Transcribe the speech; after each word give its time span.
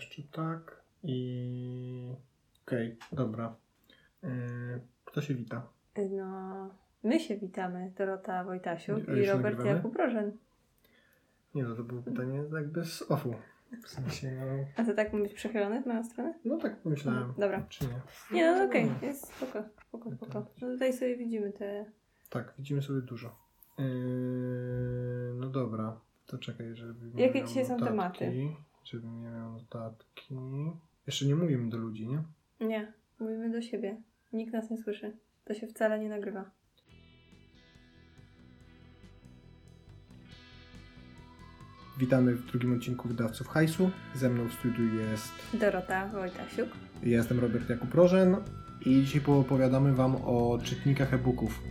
jeszcze 0.00 0.22
tak. 0.22 0.82
I 1.02 2.14
okej, 2.66 2.96
okay, 2.96 3.16
dobra. 3.16 3.56
Yy, 4.22 4.30
kto 5.04 5.20
się 5.20 5.34
wita? 5.34 5.68
No, 6.10 6.70
my 7.02 7.20
się 7.20 7.36
witamy, 7.36 7.92
Dorota 7.96 8.44
Wojtasiu 8.44 8.98
i 8.98 9.26
Robert 9.26 9.42
nagrywamy? 9.42 9.76
Jakub 9.76 9.96
Rożen. 9.96 10.32
Nie 11.54 11.62
no, 11.62 11.74
to 11.74 11.84
było 11.84 12.02
pytanie 12.02 12.42
jakby 12.52 12.84
z 12.84 13.02
offu. 13.10 13.34
W 13.84 13.88
sensie, 13.88 14.30
no... 14.30 14.64
A 14.76 14.84
to 14.84 14.94
tak 14.94 15.12
być 15.12 15.34
przechylone 15.34 15.82
w 15.82 15.86
moją 15.86 16.04
stronę? 16.04 16.34
No 16.44 16.58
tak 16.58 16.76
pomyślałem. 16.76 17.28
No, 17.28 17.34
dobra. 17.38 17.66
Czy 17.68 17.84
nie? 17.84 18.00
Nie, 18.32 18.52
no 18.52 18.64
okej, 18.64 18.84
okay. 18.84 19.08
jest 19.08 19.34
spoko, 19.34 19.64
spoko, 19.88 20.10
spoko. 20.12 20.46
No 20.62 20.68
tutaj 20.68 20.92
sobie 20.92 21.16
widzimy 21.16 21.52
te... 21.52 21.84
Tak, 22.30 22.54
widzimy 22.58 22.82
sobie 22.82 23.00
dużo. 23.00 23.36
Yy, 23.78 23.84
no 25.34 25.46
dobra, 25.46 26.00
to 26.26 26.38
czekaj, 26.38 26.74
żeby... 26.74 27.22
Jakie 27.22 27.44
dzisiaj 27.44 27.66
są 27.66 27.78
tematy? 27.78 28.32
Żebym 28.90 29.22
nie 29.22 29.30
miał 29.30 29.52
notatki. 29.52 30.34
Jeszcze 31.06 31.26
nie 31.26 31.34
mówimy 31.34 31.70
do 31.70 31.76
ludzi, 31.76 32.08
nie? 32.08 32.22
Nie, 32.66 32.92
mówimy 33.20 33.50
do 33.50 33.62
siebie. 33.62 34.02
Nikt 34.32 34.52
nas 34.52 34.70
nie 34.70 34.78
słyszy. 34.78 35.16
To 35.44 35.54
się 35.54 35.66
wcale 35.66 35.98
nie 35.98 36.08
nagrywa. 36.08 36.50
Witamy 41.98 42.34
w 42.34 42.46
drugim 42.46 42.76
odcinku 42.76 43.08
Wydawców 43.08 43.48
Hajsu. 43.48 43.90
Ze 44.14 44.30
mną 44.30 44.48
w 44.48 44.52
studiu 44.52 44.94
jest 44.94 45.32
Dorota 45.54 46.08
Wojtasiuk. 46.08 46.68
Ja 47.02 47.16
jestem 47.18 47.40
Robert 47.40 47.70
Jakub 47.70 47.94
Rożen 47.94 48.36
i 48.86 49.02
dzisiaj 49.04 49.20
poopowiadamy 49.20 49.94
Wam 49.94 50.16
o 50.16 50.58
czytnikach 50.64 51.14
e-booków. 51.14 51.62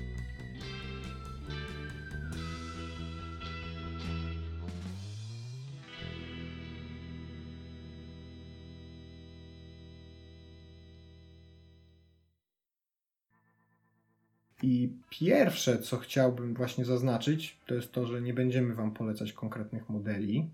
Pierwsze, 15.10 15.80
co 15.80 15.98
chciałbym 15.98 16.54
właśnie 16.54 16.86
zaznaczyć, 16.86 17.58
to 17.66 17.76
jest 17.76 17.92
to, 17.92 18.06
że 18.06 18.22
nie 18.22 18.34
będziemy 18.34 18.76
Wam 18.76 18.92
polecać 18.92 19.34
konkretnych 19.34 19.90
modeli. 19.90 20.50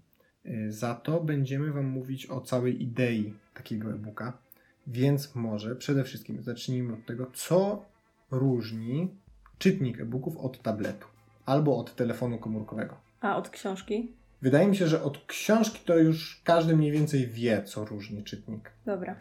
Y, 0.46 0.72
za 0.72 0.96
to 0.96 1.22
będziemy 1.22 1.72
Wam 1.72 1.86
mówić 1.86 2.26
o 2.26 2.42
całej 2.42 2.84
idei 2.84 3.34
takiego 3.54 3.92
e-booka. 3.92 4.34
Więc 4.88 5.36
może 5.36 5.76
przede 5.76 6.04
wszystkim 6.04 6.44
zacznijmy 6.44 6.94
od 6.94 7.06
tego, 7.06 7.32
co 7.34 7.86
różni 8.32 9.10
czytnik 9.58 10.00
e-booków 10.00 10.38
od 10.38 10.62
tabletu 10.62 11.08
albo 11.46 11.78
od 11.78 11.96
telefonu 11.96 12.38
komórkowego. 12.38 12.98
A 13.22 13.38
od 13.38 13.50
książki? 13.50 14.12
Wydaje 14.42 14.68
mi 14.68 14.76
się, 14.76 14.88
że 14.88 15.04
od 15.04 15.26
książki 15.26 15.80
to 15.86 15.98
już 15.98 16.42
każdy 16.44 16.76
mniej 16.76 16.92
więcej 16.92 17.28
wie, 17.28 17.64
co 17.64 17.86
różni 17.86 18.24
czytnik. 18.24 18.72
Dobra. 18.86 19.16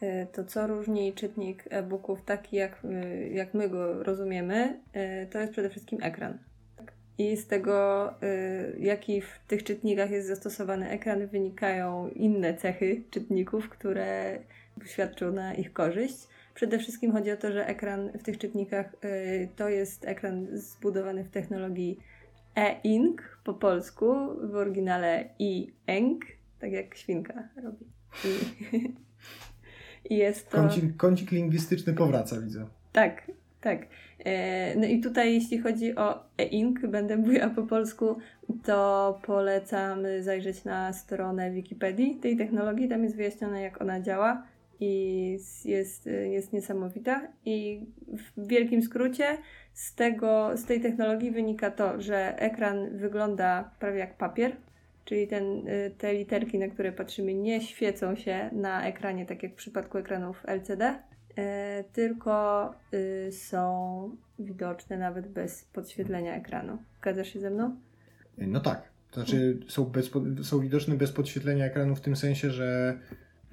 E, 0.00 0.26
to 0.26 0.44
co 0.44 0.66
różni 0.66 1.12
czytnik 1.12 1.64
e-booków 1.70 2.22
taki, 2.22 2.56
jak, 2.56 2.84
e, 2.84 3.28
jak 3.28 3.54
my 3.54 3.68
go 3.68 4.02
rozumiemy, 4.02 4.80
e, 4.92 5.26
to 5.26 5.38
jest 5.38 5.52
przede 5.52 5.70
wszystkim 5.70 6.02
ekran. 6.02 6.38
I 7.18 7.36
z 7.36 7.46
tego, 7.46 8.10
jaki 8.78 9.20
w 9.20 9.38
tych 9.48 9.64
czytnikach 9.64 10.10
jest 10.10 10.28
zastosowany 10.28 10.88
ekran, 10.90 11.26
wynikają 11.26 12.08
inne 12.08 12.54
cechy 12.54 13.02
czytników, 13.10 13.68
które 13.68 14.38
świadczą 14.84 15.32
na 15.32 15.54
ich 15.54 15.72
korzyść. 15.72 16.28
Przede 16.54 16.78
wszystkim 16.78 17.12
chodzi 17.12 17.30
o 17.30 17.36
to, 17.36 17.52
że 17.52 17.66
ekran 17.66 18.10
w 18.18 18.22
tych 18.22 18.38
czytnikach 18.38 18.96
to 19.56 19.68
jest 19.68 20.04
ekran 20.04 20.46
zbudowany 20.52 21.24
w 21.24 21.30
technologii 21.30 21.98
e-ink 22.56 23.38
po 23.44 23.54
polsku, 23.54 24.14
w 24.42 24.54
oryginale 24.54 25.24
e-ink, 25.40 26.24
tak 26.60 26.72
jak 26.72 26.96
świnka 26.96 27.48
robi. 27.62 27.86
I 30.10 30.16
jest 30.16 30.50
to... 30.50 30.56
Kącik, 30.56 30.96
kącik 30.96 31.30
lingwistyczny 31.30 31.92
powraca, 31.92 32.40
widzę. 32.40 32.66
Tak, 32.92 33.30
tak. 33.60 33.86
E, 34.24 34.76
no 34.76 34.86
i 34.86 35.00
tutaj, 35.00 35.34
jeśli 35.34 35.58
chodzi 35.58 35.96
o 35.96 36.24
e-ink, 36.38 36.86
będę 36.86 37.16
mówiła 37.16 37.50
po 37.50 37.62
polsku, 37.62 38.18
to 38.64 39.20
polecam 39.26 39.98
zajrzeć 40.20 40.64
na 40.64 40.92
stronę 40.92 41.50
Wikipedii 41.50 42.16
tej 42.16 42.36
technologii. 42.36 42.88
Tam 42.88 43.04
jest 43.04 43.16
wyjaśnione, 43.16 43.62
jak 43.62 43.82
ona 43.82 44.00
działa 44.00 44.42
i 44.80 45.38
jest, 45.64 46.06
jest 46.06 46.52
niesamowita. 46.52 47.28
I 47.44 47.80
w 48.36 48.48
wielkim 48.48 48.82
skrócie 48.82 49.38
z, 49.72 49.94
tego, 49.94 50.50
z 50.56 50.64
tej 50.64 50.80
technologii 50.80 51.30
wynika 51.30 51.70
to, 51.70 52.00
że 52.00 52.38
ekran 52.38 52.98
wygląda 52.98 53.70
prawie 53.78 53.98
jak 53.98 54.16
papier, 54.16 54.56
czyli 55.04 55.28
ten, 55.28 55.68
y, 55.68 55.94
te 55.98 56.14
literki, 56.14 56.58
na 56.58 56.68
które 56.68 56.92
patrzymy, 56.92 57.34
nie 57.34 57.60
świecą 57.60 58.16
się 58.16 58.50
na 58.52 58.86
ekranie, 58.86 59.26
tak 59.26 59.42
jak 59.42 59.52
w 59.52 59.56
przypadku 59.56 59.98
ekranów 59.98 60.42
LCD, 60.46 60.98
e, 61.36 61.84
tylko 61.92 62.74
y, 62.94 63.32
są 63.32 64.16
widoczne 64.38 64.98
nawet 64.98 65.28
bez 65.28 65.64
podświetlenia 65.64 66.34
ekranu. 66.34 66.78
Zgadzasz 66.98 67.32
się 67.32 67.40
ze 67.40 67.50
mną? 67.50 67.76
No 68.38 68.60
tak. 68.60 68.94
To 69.10 69.20
znaczy 69.20 69.58
są, 69.68 69.84
bez, 69.84 70.10
są 70.42 70.60
widoczne 70.60 70.94
bez 70.94 71.12
podświetlenia 71.12 71.64
ekranu 71.64 71.96
w 71.96 72.00
tym 72.00 72.16
sensie, 72.16 72.50
że 72.50 72.98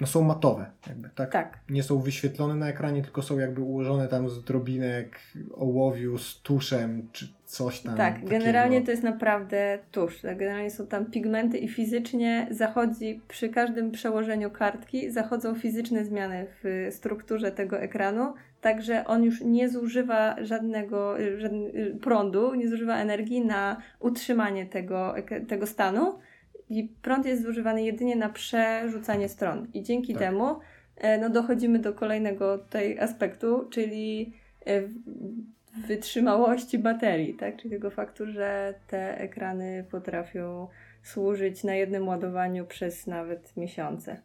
no 0.01 0.07
są 0.07 0.21
matowe, 0.21 0.65
jakby, 0.87 1.09
tak? 1.15 1.31
tak? 1.31 1.59
Nie 1.69 1.83
są 1.83 1.99
wyświetlone 1.99 2.55
na 2.55 2.69
ekranie, 2.69 3.01
tylko 3.01 3.21
są 3.21 3.39
jakby 3.39 3.61
ułożone 3.61 4.07
tam 4.07 4.29
z 4.29 4.43
drobinek 4.43 5.19
ołowiu, 5.53 6.17
z 6.17 6.41
tuszem, 6.41 7.07
czy 7.11 7.27
coś 7.45 7.79
tam. 7.79 7.97
Tak, 7.97 8.13
takiego. 8.13 8.31
generalnie 8.31 8.81
to 8.81 8.91
jest 8.91 9.03
naprawdę 9.03 9.79
tusz. 9.91 10.21
Tak? 10.21 10.37
Generalnie 10.37 10.71
są 10.71 10.87
tam 10.87 11.05
pigmenty 11.05 11.57
i 11.57 11.67
fizycznie 11.67 12.47
zachodzi 12.51 13.21
przy 13.27 13.49
każdym 13.49 13.91
przełożeniu 13.91 14.51
kartki, 14.51 15.11
zachodzą 15.11 15.55
fizyczne 15.55 16.05
zmiany 16.05 16.47
w 16.63 16.87
strukturze 16.91 17.51
tego 17.51 17.79
ekranu, 17.79 18.33
także 18.61 19.07
on 19.07 19.23
już 19.23 19.41
nie 19.41 19.69
zużywa 19.69 20.35
żadnego 20.43 21.15
żadnego 21.37 21.71
prądu, 22.01 22.55
nie 22.55 22.69
zużywa 22.69 22.97
energii 22.97 23.45
na 23.45 23.77
utrzymanie 23.99 24.65
tego, 24.65 25.15
tego 25.47 25.67
stanu 25.67 26.19
i 26.71 26.89
prąd 27.01 27.25
jest 27.25 27.43
zużywany 27.43 27.83
jedynie 27.83 28.15
na 28.15 28.29
przerzucanie 28.29 29.29
stron. 29.29 29.67
I 29.73 29.83
dzięki 29.83 30.13
tak. 30.13 30.21
temu 30.21 30.59
e, 30.97 31.17
no, 31.17 31.29
dochodzimy 31.29 31.79
do 31.79 31.93
kolejnego 31.93 32.57
tej 32.57 32.99
aspektu, 32.99 33.67
czyli 33.69 34.33
e, 34.67 34.81
wytrzymałości 35.87 36.79
baterii, 36.79 37.33
tak? 37.33 37.57
Czyli 37.57 37.69
tego 37.69 37.89
faktu, 37.89 38.25
że 38.25 38.73
te 38.87 39.17
ekrany 39.17 39.85
potrafią 39.91 40.67
służyć 41.03 41.63
na 41.63 41.75
jednym 41.75 42.07
ładowaniu 42.07 42.65
przez 42.65 43.07
nawet 43.07 43.57
miesiące. 43.57 44.21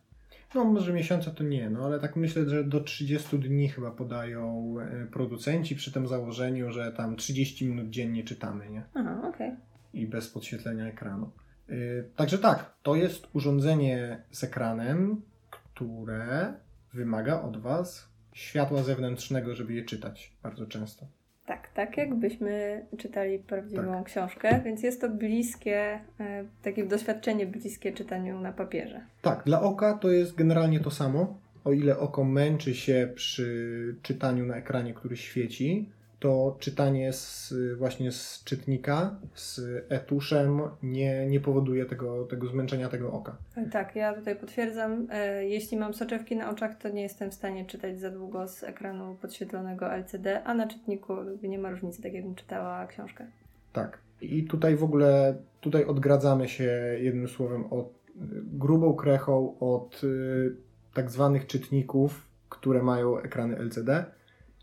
No 0.54 0.64
może 0.64 0.92
miesiące 0.92 1.30
to 1.30 1.44
nie, 1.44 1.70
no 1.70 1.84
ale 1.84 2.00
tak 2.00 2.16
myślę, 2.16 2.48
że 2.48 2.64
do 2.64 2.80
30 2.80 3.38
dni 3.38 3.68
chyba 3.68 3.90
podają 3.90 4.74
e, 4.80 5.06
producenci 5.06 5.76
przy 5.76 5.92
tym 5.92 6.08
założeniu, 6.08 6.72
że 6.72 6.92
tam 6.92 7.16
30 7.16 7.66
minut 7.66 7.90
dziennie 7.90 8.24
czytamy, 8.24 8.70
nie? 8.70 8.82
Aha, 8.94 9.18
okej. 9.18 9.48
Okay. 9.48 9.60
I 9.94 10.06
bez 10.06 10.28
podświetlenia 10.28 10.86
ekranu. 10.86 11.30
Y, 11.70 12.04
także 12.16 12.38
tak, 12.38 12.74
to 12.82 12.94
jest 12.94 13.26
urządzenie 13.32 14.22
z 14.30 14.44
ekranem, 14.44 15.22
które 15.50 16.54
wymaga 16.94 17.42
od 17.42 17.56
Was 17.56 18.08
światła 18.32 18.82
zewnętrznego, 18.82 19.54
żeby 19.54 19.72
je 19.72 19.84
czytać 19.84 20.32
bardzo 20.42 20.66
często. 20.66 21.06
Tak, 21.46 21.68
tak 21.74 21.96
jakbyśmy 21.96 22.86
czytali 22.98 23.38
prawdziwą 23.38 23.92
tak. 23.92 24.04
książkę, 24.04 24.60
więc 24.64 24.82
jest 24.82 25.00
to 25.00 25.08
bliskie, 25.08 26.00
e, 26.20 26.44
takie 26.62 26.86
doświadczenie 26.86 27.46
bliskie 27.46 27.92
czytaniu 27.92 28.40
na 28.40 28.52
papierze. 28.52 29.00
Tak, 29.22 29.42
dla 29.44 29.60
oka 29.60 29.94
to 29.94 30.10
jest 30.10 30.34
generalnie 30.34 30.80
to 30.80 30.90
samo. 30.90 31.38
O 31.64 31.72
ile 31.72 31.98
oko 31.98 32.24
męczy 32.24 32.74
się 32.74 33.12
przy 33.14 33.96
czytaniu 34.02 34.46
na 34.46 34.56
ekranie, 34.56 34.94
który 34.94 35.16
świeci, 35.16 35.90
to 36.18 36.56
czytanie 36.60 37.12
z, 37.12 37.54
właśnie 37.78 38.12
z 38.12 38.44
czytnika, 38.44 39.16
z 39.34 39.60
etuszem 39.88 40.60
nie, 40.82 41.26
nie 41.26 41.40
powoduje 41.40 41.86
tego, 41.86 42.24
tego 42.24 42.46
zmęczenia 42.46 42.88
tego 42.88 43.12
oka. 43.12 43.36
Tak, 43.72 43.96
ja 43.96 44.14
tutaj 44.14 44.36
potwierdzam. 44.36 45.06
E, 45.10 45.44
jeśli 45.44 45.76
mam 45.76 45.94
soczewki 45.94 46.36
na 46.36 46.50
oczach, 46.50 46.78
to 46.78 46.88
nie 46.88 47.02
jestem 47.02 47.30
w 47.30 47.34
stanie 47.34 47.64
czytać 47.64 48.00
za 48.00 48.10
długo 48.10 48.48
z 48.48 48.64
ekranu 48.64 49.16
podświetlonego 49.22 49.92
LCD, 49.94 50.44
a 50.44 50.54
na 50.54 50.66
czytniku 50.66 51.16
nie 51.42 51.58
ma 51.58 51.70
różnicy, 51.70 52.02
tak 52.02 52.12
jakbym 52.12 52.34
czytała 52.34 52.86
książkę. 52.86 53.26
Tak. 53.72 53.98
I 54.20 54.44
tutaj 54.44 54.76
w 54.76 54.84
ogóle, 54.84 55.34
tutaj 55.60 55.84
odgradzamy 55.84 56.48
się 56.48 56.96
jednym 57.00 57.28
słowem 57.28 57.72
od 57.72 57.96
grubą 58.44 58.94
krechą 58.94 59.58
od 59.58 60.04
y, 60.04 60.56
tak 60.94 61.10
zwanych 61.10 61.46
czytników, 61.46 62.26
które 62.48 62.82
mają 62.82 63.18
ekrany 63.18 63.56
LCD 63.58 64.04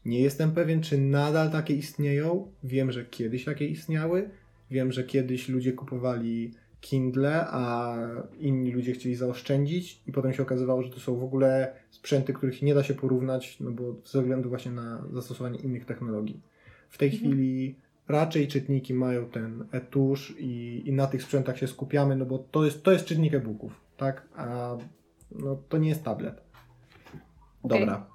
nie 0.05 0.21
jestem 0.21 0.51
pewien, 0.51 0.81
czy 0.81 0.97
nadal 0.97 1.51
takie 1.51 1.75
istnieją. 1.75 2.51
Wiem, 2.63 2.91
że 2.91 3.05
kiedyś 3.05 3.45
takie 3.45 3.67
istniały. 3.67 4.29
Wiem, 4.71 4.91
że 4.91 5.03
kiedyś 5.03 5.49
ludzie 5.49 5.73
kupowali 5.73 6.51
Kindle, 6.81 7.45
a 7.47 7.95
inni 8.39 8.71
ludzie 8.71 8.93
chcieli 8.93 9.15
zaoszczędzić 9.15 10.01
i 10.07 10.11
potem 10.11 10.33
się 10.33 10.43
okazywało, 10.43 10.83
że 10.83 10.89
to 10.89 10.99
są 10.99 11.15
w 11.15 11.23
ogóle 11.23 11.73
sprzęty, 11.89 12.33
których 12.33 12.61
nie 12.61 12.73
da 12.73 12.83
się 12.83 12.93
porównać, 12.93 13.59
no 13.59 13.71
bo 13.71 13.95
ze 14.05 14.21
względu 14.21 14.49
właśnie 14.49 14.71
na 14.71 15.03
zastosowanie 15.13 15.59
innych 15.59 15.85
technologii. 15.85 16.41
W 16.89 16.97
tej 16.97 17.09
mhm. 17.09 17.23
chwili 17.23 17.75
raczej 18.07 18.47
czytniki 18.47 18.93
mają 18.93 19.25
ten 19.25 19.65
etusz 19.71 20.35
i, 20.39 20.83
i 20.85 20.93
na 20.93 21.07
tych 21.07 21.23
sprzętach 21.23 21.57
się 21.57 21.67
skupiamy, 21.67 22.15
no 22.15 22.25
bo 22.25 22.37
to 22.37 22.65
jest, 22.65 22.83
to 22.83 22.91
jest 22.91 23.05
czytnik 23.05 23.33
e-booków, 23.33 23.81
tak? 23.97 24.27
A 24.35 24.77
no 25.31 25.55
to 25.69 25.77
nie 25.77 25.89
jest 25.89 26.03
tablet. 26.03 26.41
Dobra. 27.63 28.12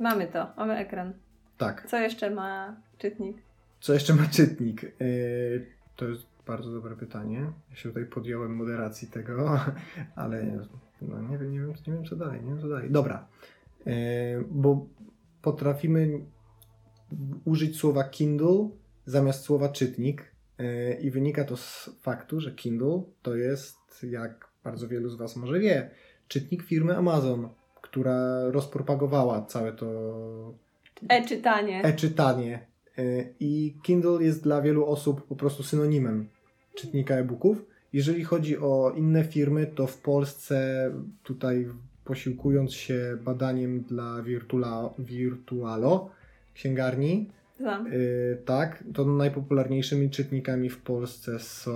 Mamy 0.00 0.26
to, 0.26 0.52
mamy 0.56 0.76
ekran. 0.76 1.12
Tak. 1.58 1.86
Co 1.90 1.98
jeszcze 1.98 2.30
ma 2.30 2.76
czytnik? 2.98 3.36
Co 3.80 3.92
jeszcze 3.92 4.14
ma 4.14 4.26
czytnik? 4.26 4.82
Yy, 4.82 5.66
to 5.96 6.08
jest 6.08 6.26
bardzo 6.46 6.72
dobre 6.72 6.96
pytanie. 6.96 7.52
Ja 7.70 7.76
się 7.76 7.88
tutaj 7.88 8.06
podjąłem 8.06 8.56
moderacji 8.56 9.08
tego, 9.08 9.60
ale 10.16 10.44
no 11.02 11.20
nie, 11.22 11.38
wiem, 11.38 11.52
nie, 11.52 11.60
wiem, 11.60 11.68
nie 11.86 11.92
wiem 11.92 12.04
co 12.04 12.16
dalej, 12.16 12.42
nie 12.42 12.48
wiem 12.50 12.60
co 12.60 12.68
dalej. 12.68 12.90
Dobra, 12.90 13.26
yy, 13.86 13.92
bo 14.50 14.86
potrafimy 15.42 16.20
użyć 17.44 17.76
słowa 17.76 18.04
Kindle 18.04 18.68
zamiast 19.06 19.42
słowa 19.42 19.68
czytnik 19.68 20.34
yy, 20.58 20.94
i 20.94 21.10
wynika 21.10 21.44
to 21.44 21.56
z 21.56 21.90
faktu, 22.00 22.40
że 22.40 22.52
Kindle 22.52 23.02
to 23.22 23.36
jest, 23.36 24.02
jak 24.02 24.50
bardzo 24.64 24.88
wielu 24.88 25.08
z 25.08 25.16
Was 25.16 25.36
może 25.36 25.60
wie, 25.60 25.90
czytnik 26.28 26.62
firmy 26.62 26.96
Amazon, 26.96 27.48
która 27.90 28.50
rozpropagowała 28.50 29.42
całe 29.42 29.72
to 29.72 29.86
e-czytanie. 31.08 31.84
E-czytanie. 31.84 32.66
Y, 32.98 33.34
I 33.40 33.74
Kindle 33.82 34.24
jest 34.24 34.42
dla 34.42 34.62
wielu 34.62 34.86
osób 34.86 35.26
po 35.26 35.36
prostu 35.36 35.62
synonimem 35.62 36.28
czytnika 36.74 37.14
e-booków. 37.14 37.64
Jeżeli 37.92 38.24
chodzi 38.24 38.58
o 38.58 38.92
inne 38.96 39.24
firmy, 39.24 39.66
to 39.66 39.86
w 39.86 39.98
Polsce 39.98 40.90
tutaj 41.22 41.68
posiłkując 42.04 42.74
się 42.74 43.18
badaniem 43.24 43.80
dla 43.80 44.22
Virtuala, 44.22 44.90
Virtualo 44.98 46.10
księgarni, 46.54 47.30
y, 47.92 48.38
tak, 48.44 48.84
to 48.94 49.04
najpopularniejszymi 49.04 50.10
czytnikami 50.10 50.70
w 50.70 50.78
Polsce 50.78 51.38
są 51.38 51.74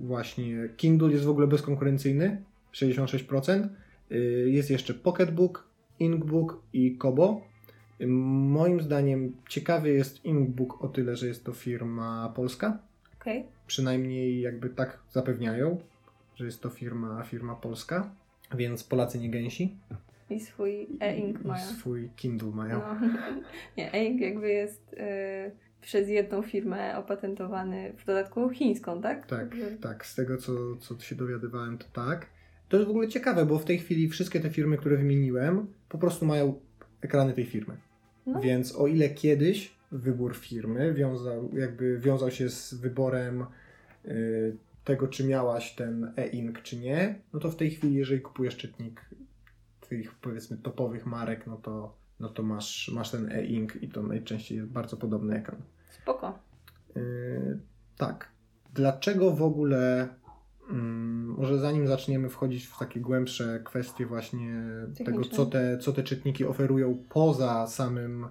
właśnie 0.00 0.68
Kindle 0.76 1.10
jest 1.10 1.24
w 1.24 1.30
ogóle 1.30 1.46
bezkonkurencyjny, 1.46 2.42
66%. 2.72 3.68
Y, 4.12 4.50
jest 4.50 4.70
jeszcze 4.70 4.94
Pocketbook, 4.94 5.68
Inkbook 5.98 6.62
i 6.72 6.96
Kobo. 6.96 7.40
Moim 8.06 8.80
zdaniem 8.80 9.36
ciekawy 9.48 9.90
jest 9.90 10.24
Inkbook 10.24 10.84
o 10.84 10.88
tyle, 10.88 11.16
że 11.16 11.26
jest 11.26 11.44
to 11.44 11.52
firma 11.52 12.32
polska. 12.36 12.78
Okay. 13.20 13.44
Przynajmniej 13.66 14.40
jakby 14.40 14.68
tak 14.68 14.98
zapewniają, 15.10 15.78
że 16.36 16.44
jest 16.44 16.62
to 16.62 16.70
firma, 16.70 17.22
firma 17.22 17.54
polska, 17.54 18.10
więc 18.54 18.84
Polacy 18.84 19.18
nie 19.18 19.30
gęsi. 19.30 19.76
I 20.30 20.40
swój 20.40 20.88
e-ink 21.00 21.44
mają. 21.44 21.64
I 21.64 21.74
swój 21.74 22.10
Kindle 22.16 22.50
mają. 22.50 22.78
No. 22.78 23.08
Nie, 23.76 23.94
e-ink 23.94 24.20
jakby 24.20 24.48
jest 24.48 24.92
yy, 24.92 25.52
przez 25.80 26.08
jedną 26.08 26.42
firmę 26.42 26.98
opatentowany, 26.98 27.92
w 27.96 28.04
dodatku 28.04 28.48
chińską, 28.50 29.02
tak? 29.02 29.26
Tak, 29.26 29.48
tak. 29.80 30.06
Z 30.06 30.14
tego, 30.14 30.36
co, 30.36 30.76
co 30.76 31.00
się 31.00 31.16
dowiadywałem, 31.16 31.78
to 31.78 31.86
tak. 31.92 32.26
To 32.68 32.76
jest 32.76 32.86
w 32.86 32.90
ogóle 32.90 33.08
ciekawe, 33.08 33.46
bo 33.46 33.58
w 33.58 33.64
tej 33.64 33.78
chwili 33.78 34.08
wszystkie 34.08 34.40
te 34.40 34.50
firmy, 34.50 34.76
które 34.76 34.96
wymieniłem, 34.96 35.66
po 35.88 35.98
prostu 35.98 36.26
mają 36.26 36.60
ekrany 37.00 37.32
tej 37.32 37.46
firmy. 37.46 37.76
No. 38.26 38.40
Więc 38.40 38.76
o 38.76 38.86
ile 38.86 39.08
kiedyś 39.08 39.74
wybór 39.92 40.36
firmy 40.36 40.94
wiązał, 40.94 41.50
jakby 41.56 41.98
wiązał 41.98 42.30
się 42.30 42.50
z 42.50 42.74
wyborem 42.74 43.46
y, 44.04 44.56
tego, 44.84 45.08
czy 45.08 45.26
miałaś 45.26 45.74
ten 45.74 46.12
e-ink, 46.16 46.62
czy 46.62 46.76
nie, 46.76 47.20
no 47.32 47.40
to 47.40 47.50
w 47.50 47.56
tej 47.56 47.70
chwili, 47.70 47.94
jeżeli 47.94 48.20
kupujesz 48.20 48.56
czytnik 48.56 49.04
tych 49.88 50.14
powiedzmy 50.14 50.56
topowych 50.56 51.06
marek, 51.06 51.46
no 51.46 51.56
to, 51.56 51.96
no 52.20 52.28
to 52.28 52.42
masz, 52.42 52.90
masz 52.94 53.10
ten 53.10 53.32
e-ink 53.32 53.82
i 53.82 53.88
to 53.88 54.02
najczęściej 54.02 54.58
jest 54.58 54.70
bardzo 54.70 54.96
podobny 54.96 55.36
ekran. 55.36 55.62
Spoko. 55.90 56.38
Y, 56.96 57.58
tak. 57.96 58.28
Dlaczego 58.74 59.30
w 59.30 59.42
ogóle 59.42 60.08
może 60.68 61.58
zanim 61.58 61.86
zaczniemy 61.86 62.28
wchodzić 62.28 62.66
w 62.66 62.78
takie 62.78 63.00
głębsze 63.00 63.60
kwestie 63.64 64.06
właśnie 64.06 64.62
tego, 65.04 65.24
co 65.24 65.46
te, 65.46 65.78
co 65.78 65.92
te 65.92 66.02
czytniki 66.02 66.44
oferują 66.44 67.04
poza 67.08 67.66
samym, 67.66 68.26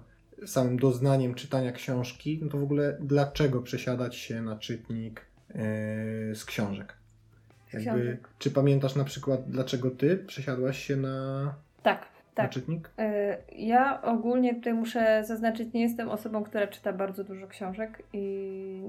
samym 0.46 0.78
doznaniem 0.78 1.34
czytania 1.34 1.72
książki, 1.72 2.38
no 2.42 2.48
to 2.48 2.58
w 2.58 2.62
ogóle 2.62 2.98
dlaczego 3.00 3.62
przesiadać 3.62 4.16
się 4.16 4.42
na 4.42 4.56
czytnik 4.56 5.26
yy, 5.48 5.54
z 6.34 6.44
książek? 6.44 6.94
Jakby, 7.72 8.18
czy 8.38 8.50
pamiętasz 8.50 8.94
na 8.94 9.04
przykład, 9.04 9.40
dlaczego 9.50 9.90
ty 9.90 10.16
przesiadłaś 10.16 10.84
się 10.84 10.96
na, 10.96 11.54
tak, 11.82 12.06
tak. 12.38 12.52
E, 12.98 13.38
ja 13.56 14.02
ogólnie 14.02 14.54
tutaj 14.54 14.74
muszę 14.74 15.24
zaznaczyć, 15.24 15.72
nie 15.72 15.82
jestem 15.82 16.08
osobą, 16.08 16.44
która 16.44 16.66
czyta 16.66 16.92
bardzo 16.92 17.24
dużo 17.24 17.46
książek 17.46 18.02
i 18.12 18.22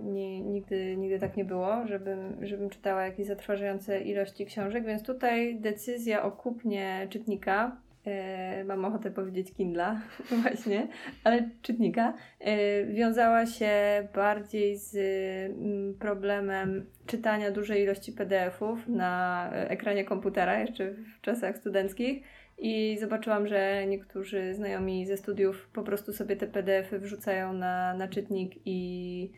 nie, 0.03 0.41
nigdy, 0.41 0.97
nigdy 0.97 1.19
tak 1.19 1.37
nie 1.37 1.45
było, 1.45 1.87
żebym, 1.87 2.45
żebym 2.45 2.69
czytała 2.69 3.05
jakieś 3.05 3.27
zatrważające 3.27 4.01
ilości 4.01 4.45
książek, 4.45 4.85
więc 4.85 5.03
tutaj 5.03 5.59
decyzja 5.59 6.23
o 6.23 6.31
kupnie 6.31 7.07
czytnika 7.09 7.77
e, 8.05 8.63
mam 8.63 8.85
ochotę 8.85 9.11
powiedzieć 9.11 9.53
Kindla 9.53 10.01
właśnie, 10.41 10.87
ale 11.23 11.49
czytnika, 11.61 12.13
e, 12.39 12.85
wiązała 12.85 13.45
się 13.45 13.71
bardziej 14.15 14.77
z 14.77 14.95
mm, 14.95 15.93
problemem 15.93 16.85
czytania 17.05 17.51
dużej 17.51 17.83
ilości 17.83 18.11
PDF-ów 18.11 18.87
na 18.87 19.49
ekranie 19.53 20.03
komputera 20.03 20.59
jeszcze 20.59 20.91
w 20.91 21.21
czasach 21.21 21.57
studenckich 21.57 22.23
i 22.59 22.97
zobaczyłam, 22.99 23.47
że 23.47 23.85
niektórzy 23.87 24.53
znajomi 24.53 25.05
ze 25.05 25.17
studiów 25.17 25.69
po 25.73 25.83
prostu 25.83 26.13
sobie 26.13 26.35
te 26.35 26.47
PDF-y 26.47 26.99
wrzucają 26.99 27.53
na, 27.53 27.93
na 27.93 28.07
czytnik 28.07 28.53
i, 28.65 29.31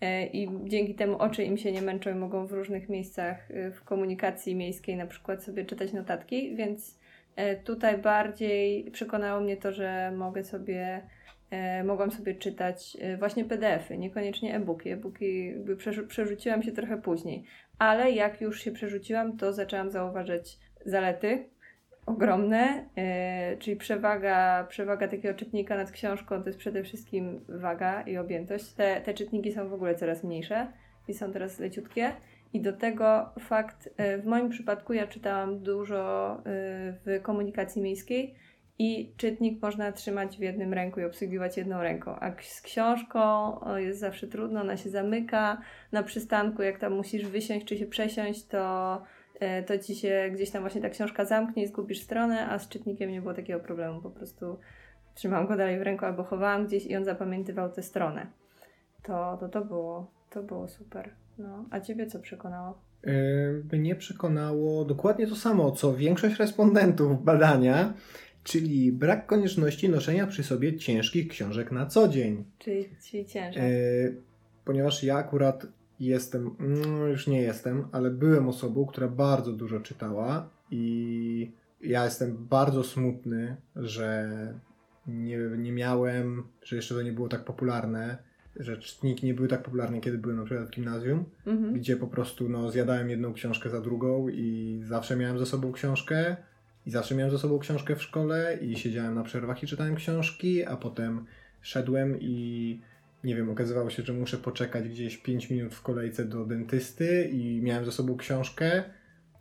e, 0.00 0.26
i 0.26 0.48
dzięki 0.64 0.94
temu 0.94 1.18
oczy 1.18 1.44
im 1.44 1.56
się 1.56 1.72
nie 1.72 1.82
męczą 1.82 2.10
i 2.10 2.14
mogą 2.14 2.46
w 2.46 2.52
różnych 2.52 2.88
miejscach 2.88 3.50
e, 3.50 3.70
w 3.70 3.84
komunikacji 3.84 4.56
miejskiej 4.56 4.96
na 4.96 5.06
przykład 5.06 5.44
sobie 5.44 5.64
czytać 5.64 5.92
notatki, 5.92 6.56
więc 6.56 6.98
e, 7.36 7.56
tutaj 7.56 7.98
bardziej 7.98 8.90
przekonało 8.90 9.40
mnie 9.40 9.56
to, 9.56 9.72
że 9.72 10.12
mogę 10.16 10.44
sobie 10.44 11.02
mogłam 11.84 12.10
sobie 12.10 12.34
czytać 12.34 12.96
właśnie 13.18 13.44
PDF-y, 13.44 13.98
niekoniecznie 13.98 14.56
e-booki. 14.56 14.90
E-booki 14.90 15.54
przerzuciłam 16.08 16.62
się 16.62 16.72
trochę 16.72 17.02
później, 17.02 17.44
ale 17.78 18.10
jak 18.10 18.40
już 18.40 18.60
się 18.60 18.72
przerzuciłam, 18.72 19.36
to 19.36 19.52
zaczęłam 19.52 19.90
zauważać 19.90 20.58
zalety 20.84 21.48
ogromne, 22.08 22.84
yy, 22.96 23.58
czyli 23.58 23.76
przewaga, 23.76 24.66
przewaga 24.68 25.08
takiego 25.08 25.34
czytnika 25.34 25.76
nad 25.76 25.90
książką 25.90 26.42
to 26.42 26.48
jest 26.48 26.58
przede 26.58 26.82
wszystkim 26.82 27.40
waga 27.48 28.02
i 28.02 28.16
objętość. 28.16 28.72
Te, 28.72 29.00
te 29.00 29.14
czytniki 29.14 29.52
są 29.52 29.68
w 29.68 29.74
ogóle 29.74 29.94
coraz 29.94 30.24
mniejsze 30.24 30.72
i 31.08 31.14
są 31.14 31.32
teraz 31.32 31.58
leciutkie. 31.58 32.12
I 32.52 32.60
do 32.60 32.72
tego 32.72 33.30
fakt, 33.40 33.90
yy, 33.98 34.18
w 34.18 34.26
moim 34.26 34.48
przypadku 34.48 34.92
ja 34.92 35.06
czytałam 35.06 35.58
dużo 35.62 36.34
yy, 36.36 36.42
w 36.92 37.22
komunikacji 37.22 37.82
miejskiej 37.82 38.34
i 38.78 39.12
czytnik 39.16 39.62
można 39.62 39.92
trzymać 39.92 40.36
w 40.36 40.40
jednym 40.40 40.74
ręku 40.74 41.00
i 41.00 41.04
obsługiwać 41.04 41.56
jedną 41.56 41.82
ręką. 41.82 42.16
A 42.20 42.32
z 42.42 42.60
książką 42.60 43.20
jest 43.76 44.00
zawsze 44.00 44.28
trudno, 44.28 44.60
ona 44.60 44.76
się 44.76 44.90
zamyka 44.90 45.60
na 45.92 46.02
przystanku, 46.02 46.62
jak 46.62 46.78
tam 46.78 46.92
musisz 46.92 47.26
wysiąść 47.26 47.66
czy 47.66 47.76
się 47.76 47.86
przesiąść, 47.86 48.46
to 48.46 49.02
E, 49.02 49.17
to 49.66 49.78
ci 49.78 49.94
się 49.94 50.30
gdzieś 50.34 50.50
tam 50.50 50.62
właśnie 50.62 50.80
ta 50.80 50.90
książka 50.90 51.24
zamknie 51.24 51.62
i 51.62 51.66
zgubisz 51.66 52.00
stronę, 52.00 52.48
a 52.48 52.58
z 52.58 52.68
czytnikiem 52.68 53.10
nie 53.10 53.20
było 53.20 53.34
takiego 53.34 53.60
problemu. 53.60 54.02
Po 54.02 54.10
prostu 54.10 54.58
trzymałam 55.14 55.46
go 55.46 55.56
dalej 55.56 55.78
w 55.78 55.82
ręku 55.82 56.04
albo 56.04 56.24
chowałam 56.24 56.66
gdzieś 56.66 56.86
i 56.86 56.96
on 56.96 57.04
zapamiętywał 57.04 57.72
tę 57.72 57.82
stronę. 57.82 58.26
To, 59.02 59.36
to, 59.40 59.48
to, 59.48 59.64
było, 59.64 60.10
to 60.30 60.42
było 60.42 60.68
super. 60.68 61.10
No, 61.38 61.64
a 61.70 61.80
ciebie 61.80 62.06
co 62.06 62.18
przekonało? 62.18 62.78
Yy, 63.04 63.78
mnie 63.78 63.94
przekonało 63.94 64.84
dokładnie 64.84 65.26
to 65.26 65.36
samo, 65.36 65.70
co 65.70 65.94
większość 65.94 66.38
respondentów 66.38 67.24
badania, 67.24 67.94
czyli 68.44 68.92
brak 68.92 69.26
konieczności 69.26 69.88
noszenia 69.88 70.26
przy 70.26 70.42
sobie 70.42 70.76
ciężkich 70.76 71.28
książek 71.28 71.72
na 71.72 71.86
co 71.86 72.08
dzień. 72.08 72.44
Czyli, 72.58 72.88
czyli 73.10 73.26
ciężar. 73.26 73.62
Yy, 73.62 74.16
ponieważ 74.64 75.04
ja 75.04 75.16
akurat 75.16 75.66
jestem, 76.00 76.50
no 76.58 77.06
już 77.06 77.26
nie 77.26 77.42
jestem, 77.42 77.88
ale 77.92 78.10
byłem 78.10 78.48
osobą, 78.48 78.86
która 78.86 79.08
bardzo 79.08 79.52
dużo 79.52 79.80
czytała 79.80 80.50
i 80.70 81.52
ja 81.80 82.04
jestem 82.04 82.46
bardzo 82.46 82.84
smutny, 82.84 83.56
że 83.76 84.28
nie, 85.06 85.38
nie 85.58 85.72
miałem, 85.72 86.42
że 86.62 86.76
jeszcze 86.76 86.94
to 86.94 87.02
nie 87.02 87.12
było 87.12 87.28
tak 87.28 87.44
popularne, 87.44 88.18
że 88.56 88.76
czytniki 88.76 89.26
nie 89.26 89.34
były 89.34 89.48
tak 89.48 89.62
popularne, 89.62 90.00
kiedy 90.00 90.18
byłem 90.18 90.36
na 90.36 90.44
przykład 90.44 90.68
w 90.68 90.70
gimnazjum, 90.70 91.24
mhm. 91.46 91.74
gdzie 91.74 91.96
po 91.96 92.06
prostu 92.06 92.48
no, 92.48 92.70
zjadałem 92.70 93.10
jedną 93.10 93.32
książkę 93.32 93.70
za 93.70 93.80
drugą 93.80 94.28
i 94.28 94.80
zawsze 94.84 95.16
miałem 95.16 95.38
ze 95.38 95.46
sobą 95.46 95.72
książkę 95.72 96.36
i 96.86 96.90
zawsze 96.90 97.14
miałem 97.14 97.30
ze 97.30 97.38
sobą 97.38 97.58
książkę 97.58 97.96
w 97.96 98.02
szkole 98.02 98.58
i 98.62 98.76
siedziałem 98.76 99.14
na 99.14 99.22
przerwach 99.22 99.62
i 99.62 99.66
czytałem 99.66 99.94
książki, 99.94 100.64
a 100.64 100.76
potem 100.76 101.24
szedłem 101.60 102.16
i 102.20 102.80
nie 103.24 103.36
wiem, 103.36 103.50
okazywało 103.50 103.90
się, 103.90 104.02
że 104.02 104.12
muszę 104.12 104.36
poczekać 104.36 104.88
gdzieś 104.88 105.18
5 105.18 105.50
minut 105.50 105.74
w 105.74 105.82
kolejce 105.82 106.24
do 106.24 106.44
dentysty 106.44 107.24
i 107.24 107.62
miałem 107.62 107.84
ze 107.84 107.92
sobą 107.92 108.16
książkę, 108.16 108.84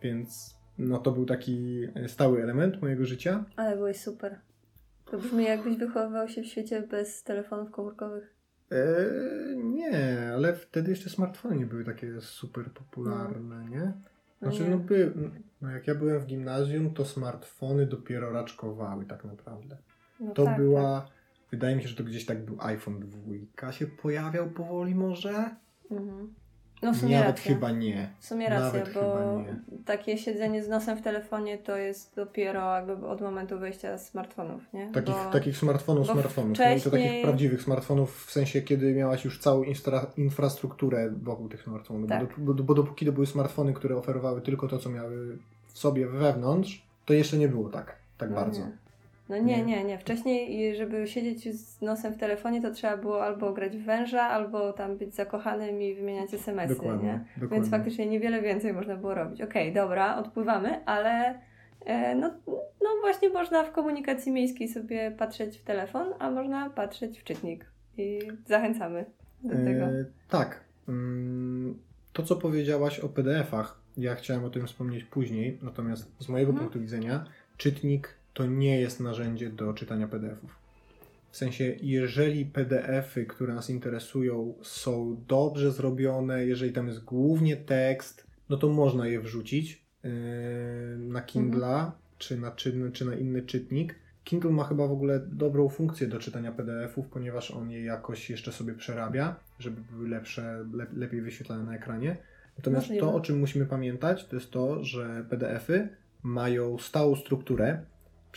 więc 0.01 0.57
no 0.77 0.97
to 0.97 1.11
był 1.11 1.25
taki 1.25 1.87
stały 2.07 2.43
element 2.43 2.81
mojego 2.81 3.05
życia. 3.05 3.45
Ale 3.55 3.75
byłeś 3.75 3.97
super. 3.97 4.39
To 5.11 5.17
brzmi 5.17 5.43
jakbyś 5.43 5.77
wychowywał 5.77 6.29
się 6.29 6.41
w 6.41 6.45
świecie 6.45 6.81
bez 6.81 7.23
telefonów 7.23 7.71
komórkowych. 7.71 8.33
Eee, 8.71 9.57
nie, 9.57 10.31
ale 10.35 10.53
wtedy 10.53 10.89
jeszcze 10.89 11.09
smartfony 11.09 11.55
nie 11.55 11.65
były 11.65 11.83
takie 11.83 12.21
super 12.21 12.65
popularne, 12.71 13.55
no. 13.63 13.69
nie? 13.69 13.93
No 14.41 14.51
Znaczy, 14.51 14.63
nie. 14.63 14.69
no, 14.69 14.77
by, 14.77 15.13
no 15.61 15.69
jak 15.71 15.87
ja 15.87 15.95
byłem 15.95 16.19
w 16.19 16.25
gimnazjum, 16.25 16.93
to 16.93 17.05
smartfony 17.05 17.85
dopiero 17.85 18.31
raczkowały 18.31 19.05
tak 19.05 19.25
naprawdę. 19.25 19.77
No 20.19 20.33
To 20.33 20.43
tak, 20.45 20.57
była, 20.57 21.09
wydaje 21.51 21.75
mi 21.75 21.81
się, 21.81 21.87
że 21.87 21.95
to 21.95 22.03
gdzieś 22.03 22.25
tak 22.25 22.45
był 22.45 22.57
iPhone 22.59 22.99
2 23.57 23.71
się 23.71 23.87
pojawiał 23.87 24.49
powoli 24.49 24.95
może? 24.95 25.55
Mhm. 25.91 26.33
No 26.81 26.93
w 26.93 26.97
sumie 26.97 27.19
Nawet 27.19 27.35
racja. 27.37 27.53
chyba 27.53 27.71
nie. 27.71 28.09
W 28.19 28.25
sumie 28.25 28.49
racja, 28.49 28.79
Nawet 28.79 28.93
bo 28.93 29.43
takie 29.85 30.17
siedzenie 30.17 30.63
z 30.63 30.69
nosem 30.69 30.97
w 30.97 31.01
telefonie 31.01 31.57
to 31.57 31.77
jest 31.77 32.15
dopiero 32.15 32.75
jakby 32.75 33.07
od 33.07 33.21
momentu 33.21 33.59
wejścia 33.59 33.97
smartfonów, 33.97 34.73
nie? 34.73 34.91
Takich, 34.91 35.15
bo... 35.15 35.31
takich 35.31 35.57
smartfonów, 35.57 36.07
smartfonów. 36.07 36.59
nie? 36.59 36.73
To 36.73 36.79
wcześniej- 36.79 37.03
takich 37.03 37.23
prawdziwych 37.23 37.61
smartfonów, 37.61 38.25
w 38.25 38.31
sensie 38.31 38.61
kiedy 38.61 38.93
miałaś 38.93 39.25
już 39.25 39.39
całą 39.39 39.63
infra, 39.63 40.05
infrastrukturę 40.17 41.11
wokół 41.23 41.49
tych 41.49 41.63
smartfonów. 41.63 42.09
Tak. 42.09 42.27
Bo, 42.37 42.53
bo, 42.53 42.63
bo 42.63 42.73
dopóki 42.73 43.05
to 43.05 43.11
były 43.11 43.27
smartfony, 43.27 43.73
które 43.73 43.97
oferowały 43.97 44.41
tylko 44.41 44.67
to, 44.67 44.77
co 44.77 44.89
miały 44.89 45.37
w 45.67 45.77
sobie 45.77 46.07
wewnątrz, 46.07 46.85
to 47.05 47.13
jeszcze 47.13 47.37
nie 47.37 47.47
było 47.47 47.69
tak, 47.69 47.95
tak 48.17 48.29
no 48.29 48.35
bardzo. 48.35 48.59
Nie. 48.61 48.86
No 49.29 49.37
nie, 49.37 49.43
Nie. 49.43 49.63
nie, 49.63 49.83
nie. 49.83 49.97
Wcześniej, 49.97 50.75
żeby 50.75 51.07
siedzieć 51.07 51.55
z 51.59 51.81
nosem 51.81 52.13
w 52.13 52.17
telefonie, 52.17 52.61
to 52.61 52.71
trzeba 52.71 52.97
było 52.97 53.23
albo 53.25 53.53
grać 53.53 53.77
w 53.77 53.83
węża, 53.85 54.21
albo 54.21 54.73
tam 54.73 54.97
być 54.97 55.15
zakochanym 55.15 55.81
i 55.81 55.95
wymieniać 55.95 56.33
SMS-y, 56.33 56.75
Dokładnie, 56.75 57.07
nie? 57.07 57.19
dokładnie. 57.35 57.57
Więc 57.57 57.69
faktycznie 57.71 58.05
niewiele 58.05 58.41
więcej 58.41 58.73
można 58.73 58.95
było 58.95 59.13
robić. 59.13 59.41
Okej, 59.41 59.73
dobra, 59.73 60.17
odpływamy, 60.17 60.85
ale 60.85 61.39
e, 61.85 62.15
no, 62.15 62.31
no 62.81 62.89
właśnie 63.01 63.29
można 63.29 63.63
w 63.63 63.71
komunikacji 63.71 64.31
miejskiej 64.31 64.67
sobie 64.67 65.11
patrzeć 65.11 65.57
w 65.57 65.63
telefon, 65.63 66.07
a 66.19 66.31
można 66.31 66.69
patrzeć 66.69 67.19
w 67.19 67.23
czytnik. 67.23 67.65
I 67.97 68.19
zachęcamy 68.45 69.05
do 69.43 69.49
tego. 69.55 69.85
E, 69.85 70.05
tak. 70.29 70.63
Mm, 70.89 71.77
To, 72.13 72.23
co 72.23 72.35
powiedziałaś 72.35 72.99
o 72.99 73.09
PDF-ach, 73.09 73.79
ja 73.97 74.15
chciałem 74.15 74.43
o 74.45 74.49
tym 74.49 74.67
wspomnieć 74.67 75.03
później, 75.03 75.57
natomiast 75.61 76.11
z 76.19 76.29
mojego 76.29 76.49
Mhm. 76.51 76.65
punktu 76.65 76.79
widzenia, 76.81 77.25
czytnik 77.57 78.16
to 78.37 78.45
nie 78.45 78.79
jest 78.79 78.99
narzędzie 78.99 79.49
do 79.49 79.73
czytania 79.73 80.07
PDF-ów. 80.07 80.55
W 81.31 81.37
sensie, 81.37 81.75
jeżeli 81.81 82.45
PDF-y, 82.45 83.25
które 83.25 83.53
nas 83.53 83.69
interesują, 83.69 84.53
są 84.61 85.23
dobrze 85.27 85.71
zrobione, 85.71 86.45
jeżeli 86.45 86.73
tam 86.73 86.87
jest 86.87 87.03
głównie 87.03 87.57
tekst, 87.57 88.27
no 88.49 88.57
to 88.57 88.69
można 88.69 89.07
je 89.07 89.19
wrzucić 89.19 89.85
yy, 90.03 90.11
na 90.97 91.21
Kindla 91.21 91.91
czy, 92.17 92.37
na, 92.37 92.51
czy, 92.51 92.91
czy 92.93 93.05
na 93.05 93.15
inny 93.15 93.41
czytnik. 93.41 93.95
Kindle 94.23 94.51
ma 94.51 94.63
chyba 94.63 94.87
w 94.87 94.91
ogóle 94.91 95.19
dobrą 95.19 95.69
funkcję 95.69 96.07
do 96.07 96.19
czytania 96.19 96.51
PDF-ów, 96.51 97.07
ponieważ 97.07 97.51
on 97.51 97.71
je 97.71 97.83
jakoś 97.83 98.29
jeszcze 98.29 98.51
sobie 98.51 98.73
przerabia, 98.73 99.35
żeby 99.59 99.81
były 99.91 100.09
lepsze, 100.09 100.65
le, 100.73 100.85
lepiej 100.93 101.21
wyświetlane 101.21 101.63
na 101.63 101.75
ekranie. 101.75 102.17
Natomiast 102.57 102.87
Możliwe. 102.87 103.07
to, 103.07 103.13
o 103.13 103.19
czym 103.19 103.39
musimy 103.39 103.65
pamiętać, 103.65 104.25
to 104.25 104.35
jest 104.35 104.51
to, 104.51 104.83
że 104.83 105.25
PDF-y 105.29 105.89
mają 106.23 106.77
stałą 106.77 107.15
strukturę, 107.15 107.85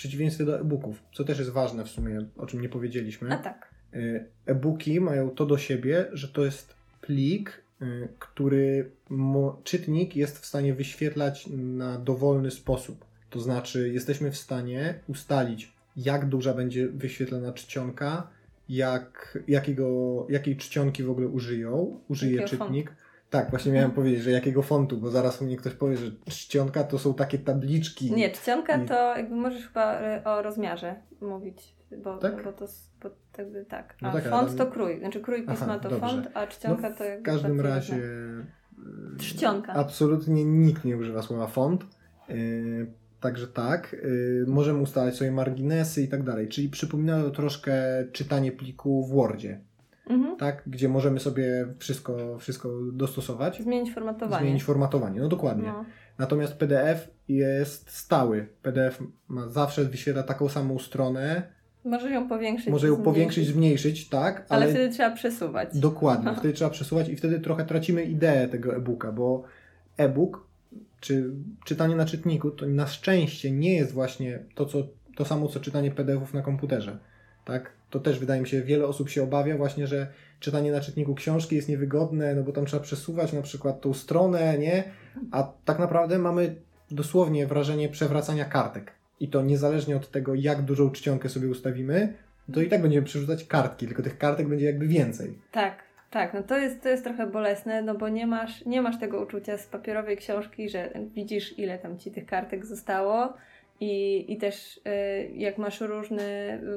przeciwieństwie 0.00 0.45
do 0.45 0.61
e-booków, 0.61 1.02
co 1.12 1.25
też 1.25 1.38
jest 1.38 1.50
ważne 1.50 1.85
w 1.85 1.88
sumie, 1.88 2.26
o 2.37 2.47
czym 2.47 2.61
nie 2.61 2.69
powiedzieliśmy. 2.69 3.33
A 3.33 3.37
tak. 3.37 3.71
Y, 3.95 4.25
E-booki 4.47 5.00
mają 5.00 5.30
to 5.30 5.47
do 5.47 5.59
siebie, 5.59 6.07
że 6.12 6.28
to 6.28 6.45
jest 6.45 6.75
plik, 7.00 7.62
y, 7.83 8.09
który 8.19 8.90
czytnik 9.64 10.16
jest 10.16 10.38
w 10.38 10.47
stanie 10.47 10.75
wyświetlać 10.75 11.47
na 11.57 11.99
dowolny 11.99 12.50
sposób. 12.50 13.04
To 13.30 13.40
znaczy, 13.40 13.90
jesteśmy 13.92 14.30
w 14.30 14.37
stanie 14.37 14.95
ustalić, 15.07 15.73
jak 15.97 16.28
duża 16.28 16.54
będzie 16.54 16.88
wyświetlana 16.88 17.52
czcionka, 17.52 18.30
jak, 18.69 19.38
jakiego, 19.49 20.26
jakiej 20.30 20.57
czcionki 20.57 21.02
w 21.02 21.11
ogóle 21.11 21.28
użyją, 21.28 22.00
użyje 22.09 22.37
Jakiego 22.37 22.64
czytnik. 22.64 22.92
Tak, 23.30 23.50
właśnie 23.50 23.72
miałem 23.72 23.90
powiedzieć, 23.90 24.22
że 24.22 24.30
jakiego 24.30 24.62
fontu, 24.62 24.96
bo 24.99 25.10
zaraz 25.10 25.40
mnie 25.40 25.56
ktoś 25.56 25.75
powie, 25.75 25.96
że 25.96 26.10
czcionka 26.30 26.84
to 26.84 26.99
są 26.99 27.14
takie 27.14 27.38
tabliczki. 27.38 28.12
Nie, 28.12 28.30
czcionka 28.30 28.76
I- 28.76 28.87
to 28.88 29.16
jakby 29.16 29.34
możesz 29.34 29.66
chyba 29.66 30.00
e, 30.00 30.25
o 30.25 30.42
rozmiarze 30.42 30.94
mówić, 31.20 31.75
bo, 32.04 32.18
Tak? 32.18 32.44
bo 32.44 32.52
to 32.52 32.66
bo 33.02 33.10
jakby 33.38 33.64
tak. 33.64 33.96
No 34.02 34.08
A 34.08 34.12
tak, 34.12 34.26
ale 34.26 34.30
font 34.30 34.49
tam- 34.49 34.66
to 34.66 34.72
krój, 34.72 34.99
znaczy 34.99 35.20
krój 35.20 35.38
pisma 35.40 35.56
Aha, 35.60 35.78
to 35.78 35.88
dobrze. 35.90 36.06
font, 36.08 36.28
a 36.34 36.46
czcionka 36.46 36.90
No, 36.90 36.96
to 36.96 37.04
jakby 37.04 37.22
W 37.22 37.25
każdym 37.25 37.60
razie. 37.60 37.94
y, 37.96 38.44
Czcionka. 39.18 39.72
Absolutnie 39.72 40.44
nikt 40.44 40.84
nie 40.84 40.96
używa 40.96 41.22
słowa 41.22 41.46
font. 41.46 41.84
y, 42.30 42.87
Także 43.20 43.46
tak, 43.49 43.94
y, 43.94 44.44
możemy 44.49 44.78
ustalać 44.80 45.16
sobie 45.16 45.30
marginesy 45.32 46.02
i 46.02 46.08
tak 46.08 46.22
dalej. 46.22 46.49
Czyli 46.49 46.68
przypomina 46.68 47.22
to 47.22 47.30
troszkę 47.30 47.72
czytanie 48.12 48.52
pliku 48.52 49.04
w 49.06 49.10
Wordzie, 49.10 49.60
Mhm. 50.11 50.37
tak? 50.37 50.62
Gdzie 50.67 50.88
możemy 50.88 51.21
sobie 51.21 51.67
wszystko, 51.79 52.38
wszystko 52.38 52.69
dostosować. 52.93 53.62
Zmienić 53.62 53.95
formatowanie. 53.95 54.43
Zmienić 54.43 54.64
formatowanie, 54.64 55.21
no 55.21 55.29
dokładnie. 55.29 55.69
No. 55.69 55.85
Natomiast 56.19 56.55
PDF 56.55 57.09
jest 57.29 57.90
stały. 57.90 58.47
PDF 58.62 59.02
ma 59.29 59.49
zawsze 59.49 59.85
wyświetla 59.85 60.23
taką 60.23 60.49
samą 60.49 60.79
stronę. 60.79 61.43
Może 61.85 62.11
ją 62.11 62.29
powiększyć. 62.29 62.69
Może 62.69 62.87
ją 62.87 62.95
zmniejszyć, 62.95 63.14
powiększyć, 63.14 63.47
zmniejszyć, 63.47 64.09
tak, 64.09 64.47
Ale, 64.49 64.64
ale 64.64 64.75
wtedy 64.75 64.95
trzeba 64.95 65.11
przesuwać. 65.11 65.79
Dokładnie, 65.79 66.35
wtedy 66.38 66.55
trzeba 66.55 66.71
przesuwać 66.71 67.09
i 67.09 67.17
wtedy 67.17 67.40
trochę 67.40 67.64
tracimy 67.64 68.05
ideę 68.05 68.49
tego 68.49 68.76
e-booka, 68.76 69.12
bo 69.12 69.43
e-book 69.97 70.50
czy 71.00 71.31
czytanie 71.64 71.97
na 71.97 72.05
czytniku 72.07 72.50
to 72.50 72.67
na 72.67 72.87
szczęście 72.87 73.50
nie 73.50 73.75
jest 73.75 73.93
właśnie 73.93 74.38
to, 74.55 74.67
co, 74.67 74.79
to 75.17 75.25
samo 75.25 75.49
co 75.49 75.61
czytanie 75.61 75.90
PDF-ów 75.90 76.35
na 76.35 76.43
komputerze. 76.43 76.99
Tak? 77.45 77.73
To 77.90 78.00
też 78.00 78.18
wydaje 78.18 78.40
mi 78.40 78.49
się, 78.49 78.62
wiele 78.62 78.87
osób 78.87 79.09
się 79.09 79.23
obawia 79.23 79.56
właśnie, 79.56 79.87
że 79.87 80.06
czytanie 80.40 80.73
na 80.73 80.80
czytniku 80.80 81.14
książki 81.14 81.56
jest 81.56 81.68
niewygodne, 81.68 82.35
no 82.35 82.42
bo 82.42 82.52
tam 82.52 82.66
trzeba 82.66 82.82
przesuwać 82.82 83.32
na 83.32 83.42
przykład 83.42 83.80
tą 83.80 83.94
stronę, 83.94 84.59
nie? 84.59 84.85
A 85.30 85.52
tak 85.64 85.78
naprawdę 85.78 86.18
mamy 86.18 86.54
dosłownie 86.90 87.47
wrażenie 87.47 87.88
przewracania 87.88 88.44
kartek. 88.44 88.92
I 89.20 89.28
to 89.28 89.42
niezależnie 89.42 89.97
od 89.97 90.11
tego, 90.11 90.35
jak 90.35 90.62
dużą 90.62 90.90
czcionkę 90.90 91.28
sobie 91.28 91.49
ustawimy, 91.49 92.14
to 92.52 92.61
i 92.61 92.68
tak 92.68 92.82
będziemy 92.82 93.06
przerzucać 93.06 93.44
kartki, 93.44 93.87
tylko 93.87 94.02
tych 94.02 94.18
kartek 94.18 94.49
będzie 94.49 94.66
jakby 94.66 94.87
więcej. 94.87 95.38
Tak, 95.52 95.82
tak, 96.11 96.35
no 96.35 96.42
to 96.42 96.59
jest, 96.59 96.82
to 96.82 96.88
jest 96.88 97.04
trochę 97.04 97.26
bolesne, 97.26 97.82
no 97.82 97.94
bo 97.94 98.09
nie 98.09 98.26
masz, 98.26 98.64
nie 98.66 98.82
masz 98.82 99.00
tego 99.00 99.23
uczucia 99.23 99.59
z 99.59 99.66
papierowej 99.66 100.16
książki, 100.16 100.68
że 100.68 100.90
widzisz 101.14 101.59
ile 101.59 101.78
tam 101.78 101.99
ci 101.99 102.11
tych 102.11 102.26
kartek 102.26 102.66
zostało 102.66 103.35
i, 103.80 104.25
i 104.32 104.38
też 104.38 104.76
y, 104.76 104.80
jak 105.34 105.58
masz 105.58 105.82
y, 105.82 105.88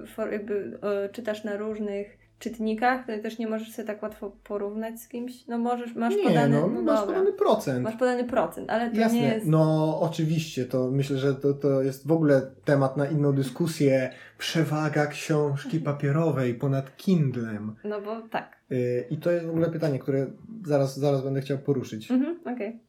for, 0.07 0.31
jakby 0.33 0.79
y, 1.05 1.13
czytasz 1.13 1.43
na 1.43 1.57
różnych 1.57 2.24
czytnikach, 2.39 3.05
to 3.07 3.12
też 3.22 3.38
nie 3.39 3.48
możesz 3.48 3.72
sobie 3.72 3.88
tak 3.88 4.03
łatwo 4.03 4.31
porównać 4.43 5.00
z 5.01 5.07
kimś, 5.07 5.48
no 5.48 5.57
możesz, 5.57 5.95
masz 5.95 6.15
nie, 6.15 6.24
podany, 6.24 6.62
no, 6.62 6.67
no, 6.67 6.81
masz 6.81 7.00
dobra, 7.00 7.15
podany 7.15 7.38
procent. 7.38 7.83
masz 7.83 7.95
podany 7.95 8.24
procent, 8.24 8.69
ale 8.69 8.91
to 8.91 8.98
Jasne, 8.98 9.19
nie 9.19 9.27
jest... 9.27 9.45
no 9.45 10.00
oczywiście, 10.01 10.65
to 10.65 10.91
myślę, 10.91 11.17
że 11.17 11.36
to, 11.36 11.53
to 11.53 11.81
jest 11.81 12.07
w 12.07 12.12
ogóle 12.12 12.41
temat 12.65 12.98
na 12.98 13.05
inną 13.05 13.33
dyskusję. 13.33 14.10
Przewaga 14.38 15.07
książki 15.07 15.79
papierowej 15.79 16.55
ponad 16.55 16.98
Kindlem. 16.98 17.75
No 17.83 18.01
bo 18.01 18.22
tak. 18.22 18.57
Yy, 18.69 19.05
I 19.10 19.17
to 19.17 19.31
jest 19.31 19.45
w 19.45 19.50
ogóle 19.50 19.69
pytanie, 19.69 20.00
które 20.00 20.27
zaraz, 20.65 21.00
zaraz 21.00 21.24
będę 21.24 21.41
chciał 21.41 21.57
poruszyć. 21.57 22.12
Mhm, 22.12 22.39
okej. 22.55 22.79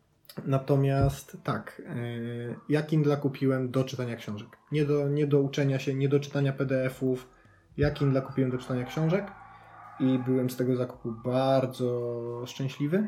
Natomiast 0.47 1.37
tak, 1.45 1.83
yy, 1.95 2.57
ja 2.69 2.83
Kindla 2.83 3.17
kupiłem 3.17 3.71
do 3.71 3.85
czytania 3.85 4.17
książek. 4.17 4.49
Nie 4.73 4.85
do, 4.85 5.09
nie 5.09 5.26
do 5.26 5.41
uczenia 5.41 5.79
się, 5.79 5.95
nie 5.95 6.09
do 6.09 6.21
czytania 6.21 6.53
PDF-ów. 6.53 7.29
Ja 7.76 7.91
Kindla 7.91 8.21
kupiłem 8.21 8.50
do 8.50 8.59
czytania 8.59 8.85
książek 8.85 9.26
i 10.00 10.19
byłem 10.19 10.50
z 10.50 10.57
tego 10.57 10.76
zakupu 10.76 11.12
bardzo 11.25 12.43
szczęśliwy. 12.47 13.07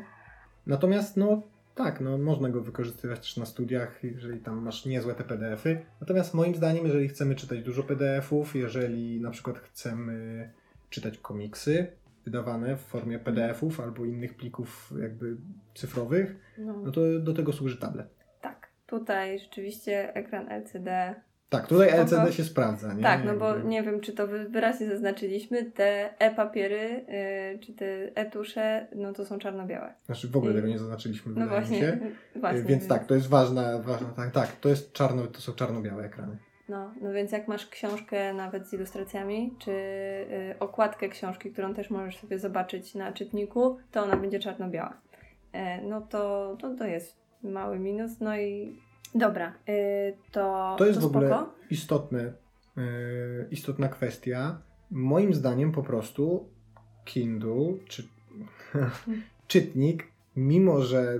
Natomiast 0.67 1.17
no 1.17 1.41
tak, 1.75 2.01
no 2.01 2.17
można 2.17 2.49
go 2.49 2.61
wykorzystywać 2.61 3.19
też 3.19 3.37
na 3.37 3.45
studiach, 3.45 4.03
jeżeli 4.03 4.39
tam 4.39 4.61
masz 4.61 4.85
niezłe 4.85 5.15
te 5.15 5.23
PDF-y. 5.23 5.85
Natomiast 6.01 6.33
moim 6.33 6.55
zdaniem, 6.55 6.85
jeżeli 6.85 7.07
chcemy 7.07 7.35
czytać 7.35 7.63
dużo 7.63 7.83
PDF-ów, 7.83 8.55
jeżeli 8.55 9.21
na 9.21 9.31
przykład 9.31 9.59
chcemy 9.59 10.49
czytać 10.89 11.17
komiksy 11.17 11.87
wydawane 12.31 12.75
w 12.77 12.79
formie 12.81 13.19
PDF-ów 13.19 13.79
albo 13.79 14.05
innych 14.05 14.33
plików 14.37 14.93
jakby 15.01 15.37
cyfrowych, 15.75 16.35
No, 16.57 16.73
no 16.85 16.91
to 16.91 17.01
do 17.19 17.33
tego 17.33 17.53
służy 17.53 17.77
tablet. 17.77 18.07
tak. 18.41 18.67
Tutaj 18.87 19.39
rzeczywiście 19.39 20.13
ekran 20.15 20.51
LCD 20.51 21.15
Tak, 21.49 21.67
tutaj. 21.67 21.89
LCD 21.89 22.31
się 22.33 22.43
sprawdza, 22.43 22.93
nie? 22.93 23.03
Tak, 23.03 23.25
no 23.25 23.35
bo 23.35 23.57
nie 23.59 23.83
wiem, 23.83 23.99
czy 23.99 24.13
to 24.13 24.27
wy- 24.27 24.49
wyraźnie 24.49 24.87
zaznaczyliśmy, 24.87 25.71
te 25.71 26.19
e-papiery, 26.19 27.05
yy, 27.53 27.59
czy 27.59 27.73
te 27.73 27.85
e-tusze, 28.15 28.87
no 28.95 29.13
to 29.13 29.25
są 29.25 29.39
czarno-białe. 29.39 29.93
Znaczy 30.05 30.27
w 30.27 30.37
ogóle 30.37 30.51
I- 30.51 30.55
tego 30.55 30.67
nie 30.67 30.79
zaznaczyliśmy, 30.79 31.33
No 31.35 31.47
właśnie, 31.47 31.99
właśnie. 32.35 32.61
Więc 32.63 32.87
tak, 32.87 33.05
to 33.05 33.15
jest 33.15 33.27
ważna, 33.27 33.79
ważna 33.79 34.07
tak, 34.07 34.31
tak, 34.31 34.51
to 34.51 34.69
jest 34.69 34.93
czarno, 34.93 35.27
to 35.27 35.41
są 35.41 35.53
czarno-białe 35.53 36.03
ekrany. 36.05 36.37
No, 36.69 36.91
no 37.01 37.13
więc 37.13 37.31
jak 37.31 37.47
masz 37.47 37.67
książkę 37.67 38.33
nawet 38.33 38.67
z 38.67 38.73
ilustracjami, 38.73 39.53
czy 39.59 39.71
y, 39.71 40.55
okładkę 40.59 41.09
książki, 41.09 41.51
którą 41.51 41.73
też 41.73 41.89
możesz 41.89 42.17
sobie 42.17 42.39
zobaczyć 42.39 42.95
na 42.95 43.11
czytniku, 43.11 43.77
to 43.91 44.03
ona 44.03 44.17
będzie 44.17 44.39
czarno-biała. 44.39 45.01
E, 45.53 45.81
no 45.81 46.01
to, 46.01 46.55
to, 46.59 46.75
to 46.75 46.85
jest 46.85 47.17
mały 47.43 47.79
minus. 47.79 48.19
No 48.19 48.37
i 48.37 48.79
dobra, 49.15 49.53
y, 49.69 50.17
to, 50.31 50.75
To 50.77 50.85
jest 50.85 50.99
to 51.01 51.09
w 51.09 51.15
ogóle 51.15 51.27
spoko. 51.27 51.53
istotne, 51.69 52.33
yy, 52.77 53.47
istotna 53.51 53.87
kwestia. 53.87 54.61
Moim 54.91 55.33
zdaniem 55.33 55.71
po 55.71 55.83
prostu 55.83 56.49
Kindle 57.05 57.73
czy 57.87 58.07
czytnik, 59.47 60.07
mimo 60.35 60.81
że 60.81 61.19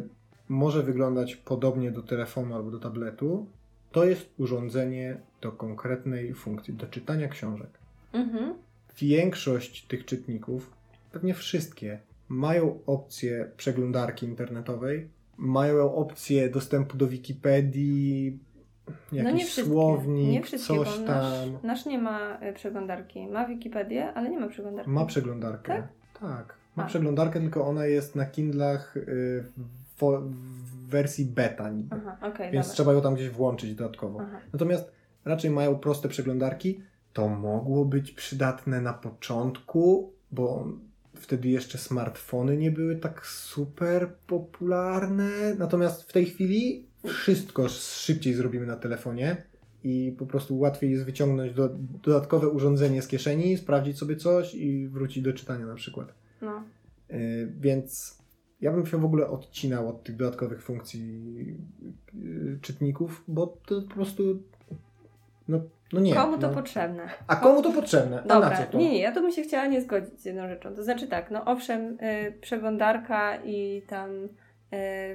może 0.50 0.84
wyglądać 0.84 1.36
podobnie 1.36 1.92
do 1.92 2.04
telefonu 2.04 2.56
albo 2.56 2.72
do 2.72 2.80
tabletu, 2.80 3.48
to 3.92 4.06
jest 4.06 4.34
urządzenie 4.38 5.18
do 5.42 5.52
konkretnej 5.52 6.34
funkcji, 6.34 6.74
do 6.74 6.88
czytania 6.88 7.28
książek. 7.28 7.70
Mhm. 8.14 8.54
Większość 8.98 9.86
tych 9.86 10.06
czytników, 10.06 10.72
pewnie 11.12 11.34
wszystkie, 11.34 12.00
mają 12.30 12.80
opcję 12.86 13.52
przeglądarki 13.58 14.26
internetowej, 14.26 15.10
mają 15.38 15.96
opcję 15.96 16.50
dostępu 16.50 16.98
do 16.98 17.08
Wikipedii, 17.08 18.40
jakiś 19.12 19.24
no 19.24 19.32
nie 19.32 19.46
słownik, 19.46 20.32
nie 20.32 20.44
wszystkie, 20.44 20.76
coś 20.76 20.88
tam. 20.88 21.06
Nasz, 21.06 21.64
nasz 21.64 21.86
nie 21.86 22.00
ma 22.00 22.40
e, 22.40 22.54
przeglądarki. 22.54 23.28
Ma 23.28 23.48
Wikipedię, 23.48 24.14
ale 24.14 24.30
nie 24.30 24.40
ma 24.40 24.48
przeglądarki. 24.48 24.92
Ma 24.92 25.06
przeglądarkę. 25.06 25.74
Tak? 25.74 25.88
Tak. 26.20 26.56
Ma 26.76 26.84
A. 26.84 26.88
przeglądarkę, 26.88 27.40
tylko 27.40 27.68
ona 27.68 27.86
jest 27.86 28.16
na 28.16 28.26
Kindlach 28.26 28.98
y, 28.98 29.44
w, 30.00 30.22
wersji 30.88 31.26
beta 31.26 31.70
niby. 31.70 31.96
Aha, 31.96 32.18
okej, 32.22 32.52
Więc 32.52 32.66
dobra. 32.66 32.76
trzeba 32.76 32.94
ją 32.94 33.02
tam 33.02 33.16
gdzieś 33.16 33.30
włączyć 33.30 33.76
dodatkowo. 33.76 34.20
Aha. 34.22 34.38
Natomiast 34.54 34.97
raczej 35.28 35.52
mają 35.52 35.80
proste 35.80 36.10
przeglądarki. 36.10 36.82
To 37.14 37.28
mogło 37.28 37.86
być 37.86 38.12
przydatne 38.12 38.82
na 38.82 38.94
początku, 38.94 40.14
bo 40.32 40.68
wtedy 41.16 41.50
jeszcze 41.50 41.78
smartfony 41.78 42.58
nie 42.58 42.72
były 42.72 42.96
tak 42.96 43.26
super 43.26 44.16
popularne. 44.28 45.56
Natomiast 45.58 46.04
w 46.04 46.14
tej 46.14 46.26
chwili 46.26 46.86
wszystko 47.08 47.70
szybciej 47.70 48.34
zrobimy 48.34 48.66
na 48.66 48.76
telefonie 48.76 49.44
i 49.84 50.16
po 50.20 50.26
prostu 50.26 50.60
łatwiej 50.60 50.92
jest 50.92 51.06
wyciągnąć 51.06 51.54
do, 51.54 51.70
dodatkowe 52.04 52.50
urządzenie 52.50 53.02
z 53.02 53.08
kieszeni, 53.08 53.58
sprawdzić 53.58 53.98
sobie 53.98 54.16
coś 54.16 54.56
i 54.56 54.88
wrócić 54.88 55.24
do 55.24 55.34
czytania 55.34 55.66
na 55.66 55.76
przykład. 55.76 56.14
No. 56.42 56.64
Yy, 57.10 57.54
Więc 57.60 58.18
ja 58.62 58.72
bym 58.72 58.86
się 58.86 58.98
w 58.98 59.06
ogóle 59.06 59.28
odcinał 59.28 59.90
od 59.90 60.04
tych 60.04 60.16
dodatkowych 60.16 60.64
funkcji 60.64 61.36
yy, 62.14 62.60
czytników, 62.62 63.24
bo 63.28 63.48
to 63.48 63.82
po 63.82 63.94
prostu. 63.94 64.44
No, 65.48 65.60
no 65.94 66.00
nie. 66.00 66.14
Komu 66.14 66.38
to 66.38 66.48
no. 66.48 66.54
potrzebne? 66.54 67.10
A 67.28 67.36
komu 67.36 67.62
to 67.62 67.72
potrzebne? 67.72 68.22
A 68.24 68.26
na 68.26 68.34
Dobra, 68.42 68.58
co 68.58 68.72
to? 68.72 68.78
nie, 68.78 68.90
nie, 68.90 69.00
ja 69.00 69.12
tu 69.12 69.22
bym 69.22 69.32
się 69.32 69.42
chciała 69.42 69.66
nie 69.66 69.82
zgodzić 69.82 70.22
z 70.22 70.26
jedną 70.26 70.48
rzeczą. 70.48 70.76
To 70.76 70.84
znaczy 70.84 71.08
tak, 71.08 71.32
no 71.32 71.46
owszem, 71.46 71.98
y, 72.02 72.32
przeglądarka 72.42 73.38
i 73.46 73.82
tam 73.88 74.10
y, 74.26 74.28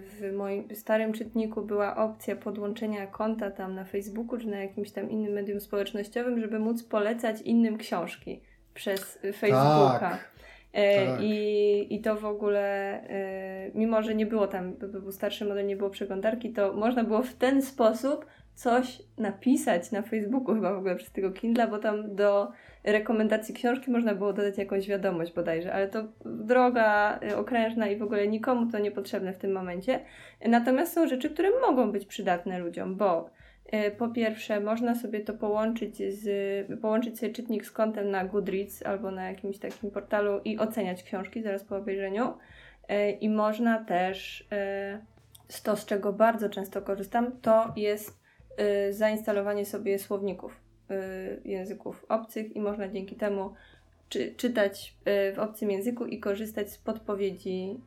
w 0.01 0.33
moim 0.37 0.75
starym 0.75 1.13
czytniku 1.13 1.63
była 1.63 1.97
opcja 1.97 2.37
podłączenia 2.37 3.07
konta 3.07 3.51
tam 3.51 3.75
na 3.75 3.85
Facebooku 3.85 4.39
czy 4.39 4.47
na 4.47 4.59
jakimś 4.59 4.91
tam 4.91 5.11
innym 5.11 5.33
medium 5.33 5.61
społecznościowym, 5.61 6.41
żeby 6.41 6.59
móc 6.59 6.83
polecać 6.83 7.41
innym 7.41 7.79
książki 7.79 8.41
przez 8.75 9.19
y, 9.25 9.33
Facebooka. 9.33 9.99
Tak. 10.01 10.33
E, 10.73 11.07
tak. 11.07 11.23
I, 11.23 11.95
I 11.95 12.01
to 12.01 12.17
w 12.17 12.25
ogóle, 12.25 12.61
e, 13.09 13.71
mimo 13.75 14.03
że 14.03 14.15
nie 14.15 14.27
było 14.27 14.47
tam, 14.47 14.73
by 14.73 14.89
był 14.89 15.13
starszy 15.13 15.45
model, 15.45 15.67
nie 15.67 15.77
było 15.77 15.91
przeglądarki, 15.91 16.53
to 16.53 16.73
można 16.73 17.05
było 17.05 17.23
w 17.23 17.35
ten 17.35 17.63
sposób 17.63 18.27
coś 18.55 19.03
napisać 19.19 19.91
na 19.91 20.03
Facebooku, 20.03 20.55
chyba 20.55 20.75
w 20.75 20.79
ogóle 20.79 20.97
przez 20.97 21.13
tego 21.13 21.31
Kindla, 21.31 21.67
bo 21.67 21.79
tam 21.79 22.17
do 22.17 22.53
rekomendacji 22.85 23.55
książki 23.55 23.91
można 23.91 24.15
było 24.15 24.33
dodać 24.33 24.59
jakąś 24.59 24.89
wiadomość 24.89 25.33
bodajże, 25.33 25.73
ale 25.73 25.89
to 25.89 26.05
droga 26.25 27.19
e, 27.23 27.37
okrężna 27.37 27.89
i 27.89 27.97
w 27.97 28.03
ogóle 28.03 28.29
nikomu 28.29 28.73
to 28.73 28.79
niepotrzebne 28.79 29.33
w 29.33 29.39
tym 29.39 29.53
momencie. 29.53 30.01
Natomiast 30.47 30.93
są 30.93 31.09
rzeczy, 31.09 31.31
które 31.31 31.61
mogą 31.61 31.93
być 31.93 32.07
przydatne 32.07 32.59
ludziom, 32.59 32.97
bo 32.97 33.31
e, 33.67 33.91
po 33.91 34.09
pierwsze, 34.09 34.61
można 34.61 34.95
sobie 34.95 35.21
to 35.21 35.35
połączyć 35.35 35.97
z, 35.97 36.81
połączyć 36.81 37.19
sobie 37.19 37.33
czytnik 37.33 37.67
z 37.67 37.71
kontem 37.71 38.11
na 38.11 38.25
Goodreads 38.25 38.87
albo 38.87 39.11
na 39.11 39.29
jakimś 39.31 39.59
takim 39.59 39.91
portalu 39.91 40.41
i 40.45 40.59
oceniać 40.59 41.03
książki 41.03 41.43
zaraz 41.43 41.65
po 41.65 41.77
obejrzeniu. 41.77 42.35
E, 42.89 43.11
I 43.11 43.29
można 43.29 43.85
też, 43.85 44.49
z 45.49 45.63
to 45.63 45.77
z 45.77 45.87
czego 45.87 46.13
bardzo 46.13 46.49
często 46.49 46.83
korzystam, 46.83 47.33
to 47.43 47.73
jest 47.77 48.22
zainstalowanie 48.91 49.67
sobie 49.67 49.99
słowników 49.99 50.57
e, 50.91 50.95
języków 51.45 52.07
obcych 52.09 52.57
i 52.57 52.61
można 52.61 52.89
dzięki 52.89 53.17
temu 53.17 53.53
czy, 54.09 54.35
czytać 54.37 54.95
e, 55.05 55.33
w 55.33 55.39
obcym 55.39 55.71
języku 55.71 56.07
i 56.07 56.21
korzystać 56.21 56.71
z 56.71 56.79
podpowiedzi, 56.79 57.81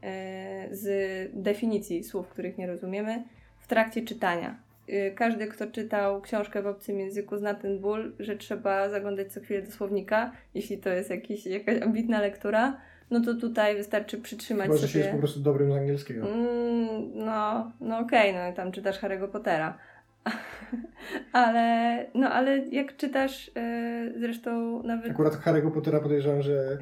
z 0.72 0.90
definicji 1.34 2.04
słów, 2.04 2.28
których 2.28 2.58
nie 2.58 2.68
rozumiemy 2.68 3.24
w 3.60 3.68
trakcie 3.68 4.02
czytania. 4.02 4.66
Y, 4.90 5.14
Każdy, 5.16 5.48
kto 5.48 5.68
czytał 5.68 6.22
książkę 6.22 6.62
w 6.62 6.68
obcym 6.68 7.00
języku, 7.00 7.38
zna 7.38 7.54
ten 7.54 7.80
ból, 7.80 8.14
że 8.20 8.36
trzeba 8.36 8.90
zaglądać 8.90 9.34
co 9.34 9.42
chwilę 9.42 9.62
do 9.62 9.72
słownika, 9.72 10.32
jeśli 10.54 10.78
to 10.78 10.90
jest 10.90 11.10
jakiś, 11.10 11.46
jakaś 11.46 11.82
ambitna 11.82 12.22
lektura. 12.22 12.78
No 13.12 13.20
to 13.22 13.34
tutaj 13.34 13.76
wystarczy 13.76 14.18
przytrzymać 14.18 14.68
Chyba, 14.68 14.78
że 14.78 14.88
się 14.88 14.94
sobie. 14.94 15.04
jest 15.04 15.14
po 15.14 15.20
prostu 15.20 15.40
dobrym 15.40 15.72
z 15.72 15.76
angielskiego. 15.76 16.28
Mm, 16.32 17.26
no, 17.26 17.72
no 17.82 18.00
okej, 18.00 18.34
no 18.34 18.54
tam 18.54 18.72
czytasz 18.72 19.02
Harry'ego 19.02 19.28
Pottera. 19.28 19.78
ale, 21.32 22.06
no 22.14 22.30
ale 22.30 22.58
jak 22.58 22.98
czytasz, 22.98 23.48
y, 23.48 24.20
zresztą 24.20 24.84
nawet... 24.84 25.12
Akurat 25.12 25.34
Harry'ego 25.34 25.72
Pottera 25.72 26.00
podejrzewam, 26.00 26.42
że 26.42 26.78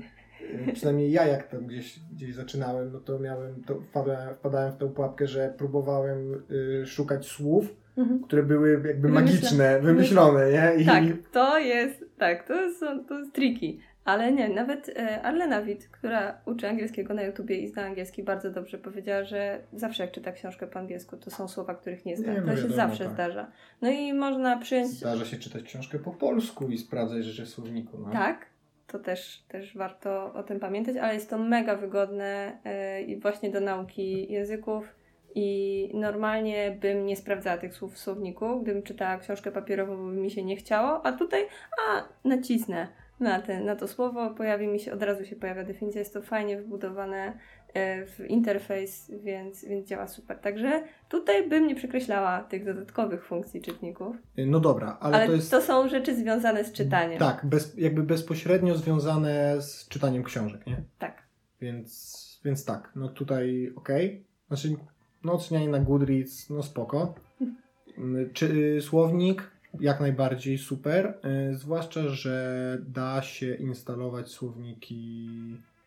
y, 0.69 0.73
przynajmniej 0.73 1.12
ja 1.12 1.25
jak 1.27 1.47
tam 1.47 1.65
gdzieś, 1.67 1.99
gdzieś 2.13 2.36
zaczynałem, 2.36 2.91
no 2.93 2.99
to 2.99 3.19
miałem, 3.19 3.63
to 3.63 3.82
wpadałem, 3.82 4.36
wpadałem 4.36 4.71
w 4.71 4.77
tę 4.77 4.89
pułapkę, 4.89 5.27
że 5.27 5.53
próbowałem 5.58 6.43
y, 6.82 6.86
szukać 6.86 7.25
słów, 7.25 7.65
Mhm. 7.97 8.19
które 8.23 8.43
były 8.43 8.71
jakby 8.88 9.08
Wymyśla- 9.08 9.13
magiczne, 9.13 9.79
wymyślone, 9.82 10.51
nie? 10.51 10.73
I 10.84 10.86
Tak, 10.86 11.03
to 11.32 11.60
jest, 11.60 12.06
tak, 12.17 12.47
to 12.47 12.53
jest, 12.62 12.79
to 13.08 13.19
jest 13.19 13.34
tricky. 13.34 13.77
Ale 14.05 14.31
nie, 14.31 14.49
nawet 14.49 14.89
e, 14.89 15.21
Arlena 15.21 15.61
Witt, 15.61 15.87
która 15.87 16.41
uczy 16.45 16.69
angielskiego 16.69 17.13
na 17.13 17.23
YouTubie 17.23 17.57
i 17.57 17.67
zna 17.67 17.83
angielski 17.83 18.23
bardzo 18.23 18.51
dobrze, 18.51 18.77
powiedziała, 18.77 19.23
że 19.23 19.59
zawsze 19.73 20.03
jak 20.03 20.11
czyta 20.11 20.31
książkę 20.31 20.67
po 20.67 20.79
angielsku, 20.79 21.17
to 21.17 21.31
są 21.31 21.47
słowa, 21.47 21.75
których 21.75 22.05
nie 22.05 22.17
zna. 22.17 22.33
Nie, 22.33 22.41
to 22.41 22.45
no 22.45 22.55
się 22.55 22.61
wiadomo, 22.61 22.75
zawsze 22.75 23.03
tak. 23.03 23.13
zdarza. 23.13 23.51
No 23.81 23.89
i 23.89 24.13
można 24.13 24.57
przyjąć... 24.57 24.89
Zdarza 24.89 25.25
się 25.25 25.37
czytać 25.37 25.63
książkę 25.63 25.99
po 25.99 26.11
polsku 26.11 26.69
i 26.69 26.77
sprawdzać 26.77 27.25
rzeczy 27.25 27.45
w 27.45 27.49
słowniku. 27.49 27.97
No. 27.97 28.11
Tak, 28.11 28.45
to 28.87 28.99
też, 28.99 29.43
też 29.47 29.77
warto 29.77 30.33
o 30.33 30.43
tym 30.43 30.59
pamiętać, 30.59 30.97
ale 30.97 31.13
jest 31.13 31.29
to 31.29 31.37
mega 31.37 31.75
wygodne 31.75 32.57
e, 32.65 33.01
i 33.01 33.19
właśnie 33.19 33.51
do 33.51 33.59
nauki 33.59 34.31
języków 34.31 34.95
i 35.35 35.89
normalnie 35.93 36.77
bym 36.81 37.05
nie 37.05 37.15
sprawdzała 37.15 37.57
tych 37.57 37.73
słów 37.73 37.93
w 37.93 37.99
słowniku, 37.99 38.61
gdybym 38.61 38.83
czytała 38.83 39.17
książkę 39.17 39.51
papierową, 39.51 39.97
bo 39.97 40.03
by 40.03 40.17
mi 40.17 40.31
się 40.31 40.43
nie 40.43 40.55
chciało, 40.55 41.05
a 41.05 41.11
tutaj, 41.11 41.47
a 41.87 42.03
nacisnę 42.27 42.87
na, 43.19 43.41
ten, 43.41 43.65
na 43.65 43.76
to 43.76 43.88
słowo, 43.88 44.30
pojawi 44.30 44.67
mi 44.67 44.80
się, 44.80 44.93
od 44.93 45.04
razu 45.04 45.26
się 45.26 45.36
pojawia 45.36 45.63
definicja, 45.63 45.99
jest 45.99 46.13
to 46.13 46.21
fajnie 46.21 46.62
wbudowane 46.62 47.38
e, 47.73 48.06
w 48.06 48.19
interfejs, 48.19 49.12
więc, 49.23 49.65
więc 49.65 49.88
działa 49.88 50.08
super. 50.08 50.39
Także 50.39 50.84
tutaj 51.10 51.49
bym 51.49 51.67
nie 51.67 51.76
przekreślała 51.76 52.43
tych 52.43 52.65
dodatkowych 52.65 53.26
funkcji 53.26 53.62
czytników, 53.62 54.15
No 54.38 54.60
dobra, 54.60 54.97
ale, 55.02 55.15
ale, 55.15 55.28
to 55.28 55.34
jest... 55.34 55.52
to 55.52 55.62
są 55.62 55.89
rzeczy 55.89 56.15
związane 56.15 56.63
z 56.63 56.71
czytaniem. 56.71 57.19
Tak, 57.19 57.45
bez, 57.45 57.78
jakby 57.78 58.04
bezpośrednio 58.04 58.76
związane 58.76 59.62
z 59.62 59.88
czytaniem 59.88 60.23
książek, 60.23 60.67
nie? 60.67 60.84
tak. 60.99 61.23
Więc, 61.62 62.41
więc 62.45 62.65
tak, 62.65 62.91
no 62.95 63.08
tutaj 63.10 63.73
okej. 63.76 64.26
Znaczy, 64.47 64.76
no 65.23 65.34
ocenianie 65.34 65.69
na 65.69 65.80
Goodreads, 65.80 66.49
no 66.49 66.63
spoko. 66.63 67.15
Czy 68.34 68.45
y, 68.45 68.82
słownik? 68.82 69.52
Jak 69.79 69.99
najbardziej 69.99 70.57
super. 70.57 71.13
Y, 71.51 71.55
zwłaszcza, 71.55 72.09
że 72.09 72.77
da 72.88 73.21
się 73.21 73.55
instalować 73.55 74.27
słowniki 74.27 75.29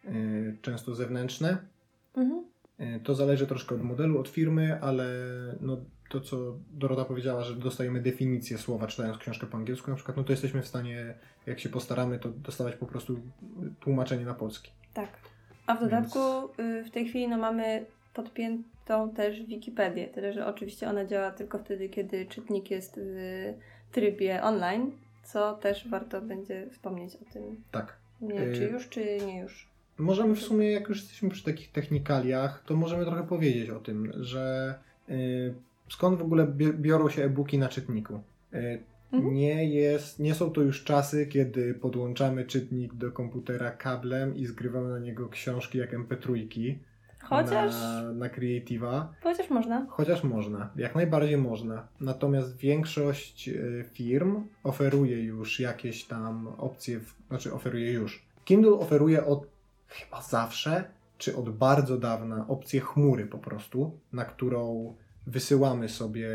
y, 0.04 0.56
często 0.62 0.94
zewnętrzne. 0.94 1.58
Mhm. 2.16 2.44
Y, 2.80 3.00
to 3.04 3.14
zależy 3.14 3.46
troszkę 3.46 3.74
od 3.74 3.82
modelu, 3.82 4.20
od 4.20 4.28
firmy, 4.28 4.78
ale 4.80 5.06
no, 5.60 5.76
to, 6.08 6.20
co 6.20 6.56
Dorota 6.70 7.04
powiedziała, 7.04 7.44
że 7.44 7.54
dostajemy 7.54 8.00
definicję 8.00 8.58
słowa 8.58 8.86
czytając 8.86 9.18
książkę 9.18 9.46
po 9.46 9.56
angielsku 9.56 9.90
na 9.90 9.96
przykład, 9.96 10.16
no 10.16 10.24
to 10.24 10.32
jesteśmy 10.32 10.62
w 10.62 10.66
stanie, 10.66 11.14
jak 11.46 11.60
się 11.60 11.68
postaramy, 11.68 12.18
to 12.18 12.28
dostawać 12.28 12.76
po 12.76 12.86
prostu 12.86 13.20
tłumaczenie 13.80 14.24
na 14.24 14.34
polski. 14.34 14.70
Tak. 14.94 15.08
A 15.66 15.74
w 15.74 15.80
dodatku 15.80 16.18
y, 16.62 16.84
w 16.84 16.90
tej 16.90 17.08
chwili 17.08 17.28
no, 17.28 17.38
mamy 17.38 17.86
podpiętą 18.14 19.10
też 19.10 19.42
Wikipedię. 19.42 20.08
Tyle, 20.08 20.32
że 20.32 20.46
oczywiście 20.46 20.88
ona 20.88 21.04
działa 21.04 21.30
tylko 21.30 21.58
wtedy, 21.58 21.88
kiedy 21.88 22.26
czytnik 22.26 22.70
jest 22.70 23.00
w 23.02 23.54
trybie 23.92 24.42
online, 24.42 24.90
co 25.24 25.54
też 25.54 25.88
warto 25.88 26.20
będzie 26.22 26.66
wspomnieć 26.72 27.14
o 27.16 27.32
tym. 27.32 27.42
Tak. 27.70 27.96
Nie, 28.20 28.42
Y- 28.42 28.54
czy 28.54 28.64
już, 28.64 28.88
czy 28.88 29.18
nie 29.26 29.40
już. 29.40 29.68
Możemy 29.98 30.34
w 30.34 30.40
sumie, 30.42 30.70
jak 30.72 30.88
już 30.88 30.98
jesteśmy 31.00 31.30
przy 31.30 31.44
takich 31.44 31.72
technikaliach, 31.72 32.62
to 32.66 32.76
możemy 32.76 33.04
trochę 33.04 33.26
powiedzieć 33.26 33.70
o 33.70 33.80
tym, 33.80 34.12
że 34.16 34.74
y, 35.10 35.54
skąd 35.88 36.18
w 36.18 36.22
ogóle 36.22 36.46
bi- 36.46 36.72
biorą 36.74 37.08
się 37.10 37.24
e-booki 37.24 37.58
na 37.58 37.68
czytniku. 37.68 38.20
Y, 38.54 38.78
Mhm. 39.12 39.34
nie, 39.34 39.68
jest, 39.74 40.18
nie 40.18 40.34
są 40.34 40.50
to 40.50 40.60
już 40.62 40.84
czasy, 40.84 41.26
kiedy 41.26 41.74
podłączamy 41.74 42.44
czytnik 42.44 42.94
do 42.94 43.12
komputera 43.12 43.70
kablem 43.70 44.36
i 44.36 44.46
zgrywamy 44.46 44.88
na 44.88 44.98
niego 44.98 45.28
książki 45.28 45.78
jak 45.78 45.92
MP3 45.92 46.74
Chociaż, 47.28 47.72
na, 47.72 48.12
na 48.12 48.28
Creative'a. 48.28 49.06
chociaż 49.22 49.50
można. 49.50 49.86
Chociaż 49.88 50.24
można, 50.24 50.70
jak 50.76 50.94
najbardziej 50.94 51.36
można. 51.36 51.88
Natomiast 52.00 52.56
większość 52.56 53.48
y, 53.48 53.84
firm 53.92 54.44
oferuje 54.64 55.22
już 55.22 55.60
jakieś 55.60 56.04
tam 56.04 56.48
opcje, 56.48 57.00
w, 57.00 57.14
znaczy 57.28 57.54
oferuje 57.54 57.92
już. 57.92 58.26
Kindle 58.44 58.72
oferuje 58.72 59.26
od 59.26 59.46
chyba 59.88 60.22
zawsze 60.22 60.84
czy 61.18 61.36
od 61.36 61.50
bardzo 61.50 61.98
dawna 61.98 62.48
opcję 62.48 62.80
chmury 62.80 63.26
po 63.26 63.38
prostu, 63.38 64.00
na 64.12 64.24
którą 64.24 64.94
wysyłamy 65.26 65.88
sobie 65.88 66.30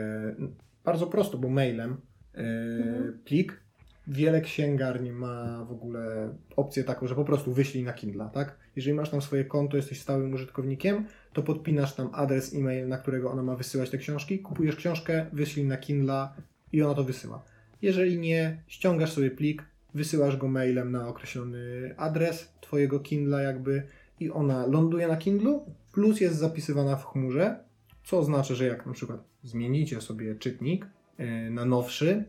bardzo 0.84 1.08
prosto, 1.08 1.38
bo 1.38 1.50
mailem 1.50 2.02
yy, 2.34 2.44
mhm. 2.44 3.20
plik. 3.26 3.62
Wiele 4.08 4.42
księgarni 4.42 5.12
ma 5.12 5.66
w 5.66 5.72
ogóle 5.72 6.30
opcję 6.56 6.84
taką, 6.84 7.08
że 7.08 7.16
po 7.16 7.26
prostu 7.26 7.54
wyślij 7.54 7.84
na 7.84 7.94
Kindle, 7.94 8.30
tak? 8.34 8.56
Jeżeli 8.76 8.94
masz 8.94 9.10
tam 9.10 9.22
swoje 9.22 9.46
konto, 9.46 9.78
jesteś 9.78 10.02
stałym 10.02 10.34
użytkownikiem, 10.34 11.06
to 11.34 11.42
podpinasz 11.44 11.96
tam 11.96 12.10
adres 12.14 12.56
e-mail, 12.56 12.88
na 12.88 12.98
którego 12.98 13.32
ona 13.32 13.44
ma 13.44 13.56
wysyłać 13.56 13.90
te 13.90 13.98
książki, 13.98 14.40
kupujesz 14.40 14.76
książkę, 14.76 15.26
wyślij 15.34 15.66
na 15.66 15.78
Kindle 15.78 16.28
i 16.72 16.82
ona 16.82 16.94
to 16.94 17.04
wysyła. 17.04 17.44
Jeżeli 17.82 18.20
nie, 18.20 18.62
ściągasz 18.68 19.12
sobie 19.12 19.32
plik, 19.32 19.64
wysyłasz 19.94 20.38
go 20.38 20.48
mailem 20.48 20.92
na 20.92 21.08
określony 21.08 21.94
adres 21.98 22.54
twojego 22.62 23.00
Kindle 23.00 23.44
jakby 23.44 23.84
i 24.20 24.32
ona 24.32 24.66
ląduje 24.66 25.08
na 25.08 25.18
Kindlu, 25.18 25.66
plus 25.92 26.22
jest 26.22 26.36
zapisywana 26.36 26.96
w 26.96 27.06
chmurze, 27.06 27.60
co 28.04 28.20
oznacza, 28.20 28.56
że 28.56 28.66
jak 28.68 28.86
na 28.86 28.94
przykład 28.94 29.24
zmienicie 29.44 30.02
sobie 30.02 30.36
czytnik 30.36 30.86
e, 31.18 31.50
na 31.50 31.66
nowszy, 31.66 32.24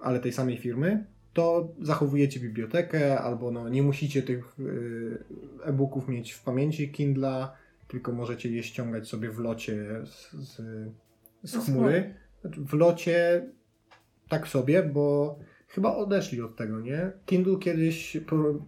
ale 0.00 0.20
tej 0.20 0.32
samej 0.32 0.58
firmy, 0.58 1.04
to 1.32 1.68
zachowujecie 1.80 2.40
bibliotekę, 2.40 3.20
albo 3.20 3.50
no, 3.50 3.68
nie 3.68 3.82
musicie 3.82 4.22
tych 4.22 4.56
e, 5.64 5.68
e-booków 5.68 6.08
mieć 6.08 6.32
w 6.32 6.42
pamięci 6.42 6.92
Kindla, 6.92 7.56
tylko 7.88 8.12
możecie 8.12 8.50
je 8.50 8.62
ściągać 8.62 9.08
sobie 9.08 9.30
w 9.30 9.38
locie 9.38 9.86
z, 10.04 10.32
z, 10.32 10.62
z 11.42 11.56
chmury. 11.56 12.14
Znaczy, 12.40 12.60
w 12.60 12.72
locie 12.72 13.46
tak 14.28 14.48
sobie, 14.48 14.82
bo 14.82 15.38
chyba 15.68 15.96
odeszli 15.96 16.42
od 16.42 16.56
tego, 16.56 16.80
nie? 16.80 17.12
Kindle 17.26 17.58
kiedyś 17.58 18.16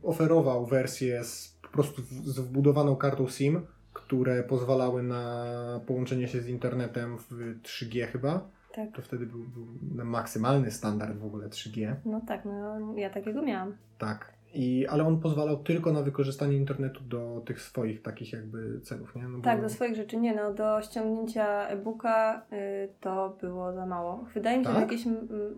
oferował 0.03 0.67
wersję 0.67 1.25
z, 1.25 1.59
po 1.62 1.69
prostu 1.69 2.03
z 2.25 2.38
wbudowaną 2.38 2.97
kartą 2.97 3.29
SIM, 3.29 3.61
które 3.93 4.43
pozwalały 4.43 5.03
na 5.03 5.45
połączenie 5.87 6.29
się 6.29 6.41
z 6.41 6.49
internetem 6.49 7.19
w 7.19 7.61
3G 7.62 8.07
chyba. 8.07 8.51
Tak. 8.87 8.97
To 8.97 9.03
wtedy 9.03 9.27
był, 9.27 9.38
był 9.38 9.67
maksymalny 10.05 10.71
standard 10.71 11.19
w 11.19 11.25
ogóle 11.25 11.49
3G. 11.49 11.95
No 12.05 12.21
tak, 12.27 12.45
no 12.45 12.95
ja 12.97 13.11
takiego 13.11 13.43
miałam. 13.43 13.77
Tak. 13.99 14.33
I, 14.55 14.87
ale 14.87 15.07
on 15.07 15.21
pozwalał 15.21 15.57
tylko 15.57 15.93
na 15.93 16.03
wykorzystanie 16.03 16.57
internetu 16.57 17.01
do 17.05 17.43
tych 17.47 17.61
swoich 17.61 18.03
takich 18.03 18.33
jakby 18.33 18.81
celów, 18.81 19.17
nie? 19.17 19.29
No 19.29 19.41
tak, 19.41 19.57
bo... 19.57 19.62
do 19.62 19.69
swoich 19.69 19.97
rzeczy 19.97 20.17
nie, 20.17 20.35
no 20.35 20.55
do 20.55 20.83
ściągnięcia 20.83 21.69
e-booka 21.69 22.43
y, 22.53 22.88
to 23.01 23.37
było 23.41 23.73
za 23.73 23.87
mało. 23.87 24.25
Wydaje 24.35 24.59
mi 24.59 24.64
się, 24.64 24.71
tak? 24.71 24.77
że 24.77 24.83
jakieś, 24.83 25.07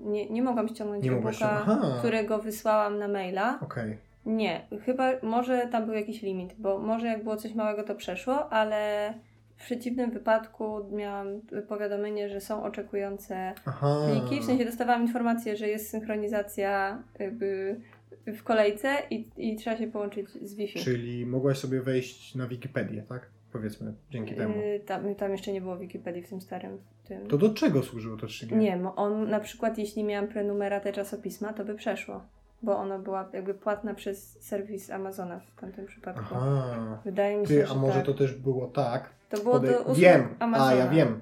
nie, 0.04 0.30
nie 0.30 0.42
mogłam 0.42 0.68
ściągnąć 0.68 1.06
e-booka, 1.06 1.66
którego 1.98 2.38
wysłałam 2.38 2.98
na 2.98 3.08
maila. 3.08 3.58
Okej. 3.60 3.84
Okay. 3.84 3.98
Nie, 4.26 4.66
chyba 4.84 5.04
może 5.22 5.68
tam 5.72 5.86
był 5.86 5.94
jakiś 5.94 6.22
limit, 6.22 6.54
bo 6.58 6.78
może 6.78 7.06
jak 7.06 7.24
było 7.24 7.36
coś 7.36 7.54
małego 7.54 7.82
to 7.82 7.94
przeszło, 7.94 8.52
ale 8.52 9.14
w 9.60 9.64
przeciwnym 9.64 10.10
wypadku 10.10 10.84
miałam 10.92 11.26
powiadomienie, 11.68 12.28
że 12.28 12.40
są 12.40 12.62
oczekujące 12.62 13.54
Aha. 13.66 14.06
pliki. 14.10 14.42
W 14.42 14.44
sensie 14.44 14.64
dostawałam 14.64 15.02
informację, 15.02 15.56
że 15.56 15.68
jest 15.68 15.90
synchronizacja 15.90 17.02
jakby 17.18 17.80
w 18.26 18.42
kolejce 18.42 18.96
i, 19.10 19.28
i 19.36 19.56
trzeba 19.56 19.76
się 19.76 19.86
połączyć 19.86 20.30
z 20.30 20.54
Wi-Fi. 20.54 20.78
Czyli 20.78 21.26
mogłaś 21.26 21.58
sobie 21.58 21.80
wejść 21.80 22.34
na 22.34 22.46
Wikipedię, 22.46 23.02
tak? 23.02 23.30
Powiedzmy, 23.52 23.94
dzięki 24.10 24.34
temu. 24.34 24.54
Yy, 24.56 24.80
tam, 24.80 25.14
tam 25.14 25.32
jeszcze 25.32 25.52
nie 25.52 25.60
było 25.60 25.78
Wikipedii 25.78 26.22
w 26.22 26.28
tym 26.28 26.40
starym. 26.40 26.78
Tym. 27.04 27.26
To 27.26 27.38
do 27.38 27.54
czego 27.54 27.82
służyło 27.82 28.16
to 28.16 28.26
3G? 28.26 28.56
Nie, 28.56 28.80
on 28.96 29.30
na 29.30 29.40
przykład 29.40 29.78
jeśli 29.78 30.04
miałam 30.04 30.28
prenumeratę 30.28 30.92
czasopisma, 30.92 31.52
to 31.52 31.64
by 31.64 31.74
przeszło. 31.74 32.22
Bo 32.62 32.76
ona 32.76 32.98
była 32.98 33.28
jakby 33.32 33.54
płatna 33.54 33.94
przez 33.94 34.42
serwis 34.42 34.90
Amazona 34.90 35.40
w 35.40 35.60
tamtym 35.60 35.86
przypadku. 35.86 36.24
Aha. 36.34 36.98
Wydaje 37.04 37.36
mi 37.36 37.46
się, 37.46 37.54
Ty, 37.54 37.68
a 37.68 37.74
może 37.74 37.96
tak. 37.96 38.06
to 38.06 38.14
też 38.14 38.34
było 38.34 38.66
tak? 38.66 39.19
To 39.30 39.42
było 39.42 39.54
Podej... 39.54 39.70
do 39.70 39.80
usług 39.80 39.98
Wiem, 39.98 40.28
Amazona. 40.38 40.70
a 40.70 40.74
ja 40.74 40.88
wiem. 40.88 41.20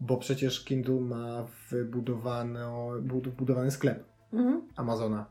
Bo 0.00 0.16
przecież 0.16 0.64
Kindle 0.64 1.00
ma 1.00 1.46
wybudowany, 1.70 2.60
wbudowany 3.00 3.70
sklep 3.70 4.04
mhm. 4.32 4.62
Amazona. 4.76 5.26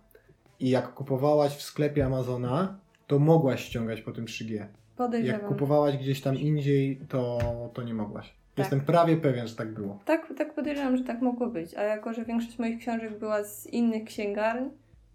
I 0.59 0.69
jak 0.69 0.93
kupowałaś 0.93 1.57
w 1.57 1.61
sklepie 1.61 2.05
Amazona, 2.05 2.79
to 3.07 3.19
mogłaś 3.19 3.63
ściągać 3.63 4.01
po 4.01 4.11
tym 4.11 4.25
3G. 4.25 4.65
Podejrzewam. 4.95 5.41
Jak 5.41 5.49
kupowałaś 5.49 5.97
gdzieś 5.97 6.21
tam 6.21 6.35
indziej, 6.35 6.99
to, 7.09 7.39
to 7.73 7.83
nie 7.83 7.93
mogłaś. 7.93 8.27
Tak. 8.27 8.57
Jestem 8.57 8.81
prawie 8.81 9.17
pewien, 9.17 9.47
że 9.47 9.55
tak 9.55 9.73
było. 9.73 9.99
Tak, 10.05 10.33
tak 10.37 10.55
podejrzewam, 10.55 10.97
że 10.97 11.03
tak 11.03 11.21
mogło 11.21 11.47
być. 11.47 11.75
A 11.75 11.83
jako, 11.83 12.13
że 12.13 12.25
większość 12.25 12.59
moich 12.59 12.79
książek 12.79 13.19
była 13.19 13.43
z 13.43 13.67
innych 13.67 14.03
księgarni, 14.03 14.69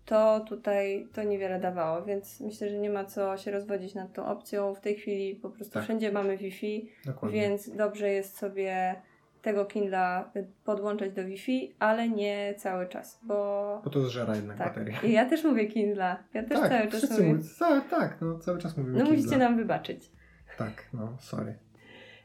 to 0.07 0.45
tutaj 0.49 1.09
to 1.13 1.23
niewiele 1.23 1.61
dawało, 1.61 2.05
więc 2.05 2.41
myślę, 2.41 2.71
że 2.71 2.79
nie 2.79 2.91
ma 2.91 3.05
co 3.05 3.37
się 3.37 3.51
rozwodzić 3.51 3.95
nad 3.95 4.13
tą 4.13 4.27
opcją. 4.27 4.75
W 4.75 4.81
tej 4.81 4.97
chwili 4.97 5.35
po 5.35 5.51
prostu 5.51 5.75
tak. 5.75 5.85
wszędzie 5.85 6.13
mamy 6.13 6.37
Wi-Fi, 6.37 6.91
Dokładnie. 7.07 7.41
więc 7.41 7.77
dobrze 7.77 8.11
jest 8.11 8.37
sobie 8.37 8.97
tego 9.43 9.65
Kindla 9.65 10.33
podłączać 10.65 11.13
do 11.13 11.25
Wi-Fi, 11.25 11.75
ale 11.79 12.09
nie 12.09 12.55
cały 12.59 12.89
czas, 12.89 13.21
bo... 13.23 13.81
Bo 13.85 13.91
to 13.91 14.01
zżera 14.01 14.37
jednak 14.37 14.59
tak. 14.59 14.69
baterię. 14.69 14.95
I 15.03 15.13
ja 15.13 15.29
też 15.29 15.45
mówię 15.45 15.67
Kindla. 15.67 16.23
Ja 16.35 16.43
też 16.43 16.61
tak, 16.61 16.69
cały 16.69 16.91
czas 16.91 17.11
mówię. 17.11 17.39
Cały, 17.59 17.81
tak, 17.91 18.19
no 18.21 18.39
cały 18.39 18.59
czas 18.59 18.77
mówimy 18.77 18.99
No 18.99 19.11
musicie 19.11 19.37
nam 19.37 19.57
wybaczyć. 19.57 20.11
Tak, 20.59 20.89
no 20.93 21.17
sorry. 21.21 21.55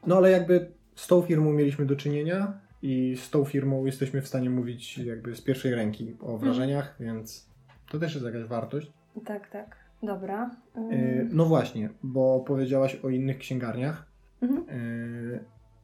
No 0.07 0.17
ale 0.17 0.31
jakby 0.31 0.71
z 0.95 1.07
tą 1.07 1.21
firmą 1.21 1.53
mieliśmy 1.53 1.85
do 1.85 1.95
czynienia 1.95 2.59
i 2.81 3.15
z 3.17 3.29
tą 3.29 3.45
firmą 3.45 3.85
jesteśmy 3.85 4.21
w 4.21 4.27
stanie 4.27 4.49
mówić 4.49 4.97
jakby 4.97 5.35
z 5.35 5.41
pierwszej 5.41 5.75
ręki 5.75 6.17
o 6.19 6.37
wrażeniach, 6.37 6.97
hmm. 6.97 7.15
więc 7.15 7.48
to 7.89 7.99
też 7.99 8.13
jest 8.13 8.25
jakaś 8.25 8.43
wartość. 8.43 8.91
Tak, 9.25 9.49
tak. 9.49 9.75
Dobra. 10.03 10.55
Yy, 10.75 11.27
no 11.31 11.45
właśnie, 11.45 11.89
bo 12.03 12.39
powiedziałaś 12.39 12.95
o 12.95 13.09
innych 13.09 13.37
księgarniach, 13.37 14.05
mhm. 14.41 14.79
yy, 15.31 15.43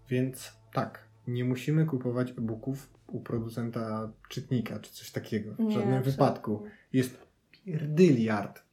więc 0.10 0.54
tak, 0.74 1.00
nie 1.28 1.46
musimy 1.46 1.86
kupować 1.86 2.32
e-booków 2.32 2.89
u 3.08 3.20
producenta 3.20 4.12
czytnika 4.30 4.80
czy 4.80 4.94
coś 4.94 5.12
takiego. 5.12 5.54
W 5.54 5.60
nie, 5.60 5.72
żadnym 5.72 6.04
wypadku. 6.04 6.63
Jest 6.94 7.28
pierdyliard 7.52 8.63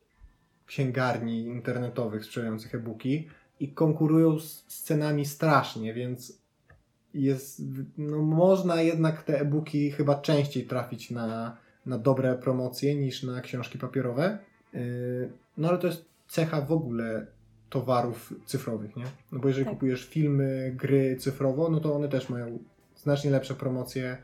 księgarni 0.67 1.45
internetowych 1.45 2.25
sprzedających 2.25 2.75
e-booki 2.75 3.29
i 3.61 3.73
konkurują 3.73 4.39
z, 4.39 4.65
z 4.69 4.83
cenami 4.83 5.27
strasznie, 5.27 5.95
więc 5.95 6.43
jest, 7.15 7.63
no 7.99 8.23
można 8.23 8.83
jednak 8.83 9.23
te 9.23 9.41
e-booki 9.41 9.91
chyba 9.91 10.15
częściej 10.15 10.67
trafić 10.67 11.11
na, 11.11 11.57
na 11.87 11.99
dobre 11.99 12.35
promocje 12.35 12.95
niż 12.95 13.23
na 13.23 13.41
książki 13.41 13.79
papierowe. 13.79 14.39
Yy, 14.73 14.81
no 15.57 15.69
ale 15.69 15.79
to 15.79 15.87
jest 15.87 16.05
cecha 16.29 16.61
w 16.61 16.73
ogóle 16.73 17.27
towarów 17.71 18.35
cyfrowych, 18.47 18.97
nie? 18.97 19.05
No 19.33 19.39
bo 19.39 19.49
jeżeli 19.49 19.65
tak. 19.65 19.75
kupujesz 19.75 20.09
filmy, 20.09 20.73
gry 20.77 21.17
cyfrowo, 21.17 21.69
no 21.71 21.81
to 21.81 21.95
one 21.95 22.09
też 22.09 22.29
mają 22.29 22.59
znacznie 22.97 23.31
lepsze 23.31 23.55
promocje 23.55 24.19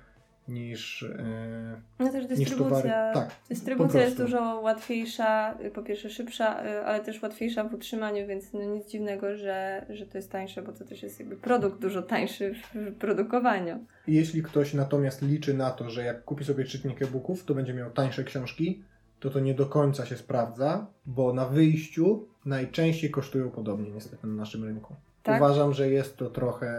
niż, 0.48 1.02
yy, 1.02 2.04
no 2.04 2.12
też 2.12 2.26
dystrybucja, 2.26 3.12
tak, 3.14 3.30
dystrybucja 3.48 4.02
jest 4.02 4.16
dużo 4.16 4.60
łatwiejsza, 4.60 5.58
po 5.74 5.82
pierwsze 5.82 6.10
szybsza, 6.10 6.64
e, 6.64 6.84
ale 6.84 7.00
też 7.00 7.22
łatwiejsza 7.22 7.64
w 7.64 7.74
utrzymaniu, 7.74 8.26
więc 8.26 8.52
no 8.52 8.60
nic 8.62 8.88
dziwnego, 8.88 9.36
że, 9.36 9.86
że 9.90 10.06
to 10.06 10.18
jest 10.18 10.32
tańsze, 10.32 10.62
bo 10.62 10.72
to 10.72 10.84
też 10.84 11.02
jest 11.02 11.20
jakby 11.20 11.36
produkt 11.36 11.80
dużo 11.80 12.02
tańszy 12.02 12.54
w 12.54 12.94
produkowaniu. 12.94 13.84
Jeśli 14.06 14.42
ktoś 14.42 14.74
natomiast 14.74 15.22
liczy 15.22 15.54
na 15.54 15.70
to, 15.70 15.90
że 15.90 16.04
jak 16.04 16.24
kupi 16.24 16.44
sobie 16.44 16.64
czytnik 16.64 17.02
e-booków, 17.02 17.44
to 17.44 17.54
będzie 17.54 17.74
miał 17.74 17.90
tańsze 17.90 18.24
książki, 18.24 18.82
to 19.20 19.30
to 19.30 19.40
nie 19.40 19.54
do 19.54 19.66
końca 19.66 20.06
się 20.06 20.16
sprawdza, 20.16 20.86
bo 21.06 21.32
na 21.32 21.46
wyjściu 21.46 22.26
najczęściej 22.44 23.10
kosztują 23.10 23.50
podobnie 23.50 23.90
niestety 23.90 24.26
na 24.26 24.34
naszym 24.34 24.64
rynku. 24.64 24.94
Tak? 25.22 25.42
Uważam, 25.42 25.74
że 25.74 25.90
jest 25.90 26.16
to 26.16 26.30
trochę 26.30 26.72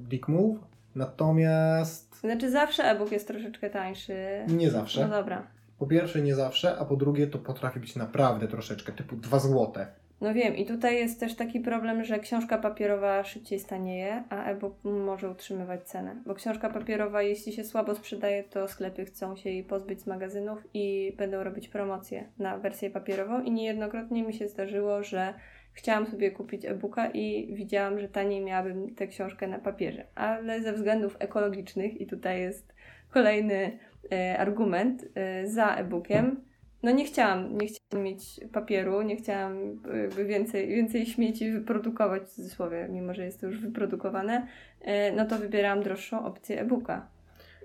dick 0.00 0.28
move, 0.28 0.58
natomiast... 0.94 2.20
Znaczy 2.20 2.50
zawsze 2.50 2.84
e-book 2.84 3.12
jest 3.12 3.28
troszeczkę 3.28 3.70
tańszy. 3.70 4.14
Nie 4.48 4.70
zawsze. 4.70 5.00
No 5.00 5.08
dobra. 5.08 5.46
Po 5.78 5.86
pierwsze 5.86 6.22
nie 6.22 6.34
zawsze, 6.34 6.78
a 6.78 6.84
po 6.84 6.96
drugie 6.96 7.26
to 7.26 7.38
potrafi 7.38 7.80
być 7.80 7.96
naprawdę 7.96 8.48
troszeczkę, 8.48 8.92
typu 8.92 9.16
2 9.16 9.38
złote. 9.38 9.86
No 10.20 10.34
wiem, 10.34 10.56
i 10.56 10.66
tutaj 10.66 10.96
jest 10.96 11.20
też 11.20 11.34
taki 11.34 11.60
problem, 11.60 12.04
że 12.04 12.18
książka 12.18 12.58
papierowa 12.58 13.24
szybciej 13.24 13.60
stanieje, 13.60 14.24
a 14.28 14.44
e-book 14.44 14.74
może 14.84 15.30
utrzymywać 15.30 15.82
cenę. 15.82 16.16
Bo 16.26 16.34
książka 16.34 16.70
papierowa, 16.70 17.22
jeśli 17.22 17.52
się 17.52 17.64
słabo 17.64 17.94
sprzedaje, 17.94 18.44
to 18.44 18.68
sklepy 18.68 19.04
chcą 19.04 19.36
się 19.36 19.50
jej 19.50 19.64
pozbyć 19.64 20.00
z 20.00 20.06
magazynów 20.06 20.58
i 20.74 21.14
będą 21.18 21.44
robić 21.44 21.68
promocje 21.68 22.24
na 22.38 22.58
wersję 22.58 22.90
papierową. 22.90 23.42
I 23.42 23.50
niejednokrotnie 23.50 24.22
mi 24.22 24.34
się 24.34 24.48
zdarzyło, 24.48 25.02
że 25.02 25.34
chciałam 25.72 26.06
sobie 26.06 26.30
kupić 26.30 26.64
e-booka 26.64 27.10
i 27.10 27.54
widziałam, 27.54 28.00
że 28.00 28.08
taniej 28.08 28.40
miałabym 28.40 28.94
tę 28.94 29.06
książkę 29.06 29.48
na 29.48 29.58
papierze. 29.58 30.06
Ale 30.14 30.62
ze 30.62 30.72
względów 30.72 31.16
ekologicznych, 31.18 32.00
i 32.00 32.06
tutaj 32.06 32.40
jest 32.40 32.74
kolejny 33.10 33.78
e, 34.12 34.38
argument 34.38 35.04
e, 35.14 35.46
za 35.46 35.74
e-bookiem, 35.74 36.40
no 36.82 36.90
nie 36.90 37.04
chciałam, 37.04 37.58
nie 37.58 37.66
chciałam 37.66 38.04
mieć 38.04 38.40
papieru, 38.52 39.02
nie 39.02 39.16
chciałam 39.16 39.82
więcej, 40.26 40.68
więcej 40.68 41.06
śmieci 41.06 41.52
wyprodukować 41.52 42.22
w 42.22 42.28
cudzysłowie, 42.28 42.88
mimo 42.90 43.14
że 43.14 43.24
jest 43.24 43.40
to 43.40 43.46
już 43.46 43.60
wyprodukowane, 43.60 44.46
e, 44.80 45.12
no 45.12 45.24
to 45.26 45.38
wybierałam 45.38 45.82
droższą 45.82 46.26
opcję 46.26 46.60
e-booka. 46.60 47.08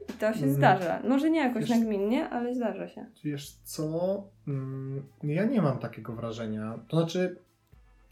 I 0.09 0.13
to 0.13 0.33
się 0.33 0.43
mm. 0.43 0.55
zdarza. 0.55 1.01
Może 1.07 1.29
nie 1.29 1.39
jakoś 1.39 1.61
wiesz, 1.61 1.69
nagminnie, 1.69 2.29
ale 2.29 2.55
zdarza 2.55 2.87
się. 2.87 3.05
Wiesz 3.23 3.51
co, 3.51 4.23
mm, 4.47 5.03
ja 5.23 5.45
nie 5.45 5.61
mam 5.61 5.79
takiego 5.79 6.13
wrażenia. 6.13 6.79
To 6.87 6.97
znaczy, 6.97 7.37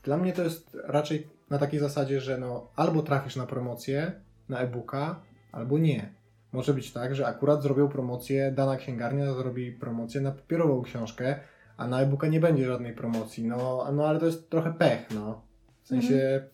Dla 0.03 0.17
mnie 0.17 0.33
to 0.33 0.43
jest 0.43 0.77
raczej 0.83 1.27
na 1.49 1.57
takiej 1.57 1.79
zasadzie, 1.79 2.21
że 2.21 2.37
no 2.37 2.67
albo 2.75 3.01
trafisz 3.01 3.35
na 3.35 3.45
promocję 3.45 4.11
na 4.49 4.59
e-booka, 4.59 5.21
albo 5.51 5.77
nie. 5.77 6.13
Może 6.51 6.73
być 6.73 6.91
tak, 6.91 7.15
że 7.15 7.27
akurat 7.27 7.63
zrobią 7.63 7.89
promocję, 7.89 8.51
dana 8.51 8.77
księgarnia 8.77 9.33
zrobi 9.33 9.71
promocję 9.71 10.21
na 10.21 10.31
papierową 10.31 10.81
książkę, 10.81 11.39
a 11.77 11.87
na 11.87 12.01
e-booka 12.01 12.27
nie 12.27 12.39
będzie 12.39 12.67
żadnej 12.67 12.93
promocji. 12.93 13.43
No, 13.43 13.87
no 13.93 14.07
ale 14.07 14.19
to 14.19 14.25
jest 14.25 14.49
trochę 14.49 14.73
pech, 14.73 15.11
no. 15.15 15.41
W 15.83 15.87
sensie 15.87 16.15
Mhm. 16.15 16.49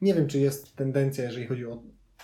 nie 0.00 0.14
wiem, 0.14 0.26
czy 0.26 0.38
jest 0.38 0.76
tendencja, 0.76 1.24
jeżeli 1.24 1.46
chodzi 1.46 1.66
o 1.66 1.82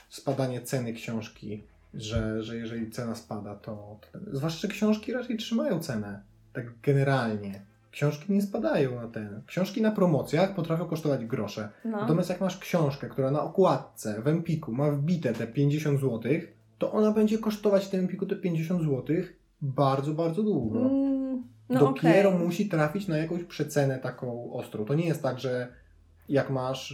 spadanie 0.08 0.60
ceny 0.60 0.92
książki, 0.92 1.64
że, 1.94 2.42
że 2.42 2.56
jeżeli 2.56 2.90
cena 2.90 3.14
spada, 3.14 3.54
to, 3.54 4.00
to 4.12 4.18
zwłaszcza 4.32 4.68
że 4.68 4.74
książki 4.74 5.12
raczej 5.12 5.36
trzymają 5.36 5.80
cenę. 5.80 6.22
Tak 6.52 6.66
generalnie. 6.82 7.69
Książki 7.90 8.32
nie 8.32 8.42
spadają 8.42 8.94
na 8.94 9.08
ten. 9.08 9.42
Książki 9.46 9.82
na 9.82 9.90
promocjach 9.90 10.54
potrafią 10.54 10.84
kosztować 10.84 11.24
grosze. 11.24 11.68
No. 11.84 12.00
Natomiast 12.00 12.30
jak 12.30 12.40
masz 12.40 12.58
książkę, 12.58 13.08
która 13.08 13.30
na 13.30 13.42
okładce 13.42 14.22
w 14.22 14.28
Empiku 14.28 14.72
ma 14.72 14.90
wbite 14.90 15.32
te 15.32 15.46
50 15.46 16.00
zł, 16.00 16.32
to 16.78 16.92
ona 16.92 17.12
będzie 17.12 17.38
kosztować 17.38 17.86
w 17.86 17.90
tym 17.90 18.00
Empiku 18.00 18.26
te 18.26 18.36
50 18.36 18.82
zł 18.82 19.16
bardzo, 19.62 20.14
bardzo 20.14 20.42
długo. 20.42 20.80
Mm, 20.80 21.42
no 21.68 21.80
Dopiero 21.80 22.30
okej. 22.30 22.46
musi 22.46 22.68
trafić 22.68 23.08
na 23.08 23.16
jakąś 23.16 23.44
przecenę 23.44 23.98
taką 23.98 24.52
ostrą. 24.52 24.84
To 24.84 24.94
nie 24.94 25.06
jest 25.06 25.22
tak, 25.22 25.38
że 25.38 25.68
jak 26.28 26.50
masz 26.50 26.90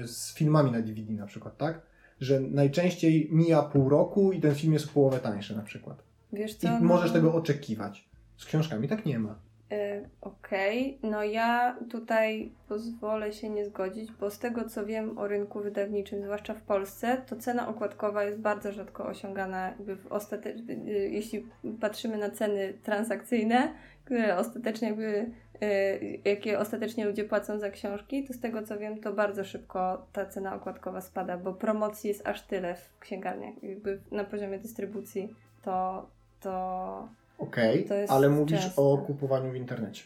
yy, 0.00 0.08
z 0.08 0.34
filmami 0.34 0.70
na 0.72 0.80
DVD 0.80 1.12
na 1.12 1.26
przykład, 1.26 1.56
tak? 1.56 1.82
Że 2.20 2.40
najczęściej 2.40 3.28
mija 3.32 3.62
pół 3.62 3.88
roku 3.88 4.32
i 4.32 4.40
ten 4.40 4.54
film 4.54 4.72
jest 4.72 4.86
o 4.86 4.92
połowę 4.92 5.18
tańszy 5.18 5.56
na 5.56 5.62
przykład. 5.62 6.02
Wiesz 6.32 6.52
I 6.52 6.58
co? 6.58 6.68
no- 6.68 6.80
możesz 6.80 7.12
tego 7.12 7.34
oczekiwać. 7.34 8.08
Z 8.36 8.44
książkami 8.44 8.88
tak 8.88 9.06
nie 9.06 9.18
ma. 9.18 9.38
Y, 9.72 10.08
Okej, 10.20 10.98
no 11.02 11.24
ja 11.24 11.76
tutaj 11.90 12.52
pozwolę 12.68 13.32
się 13.32 13.50
nie 13.50 13.64
zgodzić, 13.64 14.12
bo 14.12 14.30
z 14.30 14.38
tego 14.38 14.68
co 14.68 14.86
wiem 14.86 15.18
o 15.18 15.28
rynku 15.28 15.60
wydawniczym, 15.60 16.22
zwłaszcza 16.22 16.54
w 16.54 16.62
Polsce, 16.62 17.22
to 17.26 17.36
cena 17.36 17.68
okładkowa 17.68 18.24
jest 18.24 18.38
bardzo 18.38 18.72
rzadko 18.72 19.06
osiągana. 19.06 19.68
Jakby 19.68 19.96
w 19.96 20.06
y, 20.06 21.08
Jeśli 21.10 21.46
patrzymy 21.80 22.18
na 22.18 22.30
ceny 22.30 22.74
transakcyjne, 22.82 23.74
które 24.04 24.36
ostatecznie 24.36 24.88
jakby, 24.88 25.30
y, 25.62 26.20
jakie 26.24 26.58
ostatecznie 26.58 27.04
ludzie 27.04 27.24
płacą 27.24 27.58
za 27.58 27.70
książki, 27.70 28.24
to 28.24 28.32
z 28.32 28.40
tego 28.40 28.62
co 28.62 28.78
wiem, 28.78 29.00
to 29.00 29.12
bardzo 29.12 29.44
szybko 29.44 30.06
ta 30.12 30.26
cena 30.26 30.54
okładkowa 30.54 31.00
spada, 31.00 31.38
bo 31.38 31.52
promocji 31.52 32.08
jest 32.08 32.26
aż 32.26 32.42
tyle 32.42 32.74
w 32.74 32.98
księgarniach. 32.98 33.62
Jakby 33.62 34.00
na 34.10 34.24
poziomie 34.24 34.58
dystrybucji 34.58 35.34
to, 35.62 36.06
to 36.40 37.08
Okej, 37.38 37.86
jest 37.90 38.12
ale 38.12 38.28
mówisz 38.28 38.60
częste. 38.60 38.82
o 38.82 38.98
kupowaniu 38.98 39.52
w 39.52 39.56
internecie. 39.56 40.02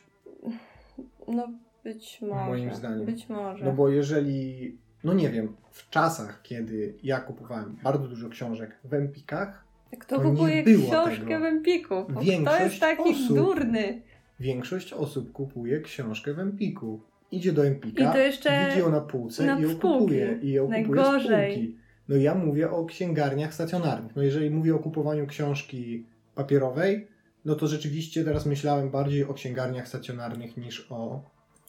No 1.29 1.49
być 1.85 2.21
może. 2.23 2.47
Moim 2.47 2.75
zdaniem. 2.75 3.07
Być 3.07 3.29
może. 3.29 3.65
No 3.65 3.73
bo 3.73 3.89
jeżeli, 3.89 4.77
no 5.05 5.15
nie 5.15 5.31
wiem, 5.31 5.57
w 5.71 5.91
czasach, 5.91 6.43
kiedy 6.43 6.95
ja 7.03 7.21
kupowałem 7.21 7.77
bardzo 7.83 8.09
dużo 8.09 8.29
książek 8.29 8.79
w 8.85 8.95
Empikach, 8.95 9.65
Kto 9.99 10.21
kupuje 10.21 10.63
książkę 10.65 11.25
tego. 11.27 11.41
w 11.41 11.45
Empiku? 11.45 11.95
Kto 12.43 12.61
jest 12.65 12.81
taki 12.81 13.11
osób. 13.11 13.37
durny? 13.37 14.03
większość 14.41 14.93
osób 14.93 15.33
kupuje 15.33 15.81
książkę 15.81 16.35
w 16.35 16.39
Empiku. 16.39 17.01
Idzie 17.31 17.53
do 17.53 17.67
Empika, 17.67 18.11
I 18.11 18.13
to 18.13 18.19
jeszcze 18.19 18.67
widzi 18.69 18.79
ją 18.81 18.91
na 18.91 19.01
półce 19.01 19.47
na 19.47 19.59
i 19.59 19.63
ją 19.63 19.69
spółki. 19.71 19.99
kupuje. 19.99 20.39
I 20.43 20.53
ją 20.53 20.63
kupuje 20.65 20.81
Najgorzej. 20.83 21.55
półki. 21.55 21.77
No 22.09 22.17
ja 22.17 22.35
mówię 22.35 22.71
o 22.71 22.85
księgarniach 22.85 23.55
stacjonarnych. 23.55 24.17
No 24.17 24.23
jeżeli 24.23 24.51
mówię 24.51 24.75
o 24.75 24.79
kupowaniu 24.79 25.27
książki 25.27 26.05
papierowej, 26.35 27.09
no 27.49 27.55
to 27.55 27.67
rzeczywiście 27.67 28.25
teraz 28.25 28.47
myślałem 28.47 28.91
bardziej 28.91 29.25
o 29.25 29.35
księgarniach 29.35 29.89
stacjonarnych 29.89 30.57
niż 30.57 30.87
o 30.91 31.23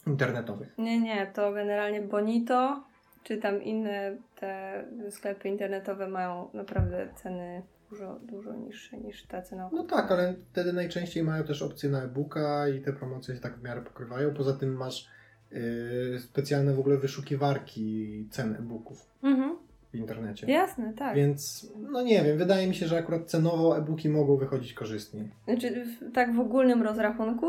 internetowych. 0.06 0.74
Nie, 0.78 1.00
nie, 1.00 1.26
to 1.34 1.52
generalnie 1.52 2.02
Bonito, 2.02 2.84
czy 3.22 3.36
tam 3.38 3.62
inne 3.62 4.16
te 4.40 4.84
sklepy 5.10 5.48
internetowe 5.48 6.08
mają 6.08 6.48
naprawdę 6.54 7.08
ceny 7.22 7.62
dużo, 7.90 8.18
dużo 8.22 8.54
niższe 8.54 8.98
niż 8.98 9.26
ta 9.26 9.42
cena. 9.42 9.70
No 9.72 9.84
tak, 9.84 10.12
ale 10.12 10.34
wtedy 10.50 10.72
najczęściej 10.72 11.22
mają 11.22 11.44
też 11.44 11.62
opcje 11.62 11.90
na 11.90 12.02
e-booka 12.02 12.68
i 12.68 12.80
te 12.80 12.92
promocje 12.92 13.34
się 13.34 13.40
tak 13.40 13.58
w 13.58 13.62
miarę 13.62 13.82
pokrywają. 13.82 14.34
Poza 14.34 14.52
tym 14.52 14.76
masz 14.76 15.08
yy, 15.50 16.18
specjalne 16.20 16.74
w 16.74 16.80
ogóle 16.80 16.96
wyszukiwarki 16.96 18.26
cen 18.30 18.54
e-booków 18.54 19.10
Mhm. 19.22 19.56
W 19.92 19.94
internecie. 19.94 20.46
Jasne, 20.52 20.92
tak. 20.92 21.16
Więc, 21.16 21.72
no 21.90 22.02
nie 22.02 22.22
wiem, 22.24 22.38
wydaje 22.38 22.66
mi 22.66 22.74
się, 22.74 22.86
że 22.86 22.98
akurat 22.98 23.24
cenowo 23.24 23.78
e-booki 23.78 24.08
mogą 24.08 24.36
wychodzić 24.36 24.74
korzystnie. 24.74 25.24
Znaczy, 25.44 25.84
w, 25.84 26.12
tak 26.12 26.34
w 26.34 26.40
ogólnym 26.40 26.82
rozrachunku, 26.82 27.46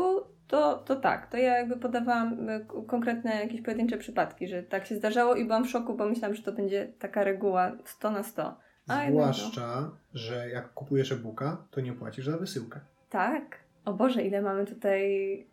to, 0.48 0.78
to 0.78 0.96
tak. 0.96 1.30
To 1.30 1.36
ja 1.36 1.58
jakby 1.58 1.76
podawałam 1.76 2.46
k- 2.46 2.74
konkretne 2.86 3.30
jakieś 3.42 3.62
pojedyncze 3.62 3.98
przypadki, 3.98 4.48
że 4.48 4.62
tak 4.62 4.86
się 4.86 4.96
zdarzało 4.96 5.34
i 5.34 5.44
byłam 5.44 5.64
w 5.64 5.70
szoku, 5.70 5.94
bo 5.94 6.06
myślałam, 6.08 6.34
że 6.34 6.42
to 6.42 6.52
będzie 6.52 6.92
taka 6.98 7.24
reguła 7.24 7.72
100 7.84 8.10
na 8.10 8.22
100. 8.22 8.56
A. 8.88 9.10
Zwłaszcza, 9.10 9.90
że 10.14 10.48
jak 10.50 10.72
kupujesz 10.74 11.12
e-booka, 11.12 11.64
to 11.70 11.80
nie 11.80 11.92
płacisz 11.92 12.26
za 12.26 12.36
wysyłkę. 12.38 12.80
Tak. 13.10 13.42
O 13.84 13.92
Boże, 13.92 14.22
ile 14.22 14.42
mamy 14.42 14.66
tutaj. 14.66 15.46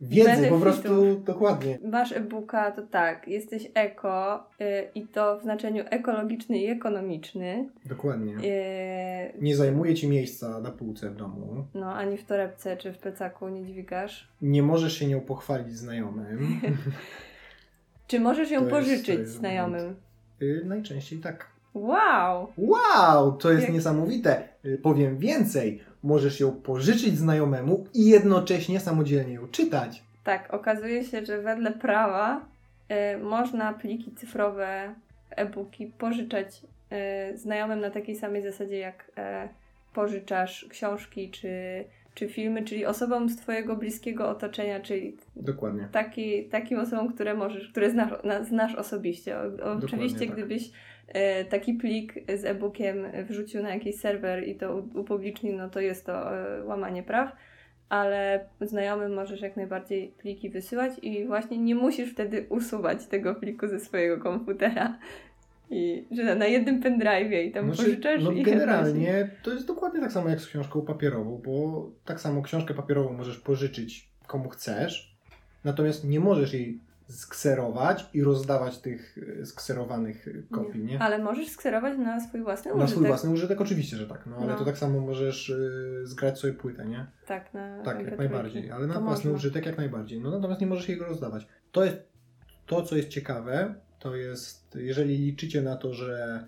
Wiedzy 0.00 0.48
po 0.48 0.58
prostu 0.58 1.20
dokładnie. 1.24 1.78
Masz 1.84 2.12
e-booka, 2.12 2.70
to 2.72 2.82
tak, 2.82 3.28
jesteś 3.28 3.70
eko 3.74 4.46
y, 4.60 4.64
i 4.94 5.06
to 5.06 5.38
w 5.38 5.42
znaczeniu 5.42 5.84
ekologiczny 5.90 6.58
i 6.58 6.66
ekonomiczny. 6.66 7.68
Dokładnie. 7.86 8.34
Y, 8.34 9.42
Nie 9.42 9.56
zajmuje 9.56 9.94
ci 9.94 10.08
miejsca 10.08 10.60
na 10.60 10.70
półce 10.70 11.10
w 11.10 11.16
domu. 11.16 11.64
no, 11.74 11.92
ani 11.94 12.16
w 12.18 12.24
torebce 12.24 12.76
czy 12.76 12.92
w 12.92 12.98
plecaku 12.98 13.48
nie 13.48 13.64
dźwigasz. 13.64 14.28
Nie 14.42 14.62
możesz 14.62 14.92
się 14.98 15.06
nią 15.06 15.20
pochwalić 15.20 15.72
znajomym. 15.76 16.60
Czy 18.06 18.20
możesz 18.20 18.50
ją 18.50 18.64
To 18.64 18.70
pożyczyć 18.70 19.08
jest 19.08 19.32
znajomym? 19.32 19.96
Y, 20.42 20.62
Najczęściej 20.64 21.18
tak. 21.18 21.46
Wow! 21.74 22.52
Wow, 22.56 23.32
to 23.32 23.50
jest 23.50 23.62
Jak- 23.62 23.72
niesamowite. 23.72 24.48
Y, 24.64 24.78
Powiem 24.82 25.18
więcej. 25.18 25.80
Możesz 26.06 26.40
ją 26.40 26.52
pożyczyć 26.52 27.18
znajomemu 27.18 27.86
i 27.94 28.08
jednocześnie 28.08 28.80
samodzielnie 28.80 29.34
ją 29.34 29.48
czytać. 29.48 30.02
Tak, 30.24 30.54
okazuje 30.54 31.04
się, 31.04 31.26
że 31.26 31.42
wedle 31.42 31.72
prawa 31.72 32.40
y, 33.14 33.18
można 33.18 33.72
pliki 33.72 34.12
cyfrowe, 34.12 34.94
e-booki 35.30 35.86
pożyczać 35.86 36.62
y, 37.32 37.38
znajomym 37.38 37.80
na 37.80 37.90
takiej 37.90 38.16
samej 38.16 38.42
zasadzie, 38.42 38.78
jak 38.78 39.10
e, 39.16 39.48
pożyczasz 39.94 40.66
książki 40.70 41.30
czy, 41.30 41.84
czy 42.14 42.28
filmy, 42.28 42.64
czyli 42.64 42.86
osobom 42.86 43.28
z 43.28 43.36
Twojego 43.36 43.76
bliskiego 43.76 44.28
otoczenia, 44.30 44.80
czyli 44.80 45.16
Dokładnie. 45.36 45.88
taki, 45.92 46.44
takim 46.44 46.78
osobom, 46.78 47.14
które 47.14 47.34
możesz, 47.34 47.68
które 47.68 47.90
znasz, 47.90 48.10
na, 48.24 48.44
znasz 48.44 48.74
osobiście. 48.74 49.38
O, 49.38 49.72
oczywiście, 49.84 50.26
tak. 50.26 50.30
gdybyś 50.30 50.70
taki 51.50 51.74
plik 51.74 52.14
z 52.36 52.44
e-bookiem 52.44 52.96
wrzucił 53.28 53.62
na 53.62 53.74
jakiś 53.74 53.96
serwer 53.96 54.48
i 54.48 54.54
to 54.54 54.76
upublicznił, 54.94 55.56
no 55.56 55.68
to 55.68 55.80
jest 55.80 56.06
to 56.06 56.36
e, 56.36 56.64
łamanie 56.64 57.02
praw, 57.02 57.36
ale 57.88 58.48
znajomym 58.60 59.14
możesz 59.14 59.40
jak 59.40 59.56
najbardziej 59.56 60.08
pliki 60.08 60.50
wysyłać 60.50 60.92
i 61.02 61.26
właśnie 61.26 61.58
nie 61.58 61.74
musisz 61.74 62.12
wtedy 62.12 62.46
usuwać 62.48 63.06
tego 63.06 63.34
pliku 63.34 63.68
ze 63.68 63.80
swojego 63.80 64.22
komputera. 64.22 64.98
I 65.70 66.04
że 66.10 66.24
na, 66.24 66.34
na 66.34 66.46
jednym 66.46 66.82
pendrive'ie 66.82 67.44
i 67.44 67.52
tam 67.52 67.64
Znaczy, 67.64 67.82
pożyczasz 67.82 68.24
no 68.24 68.32
i 68.32 68.42
generalnie 68.42 69.30
to 69.42 69.52
jest 69.52 69.66
dokładnie 69.66 70.00
tak 70.00 70.12
samo 70.12 70.28
jak 70.28 70.40
z 70.40 70.46
książką 70.46 70.82
papierową, 70.82 71.40
bo 71.44 71.86
tak 72.04 72.20
samo 72.20 72.42
książkę 72.42 72.74
papierową 72.74 73.12
możesz 73.12 73.38
pożyczyć 73.38 74.08
komu 74.26 74.48
chcesz, 74.48 75.16
natomiast 75.64 76.04
nie 76.04 76.20
możesz 76.20 76.54
jej 76.54 76.80
skserować 77.08 78.10
i 78.14 78.22
rozdawać 78.22 78.78
tych 78.78 79.18
e, 79.42 79.46
skserowanych 79.46 80.28
e, 80.28 80.32
kopii, 80.54 80.84
nie? 80.84 81.02
Ale 81.02 81.18
możesz 81.18 81.48
skserować 81.48 81.98
na 81.98 82.20
swój 82.20 82.42
własny 82.42 82.70
Na 82.70 82.76
użytek. 82.76 82.94
swój 82.94 83.06
własny 83.06 83.30
użytek 83.30 83.60
oczywiście, 83.60 83.96
że 83.96 84.06
tak, 84.06 84.26
no 84.26 84.36
ale 84.36 84.46
No. 84.46 84.58
to 84.58 84.64
tak 84.64 84.78
samo 84.78 85.00
możesz 85.00 85.48
y, 85.50 86.00
zgrać 86.04 86.38
sobie 86.38 86.52
płytę, 86.52 86.84
nie? 86.86 87.06
Tak, 87.26 87.54
na 87.54 87.82
Tak, 87.82 87.98
jak 87.98 88.14
MP3. 88.14 88.18
najbardziej, 88.18 88.70
ale 88.70 88.86
na 88.86 88.94
To 88.94 89.00
własny 89.00 89.30
można. 89.30 89.36
użytek 89.36 89.66
jak 89.66 89.76
najbardziej. 89.78 90.20
No 90.20 90.30
natomiast 90.30 90.60
nie 90.60 90.66
możesz 90.66 90.88
jego 90.88 91.04
rozdawać. 91.04 91.46
To 91.72 91.84
jest 91.84 91.96
to, 92.66 92.82
co 92.82 92.96
jest 92.96 93.08
ciekawe, 93.08 93.74
to 93.98 94.16
jest, 94.16 94.74
jeżeli 94.74 95.18
liczycie 95.18 95.62
na 95.62 95.76
to, 95.76 95.92
że 95.94 96.44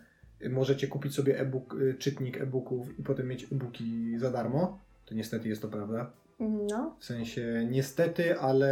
możecie 0.50 0.86
kupić 0.88 1.14
sobie 1.14 1.40
e-book, 1.40 1.74
y, 1.74 1.94
czytnik 1.98 2.40
e-booków 2.40 2.98
i 2.98 3.02
potem 3.02 3.28
mieć 3.28 3.44
e-booki 3.52 4.18
za 4.18 4.30
darmo, 4.30 4.78
to 5.04 5.14
niestety 5.14 5.48
jest 5.48 5.62
to 5.62 5.68
prawda. 5.68 6.10
No, 6.40 6.96
W 6.98 7.04
sensie 7.04 7.66
niestety, 7.70 8.38
ale 8.40 8.70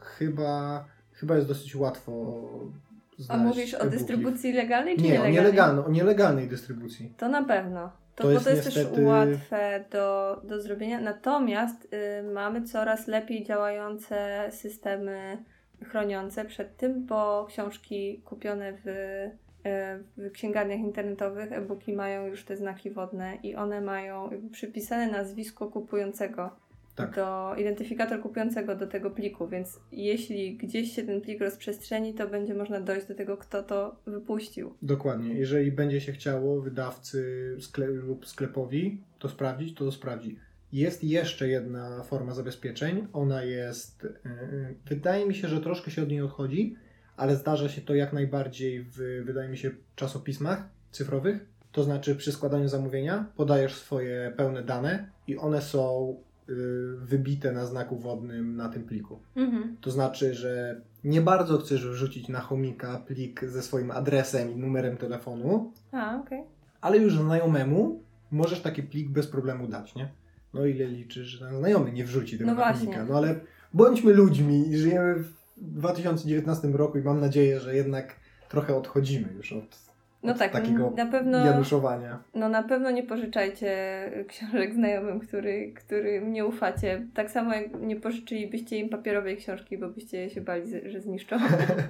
chyba, 0.00 0.84
chyba 1.12 1.34
jest 1.36 1.48
dosyć 1.48 1.76
łatwo 1.76 2.40
a 3.18 3.22
znaleźć 3.22 3.44
mówisz 3.56 3.74
o 3.74 3.86
dystrybucji 3.86 4.52
legalnej 4.52 4.96
czy 4.96 5.02
Nie, 5.02 5.08
o, 5.08 5.12
nielegalnej? 5.12 5.34
nielegalno, 5.42 5.86
o 5.86 5.90
nielegalnej 5.90 6.48
dystrybucji. 6.48 7.14
To 7.16 7.28
na 7.28 7.44
pewno. 7.44 7.90
To, 8.14 8.22
To 8.22 8.28
bo 8.28 8.30
jest 8.30 8.44
to 8.44 8.50
jest 8.50 8.66
niestety- 8.66 8.94
też 8.96 9.04
łatwe 9.04 9.84
do, 9.90 10.40
do 10.44 10.60
zrobienia. 10.60 11.00
Natomiast 11.00 11.88
y, 11.94 12.22
mamy 12.32 12.62
coraz 12.62 13.06
lepiej 13.08 13.44
działające 13.44 14.48
systemy 14.50 15.44
chroniące 15.84 16.44
przed 16.44 16.76
tym, 16.76 17.06
bo 17.06 17.46
książki 17.48 18.22
kupione 18.24 18.72
w, 18.84 18.86
w 20.16 20.30
księgarniach 20.32 20.78
internetowych, 20.78 21.52
e-booki 21.52 21.92
mają 21.92 22.26
już 22.26 22.44
te 22.44 22.56
znaki 22.56 22.90
wodne 22.90 23.38
i 23.42 23.54
one 23.54 23.80
mają 23.80 24.30
przypisane 24.52 25.12
nazwisko 25.12 25.66
kupującego. 25.66 26.50
Tak. 26.94 27.14
do 27.14 27.54
identyfikator 27.58 28.20
kupującego 28.20 28.76
do 28.76 28.86
tego 28.86 29.10
pliku, 29.10 29.48
więc 29.48 29.80
jeśli 29.92 30.56
gdzieś 30.56 30.92
się 30.92 31.02
ten 31.02 31.20
plik 31.20 31.40
rozprzestrzeni, 31.40 32.14
to 32.14 32.28
będzie 32.28 32.54
można 32.54 32.80
dojść 32.80 33.06
do 33.06 33.14
tego, 33.14 33.36
kto 33.36 33.62
to 33.62 33.96
wypuścił. 34.06 34.74
Dokładnie. 34.82 35.34
Jeżeli 35.34 35.72
będzie 35.72 36.00
się 36.00 36.12
chciało 36.12 36.60
wydawcy 36.60 37.56
lub 37.88 38.26
sklepowi 38.26 39.02
to 39.18 39.28
sprawdzić, 39.28 39.74
to 39.74 39.84
to 39.84 39.92
sprawdzi. 39.92 40.38
Jest 40.72 41.04
jeszcze 41.04 41.48
jedna 41.48 42.02
forma 42.02 42.34
zabezpieczeń. 42.34 43.06
Ona 43.12 43.44
jest, 43.44 44.02
yy, 44.02 44.74
wydaje 44.86 45.26
mi 45.26 45.34
się, 45.34 45.48
że 45.48 45.60
troszkę 45.60 45.90
się 45.90 46.02
od 46.02 46.08
niej 46.08 46.20
odchodzi, 46.20 46.76
ale 47.20 47.36
zdarza 47.36 47.68
się 47.68 47.80
to 47.80 47.94
jak 47.94 48.12
najbardziej 48.12 48.82
w, 48.82 49.22
wydaje 49.24 49.48
mi 49.48 49.58
się, 49.58 49.70
czasopismach 49.96 50.64
cyfrowych. 50.90 51.46
To 51.72 51.84
znaczy 51.84 52.16
przy 52.16 52.32
składaniu 52.32 52.68
zamówienia 52.68 53.26
podajesz 53.36 53.74
swoje 53.74 54.32
pełne 54.36 54.62
dane 54.62 55.10
i 55.26 55.36
one 55.36 55.62
są 55.62 56.16
yy, 56.48 56.54
wybite 56.96 57.52
na 57.52 57.66
znaku 57.66 57.98
wodnym 57.98 58.56
na 58.56 58.68
tym 58.68 58.84
pliku. 58.84 59.18
Mhm. 59.36 59.76
To 59.80 59.90
znaczy, 59.90 60.34
że 60.34 60.80
nie 61.04 61.20
bardzo 61.20 61.58
chcesz 61.58 61.86
wrzucić 61.86 62.28
na 62.28 62.40
chomika 62.40 62.98
plik 63.06 63.44
ze 63.44 63.62
swoim 63.62 63.90
adresem 63.90 64.52
i 64.52 64.56
numerem 64.56 64.96
telefonu, 64.96 65.72
A, 65.92 66.20
okej. 66.20 66.42
ale 66.80 66.98
już 66.98 67.16
znajomemu 67.16 68.02
możesz 68.30 68.60
taki 68.60 68.82
plik 68.82 69.08
bez 69.08 69.26
problemu 69.26 69.68
dać, 69.68 69.94
nie? 69.94 70.08
No 70.54 70.66
ile 70.66 70.86
liczysz, 70.86 71.26
że 71.26 71.46
ten 71.46 71.58
znajomy 71.58 71.92
nie 71.92 72.04
wrzuci 72.04 72.38
tego 72.38 72.54
No 72.54 72.64
chomika. 72.64 73.04
No 73.04 73.16
ale 73.16 73.40
bądźmy 73.74 74.12
ludźmi 74.12 74.68
i 74.68 74.76
żyjemy 74.76 75.14
w 75.14 75.39
2019 75.60 76.68
roku 76.68 76.98
i 76.98 77.02
mam 77.02 77.20
nadzieję, 77.20 77.60
że 77.60 77.76
jednak 77.76 78.16
trochę 78.48 78.76
odchodzimy 78.76 79.28
już 79.36 79.52
od, 79.52 79.90
No 80.22 80.34
tak, 80.34 80.52
takiego 80.52 80.90
na 80.96 81.06
pewno, 81.06 81.46
januszowania. 81.46 82.22
no 82.34 82.48
na 82.48 82.62
pewno 82.62 82.90
nie 82.90 83.02
pożyczajcie 83.02 83.74
książek 84.28 84.74
znajomym, 84.74 85.20
który, 85.20 85.72
którym 85.72 86.32
nie 86.32 86.46
ufacie. 86.46 87.06
Tak 87.14 87.30
samo 87.30 87.54
jak 87.54 87.80
nie 87.80 87.96
pożyczylibyście 87.96 88.76
im 88.78 88.88
papierowej 88.88 89.36
książki, 89.36 89.78
bo 89.78 89.88
byście 89.88 90.30
się 90.30 90.40
bali, 90.40 90.90
że 90.90 91.00
zniszczą. 91.00 91.36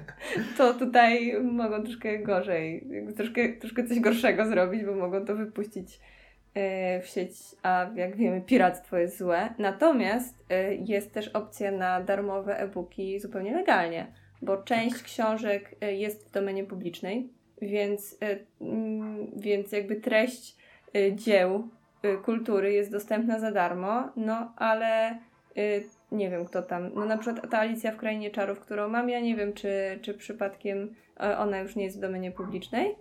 to 0.57 0.73
tutaj 0.73 1.43
mogą 1.43 1.83
troszkę 1.83 2.19
gorzej, 2.19 2.87
troszkę, 3.15 3.49
troszkę 3.53 3.87
coś 3.87 3.99
gorszego 3.99 4.45
zrobić, 4.45 4.85
bo 4.85 4.95
mogą 4.95 5.25
to 5.25 5.35
wypuścić 5.35 5.99
w 7.01 7.07
sieć, 7.07 7.31
a 7.63 7.89
jak 7.95 8.15
wiemy, 8.15 8.41
piractwo 8.41 8.97
jest 8.97 9.17
złe. 9.17 9.53
Natomiast 9.57 10.45
e, 10.49 10.75
jest 10.75 11.13
też 11.13 11.27
opcja 11.27 11.71
na 11.71 12.01
darmowe 12.01 12.59
e-booki 12.59 13.19
zupełnie 13.19 13.55
legalnie, 13.55 14.07
bo 14.41 14.57
część 14.57 15.03
książek 15.03 15.75
e, 15.81 15.93
jest 15.93 16.27
w 16.27 16.31
domenie 16.31 16.63
publicznej, 16.63 17.29
więc, 17.61 18.17
mm, 18.61 19.31
więc 19.37 19.71
jakby 19.71 19.95
treść 19.95 20.55
dzieł 21.13 21.67
kultury 22.25 22.73
jest 22.73 22.91
dostępna 22.91 23.39
za 23.39 23.51
darmo, 23.51 24.09
no 24.15 24.53
ale 24.55 25.19
nie 26.11 26.29
wiem 26.29 26.45
kto 26.45 26.61
tam, 26.61 26.91
no 26.95 27.05
na 27.05 27.17
przykład 27.17 27.49
ta 27.49 27.59
Alicja 27.59 27.91
w 27.91 27.97
Krainie 27.97 28.31
Czarów, 28.31 28.59
którą 28.59 28.89
mam, 28.89 29.09
ja 29.09 29.19
nie 29.19 29.35
wiem 29.35 29.53
czy, 29.53 29.99
czy 30.01 30.13
przypadkiem 30.13 30.95
ona 31.37 31.59
już 31.59 31.75
nie 31.75 31.83
jest 31.83 31.97
w 31.97 32.01
domenie 32.01 32.31
publicznej, 32.31 32.95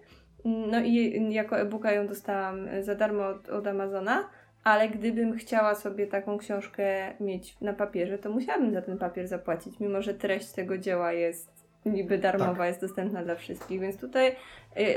no 0.44 0.80
i 0.80 1.32
jako 1.34 1.58
e-booka 1.58 1.92
ją 1.92 2.06
dostałam 2.06 2.68
za 2.80 2.94
darmo 2.94 3.26
od, 3.26 3.48
od 3.48 3.66
Amazona, 3.66 4.28
ale 4.64 4.88
gdybym 4.88 5.36
chciała 5.36 5.74
sobie 5.74 6.06
taką 6.06 6.38
książkę 6.38 7.14
mieć 7.20 7.60
na 7.60 7.72
papierze, 7.72 8.18
to 8.18 8.30
musiałabym 8.30 8.72
za 8.72 8.82
ten 8.82 8.98
papier 8.98 9.28
zapłacić, 9.28 9.80
mimo 9.80 10.02
że 10.02 10.14
treść 10.14 10.52
tego 10.52 10.78
dzieła 10.78 11.12
jest 11.12 11.66
niby 11.86 12.18
darmowa, 12.18 12.66
jest 12.66 12.80
dostępna 12.80 13.22
dla 13.22 13.34
wszystkich, 13.34 13.80
więc 13.80 14.00
tutaj 14.00 14.36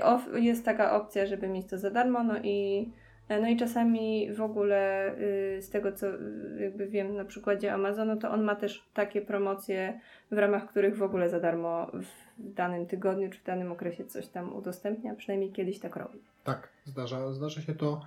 of- 0.04 0.28
jest 0.36 0.66
taka 0.66 0.96
opcja, 0.96 1.26
żeby 1.26 1.48
mieć 1.48 1.68
to 1.70 1.78
za 1.78 1.90
darmo, 1.92 2.24
no 2.24 2.34
i 2.44 2.90
no 3.30 3.48
i 3.48 3.58
czasami 3.58 4.34
w 4.34 4.42
ogóle 4.42 5.12
y, 5.58 5.62
z 5.62 5.70
tego 5.70 5.92
co 5.92 6.08
y, 6.08 6.20
jakby 6.60 6.88
wiem 6.88 7.16
na 7.16 7.26
przykładzie 7.26 7.74
Amazonu, 7.74 8.18
to 8.18 8.32
on 8.32 8.44
ma 8.44 8.56
też 8.56 8.86
takie 8.94 9.22
promocje, 9.22 10.00
w 10.32 10.38
ramach 10.38 10.68
których 10.68 10.98
w 10.98 11.04
ogóle 11.04 11.30
za 11.30 11.40
darmo 11.40 11.92
w 12.38 12.54
danym 12.54 12.86
tygodniu 12.86 13.30
czy 13.30 13.40
w 13.40 13.44
danym 13.44 13.72
okresie 13.72 14.06
coś 14.06 14.28
tam 14.28 14.54
udostępnia, 14.56 15.16
przynajmniej 15.16 15.52
kiedyś 15.52 15.80
tak 15.80 15.96
robi. 15.96 16.20
Tak, 16.44 16.70
zdarza, 16.86 17.34
zdarza 17.34 17.62
się 17.62 17.76
to. 17.76 18.02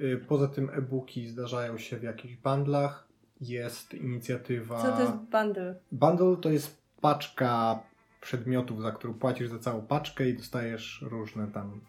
Y, 0.00 0.24
Poza 0.28 0.48
tym 0.48 0.70
e-booki 0.74 1.28
zdarzają 1.28 1.78
się 1.78 1.96
w 1.96 2.02
jakichś 2.02 2.34
bundlach. 2.36 3.08
Jest 3.40 3.94
inicjatywa. 3.94 4.82
Co 4.82 4.92
to 4.92 5.00
jest 5.00 5.12
bundle? 5.14 5.74
Bundle 5.92 6.36
to 6.36 6.50
jest 6.50 6.82
paczka 7.00 7.82
przedmiotów, 8.20 8.82
za 8.82 8.92
którą 8.92 9.14
płacisz 9.14 9.48
za 9.48 9.58
całą 9.58 9.82
paczkę 9.82 10.28
i 10.28 10.34
dostajesz 10.36 11.04
różne 11.10 11.46
tam 11.46 11.80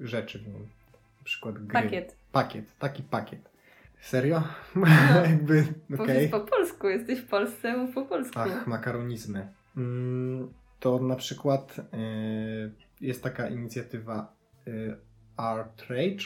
rzeczy 0.00 0.38
w 0.38 0.48
nim. 0.48 0.62
Na 1.18 1.24
przykład 1.24 1.54
gry. 1.58 1.82
Pakiet. 1.82 2.16
Pakiet, 2.32 2.78
taki 2.78 3.02
pakiet. 3.02 3.50
Serio? 4.00 4.42
No. 4.76 4.86
Jakby, 5.24 5.64
Powiedz 5.96 6.00
okej. 6.00 6.28
po 6.28 6.40
polsku, 6.40 6.88
jesteś 6.88 7.20
w 7.20 7.26
Polsce, 7.28 7.76
mów 7.76 7.94
po 7.94 8.02
polsku. 8.02 8.38
Ach, 8.38 8.66
makaronizmy. 8.66 9.48
Mm, 9.76 10.52
To 10.80 10.98
na 10.98 11.16
przykład 11.16 11.76
y, 11.78 11.84
jest 13.00 13.22
taka 13.22 13.48
inicjatywa 13.48 14.32
y, 14.68 14.96
Art 15.36 15.82
Rage, 15.90 16.24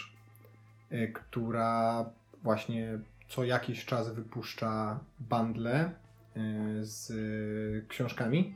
y, 0.93 1.13
która 1.15 2.05
właśnie 2.43 2.99
co 3.29 3.45
jakiś 3.45 3.85
czas 3.85 4.15
wypuszcza 4.15 5.01
bundle 5.21 5.91
z 6.81 7.13
książkami. 7.89 8.55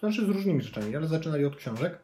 Znaczy 0.00 0.26
z 0.26 0.28
różnymi 0.28 0.62
rzeczami, 0.62 0.96
ale 0.96 1.06
zaczynali 1.06 1.44
od 1.44 1.56
książek. 1.56 1.98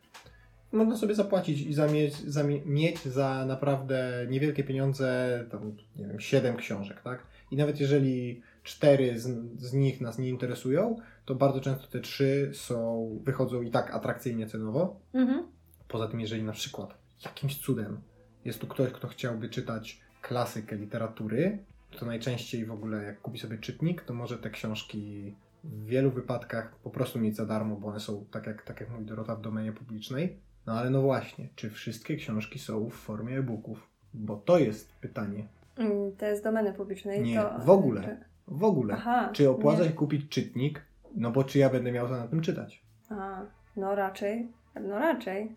Można 0.73 0.97
sobie 0.97 1.15
zapłacić 1.15 1.61
i 1.61 1.75
zamieć, 1.75 2.15
zamie- 2.15 2.67
mieć 2.67 3.05
za 3.05 3.45
naprawdę 3.47 4.27
niewielkie 4.29 4.65
pieniądze, 4.65 5.45
tam, 5.51 5.77
nie 5.97 6.07
wiem, 6.07 6.21
7 6.21 6.57
książek, 6.57 7.03
tak? 7.03 7.23
I 7.51 7.57
nawet 7.57 7.81
jeżeli 7.81 8.43
cztery 8.63 9.19
z, 9.19 9.29
z 9.61 9.73
nich 9.73 10.01
nas 10.01 10.19
nie 10.19 10.29
interesują, 10.29 10.97
to 11.29 11.35
bardzo 11.35 11.61
często 11.61 11.87
te 11.87 12.01
trzy 12.01 12.51
są, 12.53 13.09
wychodzą 13.25 13.63
i 13.63 13.71
tak 13.71 13.95
atrakcyjnie 13.95 14.47
cenowo. 14.47 15.01
Mhm. 15.15 15.47
Poza 15.89 16.09
tym, 16.09 16.21
jeżeli 16.21 16.43
na 16.43 16.53
przykład 16.53 16.99
jakimś 17.25 17.59
cudem 17.59 18.01
jest 18.45 18.59
tu 18.59 18.67
ktoś, 18.67 18.93
kto 18.93 19.09
chciałby 19.09 19.49
czytać 19.49 20.01
klasykę 20.23 20.77
literatury, 20.77 21.59
to 21.99 22.07
najczęściej 22.07 22.67
w 22.67 22.73
ogóle 22.73 23.03
jak 23.03 23.21
kupi 23.21 23.39
sobie 23.39 23.59
czytnik, 23.59 24.03
to 24.03 24.15
może 24.15 24.39
te 24.39 24.51
książki 24.51 25.35
w 25.65 25.85
wielu 25.85 26.11
wypadkach 26.11 26.77
po 26.77 26.91
prostu 26.91 27.19
mieć 27.19 27.37
za 27.37 27.47
darmo, 27.47 27.77
bo 27.77 27.89
one 27.89 28.01
są, 28.01 28.25
tak 28.31 28.47
jak, 28.47 28.63
tak 28.63 28.81
jak 28.81 28.91
mówi 28.91 29.05
Dorota, 29.05 29.37
w 29.37 29.41
domenie 29.41 29.73
publicznej. 29.73 30.37
No 30.67 30.73
ale 30.73 30.91
no 30.91 31.03
właśnie, 31.03 31.49
czy 31.55 31.71
wszystkie 31.71 32.17
książki 32.17 32.59
są 32.59 32.91
w 32.91 32.95
formie 32.95 33.39
e-booków? 33.39 33.89
Bo 34.15 34.37
to 34.37 34.59
jest 34.59 34.93
pytanie. 34.97 35.49
Mm, 35.77 36.17
To 36.17 36.27
jest 36.27 36.45
domeny 36.45 36.73
publicznej. 36.73 37.23
Nie, 37.23 37.41
to... 37.41 37.59
w 37.59 37.71
ogóle. 37.71 38.25
W 38.47 38.65
ogóle. 38.65 38.95
Aha. 38.95 39.31
Czy 39.33 39.51
opłaca 39.51 39.85
się 39.85 39.91
kupić 39.91 40.29
czytnik? 40.29 40.88
No 41.15 41.31
bo 41.31 41.45
czy 41.45 41.59
ja 41.59 41.71
będę 41.71 41.93
miał 41.93 42.09
za 42.09 42.17
na 42.17 42.29
tym 42.29 42.41
czytać? 42.41 42.83
A, 43.11 43.43
no 43.77 43.95
raczej. 43.95 44.49
No 44.81 44.99
raczej. 44.99 45.57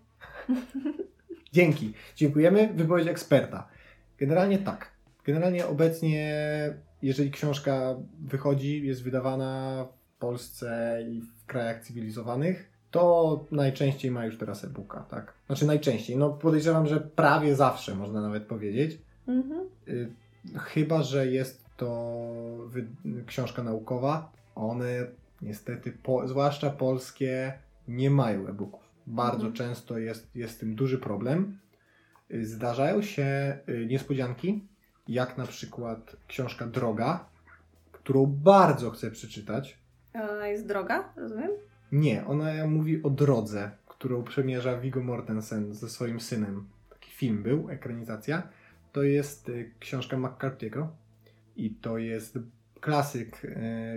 Dzięki. 1.51 1.93
Dziękujemy. 2.15 2.73
Wypowiedź 2.73 3.07
eksperta. 3.07 3.67
Generalnie 4.17 4.57
tak. 4.57 4.91
Generalnie 5.25 5.67
obecnie, 5.67 6.35
jeżeli 7.01 7.31
książka 7.31 7.95
wychodzi, 8.19 8.87
jest 8.87 9.03
wydawana 9.03 9.85
w 10.15 10.19
Polsce 10.19 10.99
i 11.09 11.21
w 11.21 11.45
krajach 11.45 11.83
cywilizowanych, 11.83 12.71
to 12.91 13.45
najczęściej 13.51 14.11
ma 14.11 14.25
już 14.25 14.37
teraz 14.37 14.63
e-booka, 14.63 15.05
tak? 15.09 15.33
Znaczy 15.47 15.65
najczęściej. 15.65 16.17
No 16.17 16.29
podejrzewam, 16.29 16.87
że 16.87 16.99
prawie 16.99 17.55
zawsze 17.55 17.95
można 17.95 18.21
nawet 18.21 18.43
powiedzieć. 18.43 19.01
Mhm. 19.27 19.69
Y, 19.87 20.11
Chyba, 20.59 21.03
że 21.03 21.27
jest 21.27 21.65
to 21.77 22.17
książka 23.25 23.63
naukowa. 23.63 24.31
One 24.55 25.07
niestety, 25.41 25.91
po, 25.91 26.27
zwłaszcza 26.27 26.69
polskie, 26.69 27.53
nie 27.87 28.09
mają 28.09 28.47
e-booków. 28.47 28.81
Bardzo 29.07 29.47
Mhm. 29.47 29.53
często 29.53 29.97
jest, 29.97 30.35
jest 30.35 30.53
z 30.55 30.57
tym 30.57 30.75
duży 30.75 30.97
problem. 30.97 31.57
Y, 32.33 32.45
Zdarzają 32.45 33.01
się 33.01 33.57
y, 33.69 33.85
niespodzianki, 33.89 34.63
jak 35.07 35.37
na 35.37 35.45
przykład 35.47 36.15
książka 36.27 36.67
Droga, 36.67 37.25
którą 37.91 38.25
bardzo 38.25 38.91
chcę 38.91 39.11
przeczytać. 39.11 39.77
Ona 40.13 40.47
jest 40.47 40.67
droga, 40.67 41.13
rozumiem? 41.15 41.51
Nie, 41.91 42.25
ona 42.25 42.67
mówi 42.67 43.03
o 43.03 43.09
drodze, 43.09 43.71
którą 43.87 44.23
przemierza 44.23 44.77
Viggo 44.77 45.03
Mortensen 45.03 45.73
ze 45.73 45.89
swoim 45.89 46.19
synem. 46.19 46.67
Taki 46.89 47.11
film 47.11 47.43
był, 47.43 47.69
ekranizacja. 47.69 48.43
To 48.91 49.03
jest 49.03 49.49
y, 49.49 49.71
książka 49.79 50.17
McCarthy'ego 50.17 50.87
i 51.55 51.69
to 51.69 51.97
jest 51.97 52.39
klasyk 52.81 53.41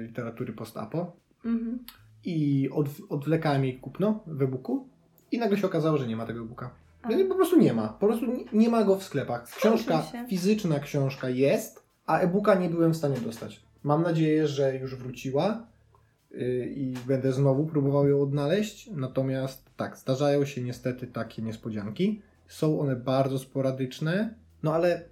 literatury 0.01 0.53
post-apo. 0.53 1.16
Mhm. 1.45 1.78
I 2.24 2.68
od, 2.72 2.88
odwlekałem 3.09 3.64
jej 3.64 3.78
kupno 3.78 4.20
w 4.26 4.42
e-booku 4.42 4.88
i 5.32 5.38
nagle 5.38 5.59
się 5.59 5.66
okazało, 5.66 5.99
że 5.99 6.07
nie 6.07 6.16
ma 6.16 6.26
tego 6.26 6.40
e-booka. 6.40 6.70
A. 7.03 7.09
Po 7.28 7.34
prostu 7.34 7.59
nie 7.59 7.72
ma. 7.72 7.88
Po 7.88 8.07
prostu 8.07 8.26
nie, 8.26 8.45
nie 8.53 8.68
ma 8.68 8.84
go 8.84 8.97
w 8.97 9.05
sklepach. 9.05 9.45
Książka, 9.57 10.03
fizyczna 10.28 10.80
książka 10.80 11.28
jest, 11.28 11.82
a 12.07 12.18
e-booka 12.18 12.55
nie 12.55 12.70
byłem 12.70 12.92
w 12.92 12.97
stanie 12.97 13.20
dostać. 13.20 13.64
Mam 13.82 14.03
nadzieję, 14.03 14.47
że 14.49 14.76
już 14.76 14.97
wróciła 14.97 15.66
yy, 16.30 16.66
i 16.66 16.95
będę 17.07 17.32
znowu 17.32 17.66
próbował 17.66 18.09
ją 18.09 18.22
odnaleźć. 18.22 18.90
Natomiast 18.90 19.70
tak, 19.76 19.97
zdarzają 19.97 20.45
się 20.45 20.62
niestety 20.62 21.07
takie 21.07 21.42
niespodzianki. 21.42 22.22
Są 22.49 22.80
one 22.80 22.97
bardzo 22.97 23.38
sporadyczne, 23.38 24.34
no 24.62 24.74
ale 24.74 25.03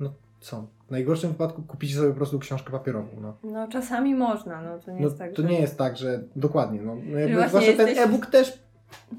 no, 0.00 0.12
co? 0.42 0.66
W 0.88 0.90
najgorszym 0.90 1.30
wypadku 1.30 1.62
kupicie 1.62 1.94
sobie 1.94 2.08
po 2.08 2.16
prostu 2.16 2.38
książkę 2.38 2.70
papierową. 2.70 3.08
No, 3.20 3.36
No 3.42 3.68
czasami 3.68 4.14
można, 4.14 4.62
no 4.62 4.78
to 4.78 4.90
nie 4.90 5.00
no 5.00 5.04
jest 5.04 5.18
tak, 5.18 5.32
to 5.32 5.42
że... 5.42 5.48
nie 5.48 5.60
jest 5.60 5.78
tak, 5.78 5.96
że 5.96 6.22
dokładnie. 6.36 6.82
No, 6.82 6.96
jakby, 6.96 7.34
właśnie 7.34 7.48
zwłaszcza 7.48 7.72
ten 7.72 7.88
jesteś- 7.88 8.04
e-book 8.06 8.26
też 8.26 8.62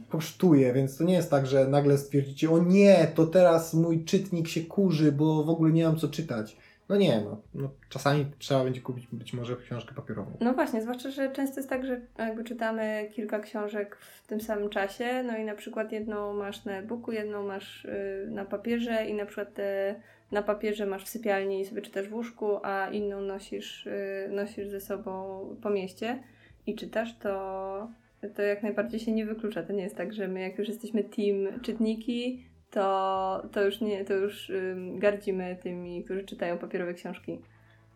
kosztuje, 0.10 0.74
więc 0.74 0.98
to 0.98 1.04
nie 1.04 1.14
jest 1.14 1.32
tak, 1.32 1.48
że 1.48 1.68
nagle 1.68 1.98
stwierdzicie, 1.98 2.52
o 2.52 2.60
nie, 2.60 3.08
to 3.16 3.28
teraz 3.28 3.74
mój 3.74 4.06
czytnik 4.06 4.48
się 4.48 4.62
kurzy, 4.62 5.12
bo 5.12 5.44
w 5.44 5.50
ogóle 5.50 5.72
nie 5.72 5.86
mam 5.86 5.98
co 5.98 6.08
czytać. 6.08 6.58
No 6.90 6.96
nie, 6.96 7.22
no, 7.22 7.42
no 7.54 7.70
czasami 7.90 8.26
trzeba 8.40 8.64
będzie 8.64 8.82
kupić 8.82 9.08
być 9.12 9.34
może 9.34 9.56
książkę 9.56 9.96
papierową. 9.96 10.32
No 10.40 10.54
właśnie, 10.54 10.82
zwłaszcza, 10.82 11.12
że 11.12 11.32
często 11.32 11.60
jest 11.60 11.70
tak, 11.70 11.86
że 11.86 12.02
jakby 12.18 12.44
czytamy 12.44 13.10
kilka 13.12 13.40
książek 13.40 13.96
w 13.96 14.28
tym 14.28 14.42
samym 14.42 14.70
czasie, 14.70 15.24
no 15.24 15.38
i 15.38 15.46
na 15.46 15.56
przykład 15.56 15.92
jedną 15.92 16.34
masz 16.34 16.66
na 16.66 16.72
e-booku, 16.72 17.12
jedną 17.12 17.48
masz 17.48 17.86
y, 17.86 18.28
na 18.32 18.46
papierze 18.46 19.06
i 19.06 19.14
na 19.14 19.26
przykład 19.26 19.54
te 19.54 19.96
na 20.34 20.44
papierze 20.44 20.86
masz 20.86 21.04
w 21.04 21.10
sypialni 21.10 21.62
i 21.62 21.66
sobie 21.66 21.82
czytasz 21.82 22.08
w 22.08 22.14
łóżku, 22.14 22.58
a 22.64 22.90
inną 22.90 23.22
nosisz, 23.22 23.86
y, 23.86 24.30
nosisz 24.32 24.68
ze 24.68 24.82
sobą 24.82 25.40
po 25.62 25.70
mieście 25.70 26.24
i 26.66 26.76
czytasz, 26.76 27.18
to, 27.18 27.92
to 28.36 28.42
jak 28.42 28.64
najbardziej 28.64 29.00
się 29.00 29.12
nie 29.12 29.26
wyklucza. 29.26 29.64
To 29.64 29.74
nie 29.74 29.84
jest 29.84 29.96
tak, 29.96 30.14
że 30.14 30.28
my 30.28 30.42
jak 30.42 30.58
już 30.60 30.68
jesteśmy 30.68 31.04
team 31.04 31.62
czytniki, 31.62 32.46
to, 32.70 33.50
to 33.52 33.66
już 33.66 33.82
nie, 33.82 34.06
to 34.06 34.14
już 34.14 34.52
gardzimy 34.96 35.58
tymi, 35.64 36.04
którzy 36.04 36.24
czytają 36.24 36.58
papierowe 36.58 36.94
książki. 36.94 37.42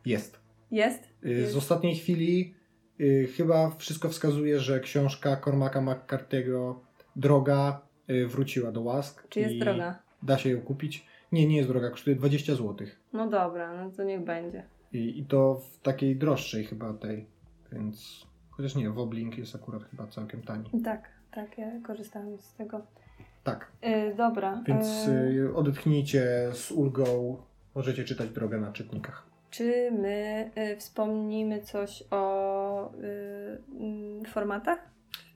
Jest. 0.05 0.39
Jest? 0.71 1.03
Y. 1.25 1.47
Z 1.47 1.55
ostatniej 1.55 1.95
chwili 1.95 2.53
y, 2.99 3.27
chyba 3.37 3.69
wszystko 3.69 4.09
wskazuje, 4.09 4.59
że 4.59 4.79
książka 4.79 5.41
Cormaca 5.45 5.81
McCarthy'ego 5.81 6.75
Droga 7.15 7.81
y, 8.09 8.27
wróciła 8.27 8.71
do 8.71 8.81
łask. 8.81 9.27
Czy 9.29 9.39
jest 9.39 9.57
droga? 9.57 9.99
Da 10.23 10.37
się 10.37 10.49
ją 10.49 10.61
kupić. 10.61 11.05
Nie, 11.31 11.47
nie 11.47 11.57
jest 11.57 11.69
droga, 11.69 11.89
kosztuje 11.89 12.15
20 12.15 12.55
zł. 12.55 12.87
No 13.13 13.29
dobra, 13.29 13.83
no 13.83 13.91
to 13.91 14.03
niech 14.03 14.23
będzie. 14.23 14.63
I, 14.93 15.19
I 15.19 15.25
to 15.25 15.55
w 15.73 15.79
takiej 15.79 16.15
droższej 16.15 16.63
chyba 16.65 16.93
tej, 16.93 17.25
więc 17.71 18.25
chociaż 18.51 18.75
nie, 18.75 18.89
Woblink 18.89 19.37
jest 19.37 19.55
akurat 19.55 19.83
chyba 19.83 20.07
całkiem 20.07 20.41
tani. 20.41 20.69
Tak, 20.83 21.09
tak, 21.31 21.57
ja 21.57 21.67
korzystałam 21.83 22.37
z 22.37 22.53
tego. 22.53 22.81
Tak, 23.43 23.71
Yy, 23.83 24.15
dobra. 24.15 24.63
więc 24.67 25.07
yy, 25.07 25.55
odetchnijcie 25.55 26.49
z 26.53 26.71
ulgą, 26.71 27.37
możecie 27.75 28.03
czytać 28.03 28.29
drogę 28.29 28.57
na 28.59 28.71
czytnikach. 28.71 29.27
Czy 29.49 29.91
my 29.91 30.51
y, 30.73 30.77
wspomnimy 30.77 31.61
coś 31.61 32.03
o 32.11 32.93
y, 32.93 32.97
y, 34.25 34.27
formatach? 34.29 34.79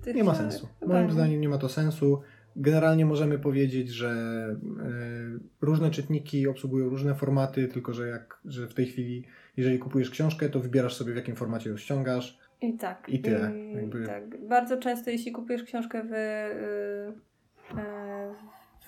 tych 0.04 0.16
Nie 0.16 0.24
ma 0.24 0.36
sensu. 0.36 0.68
Moim 0.88 1.08
nie. 1.08 1.14
zdaniem 1.14 1.42
nie 1.42 1.50
ma 1.50 1.58
to 1.58 1.70
sensu. 1.70 2.22
Generalnie 2.56 3.06
możemy 3.06 3.40
powiedzieć, 3.40 3.90
że 3.90 4.10
y, 4.12 5.66
różne 5.66 5.92
czytniki 5.92 6.48
obsługują 6.48 6.90
różne 6.90 7.16
formaty, 7.16 7.68
tylko 7.68 7.94
że, 7.94 8.08
jak, 8.08 8.40
że 8.46 8.68
w 8.68 8.74
tej 8.74 8.86
chwili, 8.86 9.24
jeżeli 9.58 9.80
kupujesz 9.80 10.10
książkę, 10.10 10.50
to 10.50 10.60
wybierasz 10.60 10.96
sobie 10.96 11.14
w 11.14 11.16
jakim 11.16 11.36
formacie 11.36 11.70
ją 11.70 11.78
ściągasz. 11.78 12.40
I 12.62 12.74
tak. 12.74 13.10
I 13.10 13.20
tyle, 13.20 13.52
jakby- 13.76 14.06
tak. 14.06 14.48
Bardzo 14.48 14.78
często, 14.78 15.10
jeśli 15.10 15.32
kupujesz 15.32 15.64
książkę 15.64 16.04
w, 16.04 16.14
y, 16.14 17.78
e, 17.78 18.34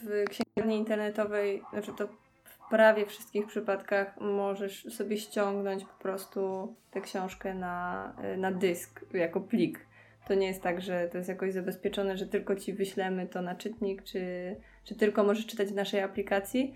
w 0.04 0.30
księgarni 0.30 0.78
internetowej, 0.78 1.62
znaczy 1.74 1.92
to 1.98 2.08
w 2.44 2.70
prawie 2.70 3.06
wszystkich 3.06 3.48
przypadkach 3.48 4.22
możesz 4.22 4.84
sobie 4.84 5.18
ściągnąć 5.18 5.86
po 5.86 6.04
prostu 6.04 6.76
tę 6.92 7.02
książkę 7.02 7.54
na, 7.54 8.14
y, 8.34 8.38
na 8.38 8.52
dysk 8.52 9.06
jako 9.14 9.42
plik. 9.42 9.86
To 10.28 10.34
nie 10.34 10.48
jest 10.48 10.62
tak, 10.62 10.82
że 10.82 11.10
to 11.12 11.18
jest 11.18 11.30
jakoś 11.30 11.54
zabezpieczone, 11.54 12.18
że 12.18 12.28
tylko 12.28 12.56
ci 12.56 12.74
wyślemy 12.74 13.28
to 13.28 13.42
na 13.42 13.56
czytnik, 13.56 14.04
czy, 14.04 14.56
czy 14.84 14.96
tylko 14.96 15.24
możesz 15.24 15.46
czytać 15.46 15.68
w 15.68 15.76
naszej 15.76 16.02
aplikacji. 16.02 16.76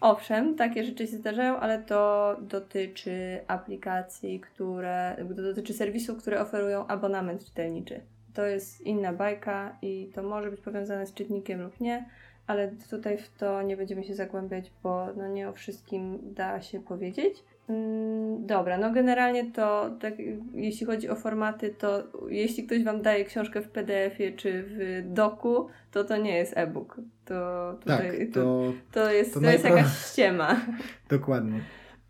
Owszem, 0.00 0.56
takie 0.56 0.84
rzeczy 0.84 1.06
się 1.06 1.16
zdarzają, 1.16 1.56
ale 1.56 1.82
to 1.82 2.36
dotyczy 2.40 3.40
aplikacji, 3.46 4.40
które, 4.40 5.16
to 5.36 5.42
dotyczy 5.42 5.72
serwisów, 5.72 6.18
które 6.18 6.40
oferują 6.40 6.86
abonament 6.86 7.44
czytelniczy. 7.44 8.00
To 8.34 8.46
jest 8.46 8.80
inna 8.80 9.12
bajka 9.12 9.78
i 9.82 10.10
to 10.14 10.22
może 10.22 10.50
być 10.50 10.60
powiązane 10.60 11.06
z 11.06 11.14
czytnikiem 11.14 11.62
lub 11.62 11.80
nie, 11.80 12.08
ale 12.46 12.72
tutaj 12.90 13.18
w 13.18 13.28
to 13.28 13.62
nie 13.62 13.76
będziemy 13.76 14.04
się 14.04 14.14
zagłębiać, 14.14 14.72
bo 14.82 15.06
no 15.16 15.28
nie 15.28 15.48
o 15.48 15.52
wszystkim 15.52 16.18
da 16.22 16.62
się 16.62 16.82
powiedzieć. 16.82 17.44
Mm, 17.68 18.46
Dobra, 18.46 18.78
no 18.78 18.92
generalnie 18.92 19.52
to 19.52 19.90
tak, 20.00 20.14
jeśli 20.54 20.86
chodzi 20.86 21.08
o 21.08 21.14
formaty, 21.16 21.74
to 21.78 22.02
jeśli 22.28 22.66
ktoś 22.66 22.84
Wam 22.84 23.02
daje 23.02 23.24
książkę 23.24 23.62
w 23.62 23.68
PDF-ie 23.68 24.32
czy 24.32 24.64
w 24.66 25.02
doku, 25.12 25.68
to 25.90 26.04
to 26.04 26.16
nie 26.16 26.36
jest 26.36 26.52
e-book. 26.56 27.00
To, 27.24 27.78
Tak, 27.86 28.02
tutaj, 28.02 28.30
to, 28.30 28.40
to 28.40 28.72
to 28.92 29.12
jest, 29.12 29.34
to 29.34 29.40
to 29.40 29.50
jest 29.50 29.64
jakaś 29.64 30.10
ściema. 30.10 30.60
dokładnie. 31.10 31.60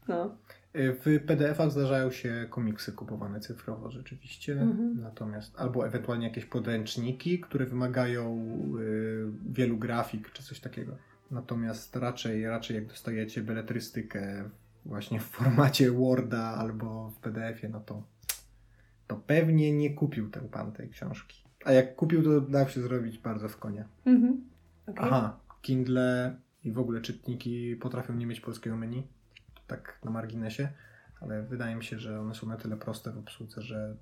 No. 0.09 0.35
Y, 0.77 0.93
W 0.93 1.21
PDF-ach 1.27 1.71
zdarzają 1.71 2.11
się 2.11 2.47
komiksy 2.51 2.93
kupowane 2.93 3.41
cyfrowo 3.41 3.91
rzeczywiście, 3.91 4.53
Mhm. 4.53 5.01
natomiast 5.03 5.61
albo 5.61 5.87
ewentualnie 5.87 6.27
jakieś 6.27 6.45
podręczniki, 6.45 7.41
które 7.41 7.67
wymagają 7.67 8.39
y, 8.81 9.53
wielu 9.53 9.77
grafik 9.77 10.31
czy 10.33 10.43
coś 10.43 10.61
takiego. 10.61 10.93
Natomiast 11.31 11.97
raczej, 11.97 12.47
raczej 12.47 12.75
jak 12.75 12.87
dostajecie 12.87 13.43
beletrystykę 13.43 14.45
właśnie 14.85 15.20
w 15.20 15.24
formacie 15.24 15.91
Worda 15.91 16.43
albo 16.43 17.11
w 17.11 17.16
PDF-ie, 17.18 17.72
no 17.72 17.81
to, 17.81 18.03
to 19.07 19.16
pewnie 19.16 19.72
nie 19.72 19.95
kupił 19.95 20.31
ten 20.31 20.49
pan 20.49 20.72
tej 20.72 20.89
książki. 20.91 21.45
A 21.64 21.72
jak 21.72 21.97
kupił, 21.97 22.22
to 22.22 22.41
dał 22.41 22.68
się 22.68 22.81
zrobić 22.81 23.18
bardzo 23.18 23.49
w 23.49 23.57
konia. 23.57 23.85
Mhm. 24.07 24.45
Okay. 24.87 25.07
Aha, 25.07 25.41
Kindle 25.62 26.37
i 26.64 26.72
w 26.72 26.79
ogóle 26.79 27.01
czytniki 27.01 27.76
potrafią 27.76 28.14
nie 28.14 28.26
mieć 28.26 28.41
polskiego 28.41 28.76
menu, 28.76 29.07
tak 29.66 29.99
na 30.05 30.11
marginesie, 30.11 30.68
ale 31.20 31.43
wydaje 31.43 31.76
mi 31.76 31.85
się, 31.85 31.99
że 31.99 32.20
one 32.20 32.35
są 32.35 32.47
na 32.47 32.57
tyle 32.57 32.76
proste 32.76 33.12
w 33.12 33.18
obsłudze, 33.18 33.62
że, 33.62 33.97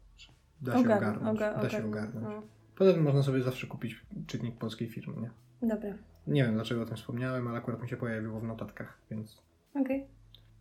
da 0.61 0.73
się 0.73 0.85
Ogar- 0.85 0.97
ogarnąć. 0.97 1.41
oga- 1.41 1.63
da 1.63 1.71
się 1.71 1.87
ogarnąć. 1.87 2.27
no. 2.27 2.43
Poza 2.77 2.93
tym 2.93 3.03
można 3.03 3.23
sobie 3.23 3.43
zawsze 3.43 3.67
kupić 3.67 4.07
czytnik 4.27 4.59
polskiej 4.59 4.89
firmy, 4.89 5.15
nie? 5.21 5.31
Dobra, 5.69 5.95
Nie 6.27 6.45
wiem 6.45 6.55
dlaczego 6.55 6.83
o 6.83 6.87
tym 6.87 6.97
wspomniałem, 6.97 7.49
ale 7.49 7.59
akurat 7.59 7.83
mi 7.83 7.89
się 7.89 7.97
pojawiło 7.97 8.41
w 8.41 8.45
notatkach, 8.45 8.99
więc... 9.11 9.43
okej, 9.75 10.07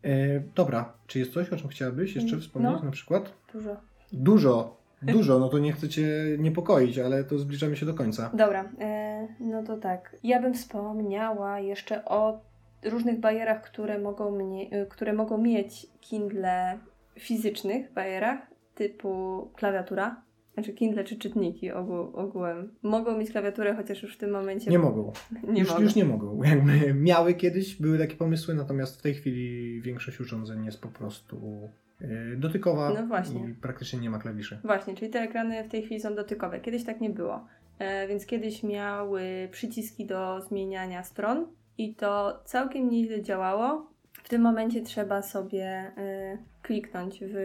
E, 0.05 0.39
dobra, 0.55 0.93
czy 1.07 1.19
jest 1.19 1.33
coś, 1.33 1.49
o 1.49 1.57
czym 1.57 1.67
chciałabyś 1.67 2.15
jeszcze 2.15 2.29
Mm, 2.29 2.41
wspomnieć 2.41 2.79
no. 2.79 2.85
na 2.85 2.91
przykład? 2.91 3.33
dużo. 3.53 3.75
Dużo, 4.13 4.77
dużo, 5.01 5.39
no 5.39 5.49
to 5.49 5.59
nie 5.59 5.73
chcę 5.73 5.89
Cię 5.89 6.07
niepokoić, 6.39 6.99
ale 6.99 7.23
to 7.23 7.39
zbliżamy 7.39 7.77
się 7.77 7.85
do 7.85 7.93
końca. 7.93 8.31
Dobra, 8.33 8.69
e, 8.79 9.27
no 9.39 9.63
to 9.63 9.77
tak. 9.77 10.15
Ja 10.23 10.41
bym 10.41 10.53
wspomniała 10.53 11.59
jeszcze 11.59 12.05
o 12.05 12.39
różnych 12.83 13.19
barierach, 13.19 13.61
które 13.61 13.99
mogą, 13.99 14.31
mnie, 14.31 14.69
e, 14.69 14.85
które 14.85 15.13
mogą 15.13 15.37
mieć 15.37 15.87
Kindle 16.01 16.79
fizycznych 17.19 17.93
barierach, 17.93 18.39
typu 18.75 19.41
klawiatura. 19.55 20.21
Znaczy 20.55 20.73
Kindle 20.73 21.03
czy 21.03 21.15
czytniki 21.17 21.71
ogół, 21.71 21.99
ogółem. 22.13 22.71
Mogą 22.83 23.17
mieć 23.17 23.31
klawiaturę, 23.31 23.75
chociaż 23.75 24.03
już 24.03 24.15
w 24.15 24.17
tym 24.17 24.31
momencie 24.31 24.71
Nie 24.71 24.79
mogą. 24.79 25.11
nie 25.53 25.59
już, 25.59 25.69
mogą. 25.69 25.81
już 25.81 25.95
nie 25.95 26.05
mogą. 26.05 26.43
Jakby 26.43 26.93
miały 26.93 27.33
kiedyś, 27.33 27.75
były 27.81 27.97
takie 27.97 28.15
pomysły, 28.15 28.53
natomiast 28.55 28.99
w 28.99 29.01
tej 29.01 29.13
chwili 29.13 29.81
większość 29.81 30.19
urządzeń 30.19 30.65
jest 30.65 30.81
po 30.81 30.87
prostu 30.87 31.69
yy, 32.01 32.37
dotykowa 32.37 32.93
No 33.01 33.07
właśnie. 33.07 33.49
i 33.49 33.53
praktycznie 33.53 33.99
nie 33.99 34.09
ma 34.09 34.19
klawiszy. 34.19 34.59
Właśnie, 34.63 34.95
czyli 34.95 35.11
te 35.11 35.19
ekrany 35.19 35.63
w 35.63 35.67
tej 35.67 35.83
chwili 35.83 36.01
są 36.01 36.15
dotykowe. 36.15 36.59
Kiedyś 36.59 36.83
tak 36.83 37.01
nie 37.01 37.09
było. 37.09 37.45
E, 37.79 38.07
więc 38.07 38.25
kiedyś 38.25 38.63
miały 38.63 39.21
przyciski 39.51 40.05
do 40.05 40.41
zmieniania 40.41 41.03
stron 41.03 41.47
i 41.77 41.95
to 41.95 42.41
całkiem 42.45 42.89
nieźle 42.89 43.21
działało. 43.23 43.89
W 44.23 44.29
tym 44.29 44.41
momencie 44.41 44.81
trzeba 44.81 45.21
sobie 45.21 45.65
e, 45.97 46.37
kliknąć 46.65 47.19
w, 47.21 47.35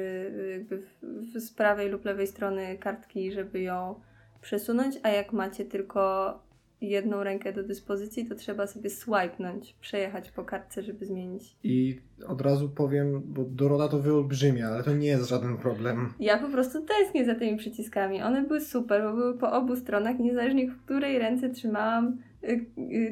jakby 0.53 0.79
w, 0.79 1.41
z 1.41 1.53
prawej 1.53 1.89
lub 1.89 2.05
lewej 2.05 2.27
strony 2.27 2.79
kartki, 2.79 3.33
żeby 3.33 3.61
ją 3.61 3.95
przesunąć, 4.41 4.97
a 5.03 5.09
jak 5.09 5.33
macie 5.33 5.65
tylko 5.65 6.35
jedną 6.81 7.25
rękę 7.25 7.53
do 7.53 7.63
dyspozycji, 7.63 8.27
to 8.27 8.35
trzeba 8.35 8.67
sobie 8.67 8.91
swipenąć, 8.91 9.75
przejechać 9.81 10.31
po 10.31 10.45
kartce, 10.45 10.83
żeby 10.83 11.07
zmienić. 11.07 11.57
I 11.65 12.01
od 12.27 12.41
razu 12.41 12.69
powiem, 12.69 13.23
bo 13.25 13.45
Dorota 13.45 13.89
to 13.89 13.99
wyolbrzymia, 13.99 14.69
ale 14.69 14.83
to 14.83 14.95
nie 14.95 15.09
jest 15.09 15.29
żaden 15.29 15.57
problem. 15.57 16.15
Ja 16.21 16.39
po 16.39 16.49
prostu 16.49 16.85
tęsknię 16.85 17.25
za 17.25 17.35
tymi 17.35 17.59
przyciskami. 17.59 18.23
One 18.23 18.43
były 18.43 18.61
super, 18.61 19.03
bo 19.03 19.13
były 19.13 19.39
po 19.39 19.53
obu 19.53 19.77
stronach. 19.77 20.19
Niezależnie 20.19 20.71
w 20.71 20.85
której 20.85 21.19
ręce 21.19 21.51
trzymałam 21.51 22.19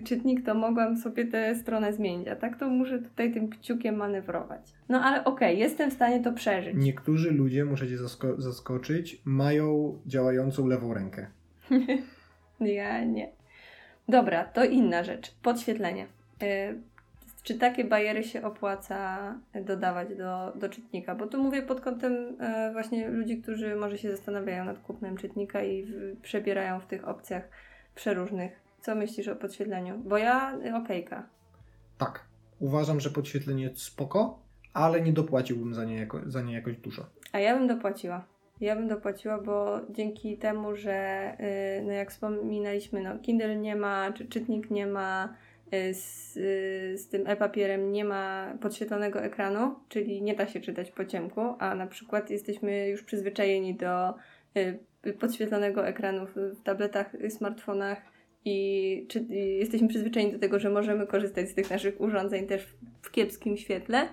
czytnik, 0.04 0.44
to 0.46 0.54
mogłam 0.54 0.96
sobie 0.96 1.24
tę 1.26 1.54
stronę 1.54 1.92
zmienić. 1.92 2.28
A 2.28 2.36
tak 2.36 2.58
to 2.58 2.68
muszę 2.68 2.98
tutaj 2.98 3.32
tym 3.32 3.48
kciukiem 3.48 3.96
manewrować. 3.96 4.60
No 4.88 5.00
ale 5.00 5.24
okej, 5.24 5.58
jestem 5.58 5.90
w 5.90 5.94
stanie 5.94 6.20
to 6.20 6.32
przeżyć. 6.32 6.74
Niektórzy 6.76 7.30
ludzie, 7.30 7.64
muszę 7.64 7.88
Cię 7.88 7.96
zasko- 7.96 8.40
zaskoczyć, 8.40 9.22
mają 9.24 9.98
działającą 10.06 10.66
lewą 10.66 10.94
rękę. 10.94 11.26
Ja 12.60 13.04
nie. 13.04 13.28
Dobra, 14.08 14.44
to 14.44 14.64
inna 14.64 15.04
rzecz. 15.04 15.34
Podświetlenie. 15.42 16.06
Y, 16.42 16.78
Czy 17.42 17.54
takie 17.58 17.84
bariery 17.84 18.24
się 18.24 18.42
opłaca 18.42 19.34
dodawać 19.64 20.08
do, 20.16 20.52
do 20.56 20.68
czytnika? 20.68 21.14
Bo 21.14 21.26
tu 21.26 21.42
mówię 21.42 21.62
pod 21.62 21.80
kątem 21.80 22.12
e, 22.40 22.70
właśnie 22.72 23.08
ludzi, 23.08 23.42
którzy 23.42 23.76
może 23.76 23.98
się 23.98 24.10
zastanawiają 24.10 24.64
nad 24.64 24.78
kupnem 24.78 25.16
czytnika 25.16 25.62
i 25.62 25.82
w, 25.84 26.16
przebierają 26.22 26.80
w 26.80 26.86
tych 26.86 27.08
opcjach 27.08 27.48
przeróżnych. 27.94 28.67
Co 28.80 28.94
myślisz 28.94 29.28
o 29.28 29.36
podświetleniu? 29.36 29.98
Bo 29.98 30.18
ja 30.18 30.58
y, 30.66 30.74
okejka. 30.74 31.26
Tak. 31.98 32.24
uważam, 32.60 33.00
że 33.00 33.10
podświetlenie 33.10 33.62
jest 33.62 33.82
spoko, 33.82 34.38
ale 34.72 35.00
nie 35.00 35.12
dopłaciłbym 35.12 35.74
za 35.74 35.84
nie, 35.84 35.96
jako, 35.96 36.20
za 36.26 36.42
nie 36.42 36.54
jakoś 36.54 36.76
dużo. 36.76 37.06
A 37.32 37.38
ja 37.38 37.58
bym 37.58 37.68
dopłaciła. 37.68 38.24
Ja 38.60 38.76
bym 38.76 38.88
dopłaciła, 38.88 39.38
bo 39.38 39.80
dzięki 39.90 40.38
temu, 40.38 40.76
że 40.76 41.36
yy, 41.78 41.86
no 41.86 41.92
jak 41.92 42.10
wspominaliśmy, 42.10 43.02
no 43.02 43.18
Kindle 43.18 43.56
nie 43.56 43.76
ma, 43.76 44.12
czy 44.12 44.26
czytnik 44.26 44.70
nie 44.70 44.86
ma, 44.86 45.34
yy, 45.72 45.94
z, 45.94 46.36
yy, 46.36 46.98
z 46.98 47.08
tym 47.08 47.26
e-papierem 47.26 47.92
nie 47.92 48.04
ma 48.04 48.54
podświetlonego 48.60 49.22
ekranu, 49.22 49.74
czyli 49.88 50.22
nie 50.22 50.34
da 50.34 50.48
się 50.48 50.60
czytać 50.60 50.90
po 50.90 51.04
ciemku, 51.04 51.40
a 51.58 51.74
na 51.74 51.86
przykład 51.86 52.30
jesteśmy 52.30 52.88
już 52.88 53.02
przyzwyczajeni 53.02 53.74
do 53.74 54.14
y, 54.56 55.12
podświetlonego 55.12 55.86
ekranu 55.86 56.26
w, 56.26 56.36
w 56.36 56.62
tabletach, 56.62 57.16
smartfonach 57.28 58.17
i, 58.48 59.06
czy, 59.08 59.20
jesteśmy 59.58 59.88
przyzwyczajeni 59.88 60.32
do 60.32 60.38
tego, 60.38 60.58
że 60.58 60.70
możemy 60.70 61.06
korzystać 61.06 61.48
z 61.48 61.54
tych 61.54 61.70
naszych 61.70 62.00
urządzeń 62.00 62.46
też 62.46 62.66
w, 62.66 63.06
w 63.06 63.10
kiepskim 63.10 63.56
świetle 63.56 64.08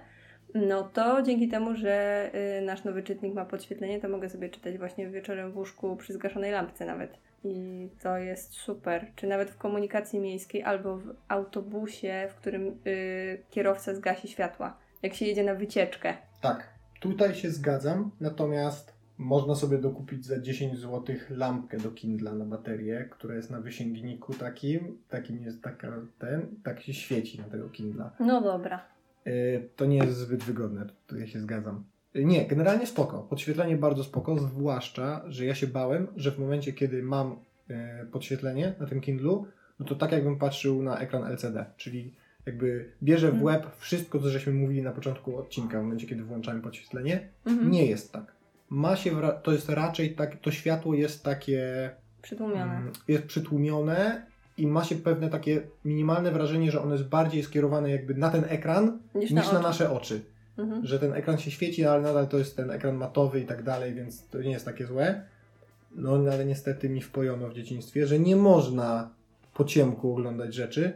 no 0.56 0.84
to 0.84 1.22
dzięki 1.22 1.48
temu, 1.48 1.76
że 1.76 2.30
y, 2.60 2.62
nasz 2.62 2.84
nowy 2.84 3.04
czytnik 3.04 3.34
ma 3.34 3.46
podświetlenie, 3.46 4.00
to 4.00 4.10
mogę 4.10 4.30
sobie 4.30 4.50
czytać 4.50 4.78
właśnie 4.78 5.10
wieczorem 5.10 5.52
w 5.52 5.58
łóżku 5.58 5.96
przy 5.96 6.14
zgaszonej 6.14 6.52
lampce 6.52 6.86
nawet. 6.86 7.18
I 7.44 7.90
to 8.04 8.18
jest 8.18 8.54
super. 8.54 9.08
Czy 9.16 9.28
nawet 9.28 9.52
w 9.52 9.58
komunikacji 9.58 10.20
miejskiej 10.20 10.64
albo 10.64 10.98
w 10.98 11.16
autobusie, 11.28 12.28
w 12.32 12.36
którym 12.36 12.80
y, 12.88 13.44
kierowca 13.50 13.96
zgasi 13.96 14.28
światła, 14.28 14.78
jak 15.04 15.14
się 15.14 15.26
jedzie 15.26 15.44
na 15.44 15.56
wycieczkę. 15.56 16.14
Tak, 16.42 16.70
tutaj 17.00 17.36
się 17.36 17.52
zgadzam, 17.52 18.12
natomiast 18.22 18.95
można 19.18 19.56
sobie 19.56 19.78
dokupić 19.78 20.26
za 20.26 20.40
10 20.40 20.80
zł 20.80 21.16
lampkę 21.30 21.78
do 21.78 21.92
Kindla 21.92 22.34
na 22.34 22.46
baterię, 22.46 23.10
która 23.12 23.36
jest 23.36 23.52
na 23.52 23.62
wysięgniku 23.62 24.34
takim, 24.34 24.98
takim 25.10 25.44
jest 25.44 25.62
taka 25.62 25.94
ten, 26.20 26.48
tak 26.64 26.82
się 26.82 26.94
świeci 26.94 27.40
na 27.40 27.44
tego 27.44 27.70
Kindla. 27.70 28.12
No 28.20 28.42
dobra. 28.42 28.82
Y, 29.28 29.70
to 29.76 29.86
nie 29.86 29.98
jest 29.98 30.18
zbyt 30.18 30.44
wygodne, 30.44 30.86
to 31.08 31.18
ja 31.18 31.28
się 31.28 31.40
zgadzam. 31.40 31.84
Y, 32.16 32.26
nie, 32.26 32.48
generalnie 32.48 32.88
spoko. 32.88 33.20
Podświetlenie 33.20 33.78
bardzo 33.78 34.04
spoko, 34.04 34.40
zwłaszcza, 34.40 35.22
że 35.28 35.46
ja 35.46 35.56
się 35.56 35.68
bałem, 35.68 36.08
że 36.16 36.32
w 36.32 36.40
momencie, 36.40 36.74
kiedy 36.74 37.04
mam 37.04 37.36
y, 37.70 37.76
podświetlenie 38.12 38.74
na 38.80 38.86
tym 38.86 39.02
Kindlu, 39.02 39.46
no 39.80 39.86
to 39.86 39.96
tak 39.96 40.12
jakbym 40.12 40.38
patrzył 40.38 40.84
na 40.84 41.00
ekran 41.00 41.24
LCD, 41.24 41.66
czyli 41.78 42.14
jakby 42.46 42.92
bierze 43.04 43.32
w 43.32 43.36
mhm. 43.36 43.46
łeb 43.46 43.76
wszystko, 43.78 44.20
co 44.20 44.30
żeśmy 44.30 44.54
mówili 44.54 44.82
na 44.82 44.92
początku 44.92 45.38
odcinka, 45.38 45.80
w 45.80 45.84
momencie, 45.84 46.08
kiedy 46.08 46.24
włączamy 46.24 46.62
podświetlenie. 46.62 47.28
Mhm. 47.46 47.72
Nie 47.72 47.86
jest 47.86 48.12
tak. 48.12 48.35
Ma 48.70 48.96
się, 48.96 49.12
to 49.44 49.52
jest 49.52 49.70
raczej 49.70 50.16
tak, 50.16 50.40
to 50.40 50.52
światło 50.52 50.94
jest 50.94 51.24
takie... 51.24 51.90
Przytłumione. 52.22 52.78
Mm, 52.78 52.92
jest 53.08 53.26
przytłumione 53.26 54.26
i 54.58 54.68
ma 54.68 54.84
się 54.84 54.96
pewne 54.96 55.30
takie 55.30 55.62
minimalne 55.86 56.32
wrażenie, 56.32 56.72
że 56.72 56.82
ono 56.82 56.94
jest 56.94 57.08
bardziej 57.08 57.44
skierowane 57.44 57.92
jakby 57.92 58.16
na 58.16 58.30
ten 58.30 58.46
ekran 58.50 59.00
niż, 59.16 59.32
niż 59.32 59.48
na, 59.48 59.54
na, 59.54 59.60
nasze 59.60 59.92
oczy. 59.92 60.22
Mhm. 60.58 60.86
Że 60.86 61.00
ten 61.00 61.14
ekran 61.14 61.38
się 61.38 61.52
świeci, 61.52 61.86
ale 61.86 62.02
nadal 62.02 62.28
to 62.28 62.38
jest 62.38 62.56
ten 62.56 62.72
ekran 62.72 62.96
matowy 62.96 63.40
i 63.40 63.46
tak 63.46 63.64
dalej, 63.64 63.94
więc 63.94 64.28
to 64.28 64.42
nie 64.42 64.52
jest 64.52 64.66
takie 64.66 64.86
złe. 64.86 65.22
No 65.96 66.12
ale 66.32 66.46
niestety 66.46 66.90
mi 66.90 67.02
wpojono 67.02 67.50
w 67.50 67.54
dzieciństwie, 67.54 68.08
że 68.08 68.20
nie 68.20 68.36
można 68.36 69.10
po 69.54 69.64
ciemku 69.64 70.14
oglądać 70.14 70.54
rzeczy. 70.54 70.94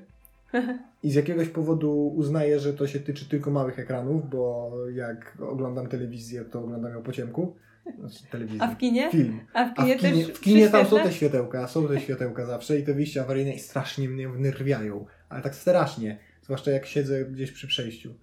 I 1.04 1.12
z 1.12 1.16
jakiegoś 1.16 1.50
powodu 1.50 2.08
uznaję, 2.08 2.60
że 2.60 2.74
to 2.74 2.88
się 2.88 3.00
tyczy 3.00 3.30
tylko 3.30 3.52
małych 3.52 3.80
ekranów, 3.80 4.30
bo 4.30 4.72
jak 4.94 5.38
oglądam 5.40 5.88
telewizję, 5.88 6.46
to 6.46 6.60
oglądam 6.64 6.94
ją 6.94 7.04
po 7.04 7.12
ciemku. 7.12 7.56
Znaczy 8.00 8.60
A 8.60 8.68
w 8.68 8.78
kinie? 8.78 9.12
Film. 9.12 9.40
A 9.54 9.66
w 9.66 9.74
kinie, 9.74 9.96
A 9.96 9.98
w 9.98 10.02
kinie, 10.02 10.26
też 10.26 10.38
w 10.38 10.42
kinie 10.42 10.70
tam 10.70 10.86
są 10.86 10.98
te 10.98 11.12
światełka, 11.12 11.68
są 11.68 11.88
te 11.88 12.02
światełka 12.02 12.46
zawsze 12.46 12.80
i 12.80 12.84
te 12.84 12.94
wyjścia 12.94 13.22
awaryjne 13.22 13.54
i 13.54 13.60
strasznie 13.60 14.10
mnie 14.10 14.30
wnerwiają. 14.30 15.06
Ale 15.30 15.42
tak 15.42 15.56
strasznie. 15.56 16.20
Zwłaszcza 16.42 16.72
jak 16.72 16.86
siedzę 16.86 17.26
gdzieś 17.26 17.52
przy 17.52 17.68
przejściu. 17.68 18.14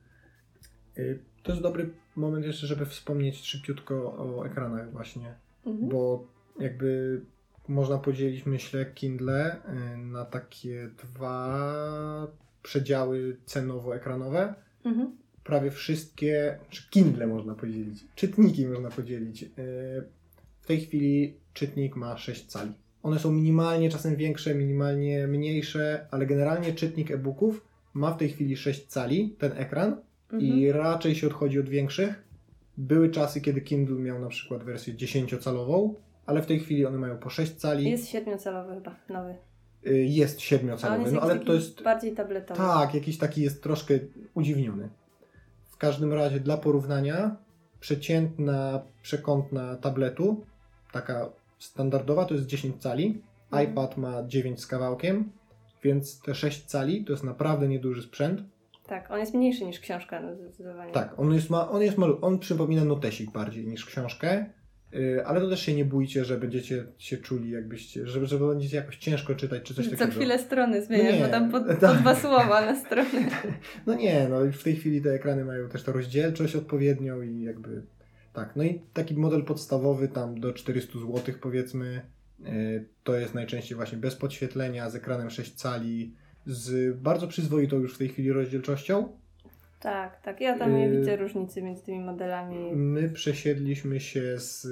Y, 0.99 1.19
to 1.43 1.53
jest 1.53 1.63
dobry 1.63 1.91
moment 2.17 2.47
jeszcze, 2.47 2.67
żeby 2.67 2.87
wspomnieć 2.87 3.37
szybciutko 3.37 3.95
o 4.19 4.47
ekranach 4.47 4.93
właśnie. 4.93 5.35
Mhm. 5.67 5.89
Bo 5.89 6.29
jakby 6.61 7.21
można 7.69 7.99
podzielić, 7.99 8.47
myślę, 8.47 8.87
Kindle 8.87 9.57
y, 9.57 9.97
na 9.97 10.25
takie 10.25 10.91
dwa 11.05 12.27
przedziały 12.63 13.37
cenowo-ekranowe. 13.47 14.55
Mhm 14.85 15.27
prawie 15.47 15.71
wszystkie, 15.71 16.59
czy 16.71 16.91
Kindle 16.91 17.27
można 17.27 17.55
podzielić, 17.55 18.05
czytniki 18.15 18.67
można 18.67 18.91
podzielić. 18.91 19.43
E, 19.43 19.47
w 20.61 20.67
tej 20.67 20.81
chwili 20.81 21.35
czytnik 21.53 21.97
ma 21.97 22.19
6 22.19 22.47
cali. 22.47 22.73
One 23.03 23.19
są 23.19 23.33
minimalnie 23.33 23.91
czasem 23.91 24.17
większe, 24.17 24.55
minimalnie 24.55 25.27
mniejsze, 25.27 26.07
ale 26.11 26.27
generalnie 26.27 26.73
czytnik 26.73 27.11
e-booków 27.11 27.67
ma 27.95 28.15
w 28.15 28.19
tej 28.19 28.29
chwili 28.29 28.57
6 28.57 28.87
cali, 28.87 29.37
ten 29.39 29.53
ekran, 29.53 29.97
mhm. 30.33 30.43
i 30.43 30.73
raczej 30.73 31.15
się 31.15 31.27
odchodzi 31.27 31.61
od 31.61 31.69
większych. 31.69 32.23
Były 32.79 33.11
czasy, 33.11 33.41
kiedy 33.41 33.61
Kindle 33.61 33.99
miał 33.99 34.21
na 34.21 34.29
przykład 34.29 34.65
wersję 34.65 34.95
10-calową, 34.95 35.95
ale 36.27 36.43
w 36.43 36.47
tej 36.47 36.61
chwili 36.61 36.87
one 36.87 36.99
mają 36.99 37.19
po 37.19 37.31
6 37.31 37.55
cali. 37.55 37.91
Jest 37.91 38.05
7-calowy 38.05 38.75
chyba, 38.75 38.97
nowy. 39.09 39.37
E, 39.87 39.93
jest 39.93 40.39
7-calowy, 40.39 41.13
no 41.13 41.21
ale 41.21 41.41
to 41.41 41.55
jest. 41.55 41.83
Bardziej 41.83 42.15
tabletowy. 42.15 42.61
Tak, 42.61 42.95
jakiś 42.95 43.19
taki 43.19 43.43
jest 43.43 43.63
troszkę 43.63 43.95
udziwniony. 44.35 44.89
W 45.71 45.77
każdym 45.77 46.13
razie 46.13 46.41
dla 46.41 46.57
porównania 46.57 47.37
przeciętna 47.81 48.83
przekątna 49.03 49.77
tabletu, 49.77 50.45
taka 50.93 51.29
standardowa, 51.59 52.25
to 52.25 52.35
jest 52.35 52.47
10 52.47 52.83
cali. 52.83 53.23
Mhm. 53.53 53.73
iPad 53.73 53.97
ma 53.97 54.23
9 54.27 54.61
z 54.61 54.67
kawałkiem, 54.67 55.33
więc 55.83 56.21
te 56.21 56.35
6 56.35 56.65
cali 56.65 57.05
to 57.05 57.13
jest 57.13 57.25
naprawdę 57.25 57.69
nieduży 57.69 58.03
sprzęt. 58.03 58.43
Tak, 58.87 59.11
on 59.11 59.19
jest 59.19 59.35
mniejszy 59.35 59.65
niż 59.65 59.81
książka 59.81 60.21
no 60.21 60.35
zdecydowanie. 60.35 60.93
Tak, 60.93 61.19
on 61.19 61.35
jest, 61.35 61.51
ma, 61.51 61.71
on 61.71 61.83
jest 61.83 61.99
malu, 61.99 62.19
on 62.23 62.39
przypomina 62.39 62.85
notesik 62.85 63.31
bardziej 63.31 63.67
niż 63.67 63.87
książkę. 63.87 64.47
Y, 64.95 65.27
ale 65.27 65.41
to 65.41 65.49
też 65.49 65.63
się 65.63 65.75
nie 65.75 65.85
bójcie, 65.85 66.25
że 66.25 66.39
będziecie 66.39 66.85
się 66.99 67.17
czuli 67.17 67.51
jakbyście, 67.51 68.07
że, 68.07 68.27
że 68.27 68.39
będziecie 68.39 68.77
jakoś 68.77 68.97
ciężko 68.97 69.35
czytać 69.35 69.63
czy 69.63 69.75
coś 69.75 69.85
takiego. 69.85 70.07
Co 70.07 70.13
chwilę 70.13 70.39
strony 70.39 70.83
zmieniasz, 70.83 71.19
no 71.21 71.27
bo 71.27 71.33
tam 71.33 71.51
po, 71.51 71.61
po 71.75 71.75
tak. 71.75 72.01
dwa 72.01 72.15
słowa 72.15 72.67
na 72.67 72.77
stronie. 72.77 73.31
No 73.87 73.95
nie, 73.95 74.29
no 74.29 74.37
w 74.53 74.63
tej 74.63 74.77
chwili 74.77 75.03
te 75.03 75.11
ekrany 75.11 75.45
mają 75.45 75.69
też 75.69 75.83
tę 75.83 75.93
rozdzielczość 75.93 76.57
odpowiednią 76.57 77.23
i 77.23 77.43
jakby 77.43 77.83
tak. 78.33 78.57
No 78.57 78.65
i 78.65 78.83
taki 78.93 79.15
model 79.15 79.45
podstawowy 79.45 80.09
tam 80.09 80.41
do 80.41 80.53
400 80.53 80.99
zł 80.99 81.35
powiedzmy, 81.41 82.01
y, 82.47 82.89
to 83.05 83.17
jest 83.17 83.35
najczęściej 83.35 83.77
właśnie 83.77 83.99
bez 83.99 84.17
podświetlenia, 84.17 84.91
z 84.91 84.95
ekranem 84.95 85.31
6 85.31 85.55
cali, 85.55 86.15
z 86.47 86.97
bardzo 86.97 87.29
przyzwoitą 87.29 87.79
już 87.79 87.95
w 87.95 87.99
tej 87.99 88.09
chwili 88.09 88.33
rozdzielczością. 88.33 89.09
Tak, 89.81 90.21
tak. 90.23 90.41
Ja 90.41 90.59
tam 90.59 90.77
nie 90.77 90.89
y, 90.89 90.99
widzę 90.99 91.17
różnicy 91.17 91.63
między 91.63 91.83
tymi 91.83 92.01
modelami. 92.01 92.73
My 92.77 93.09
przesiedliśmy 93.09 94.01
się 94.01 94.39
z 94.39 94.67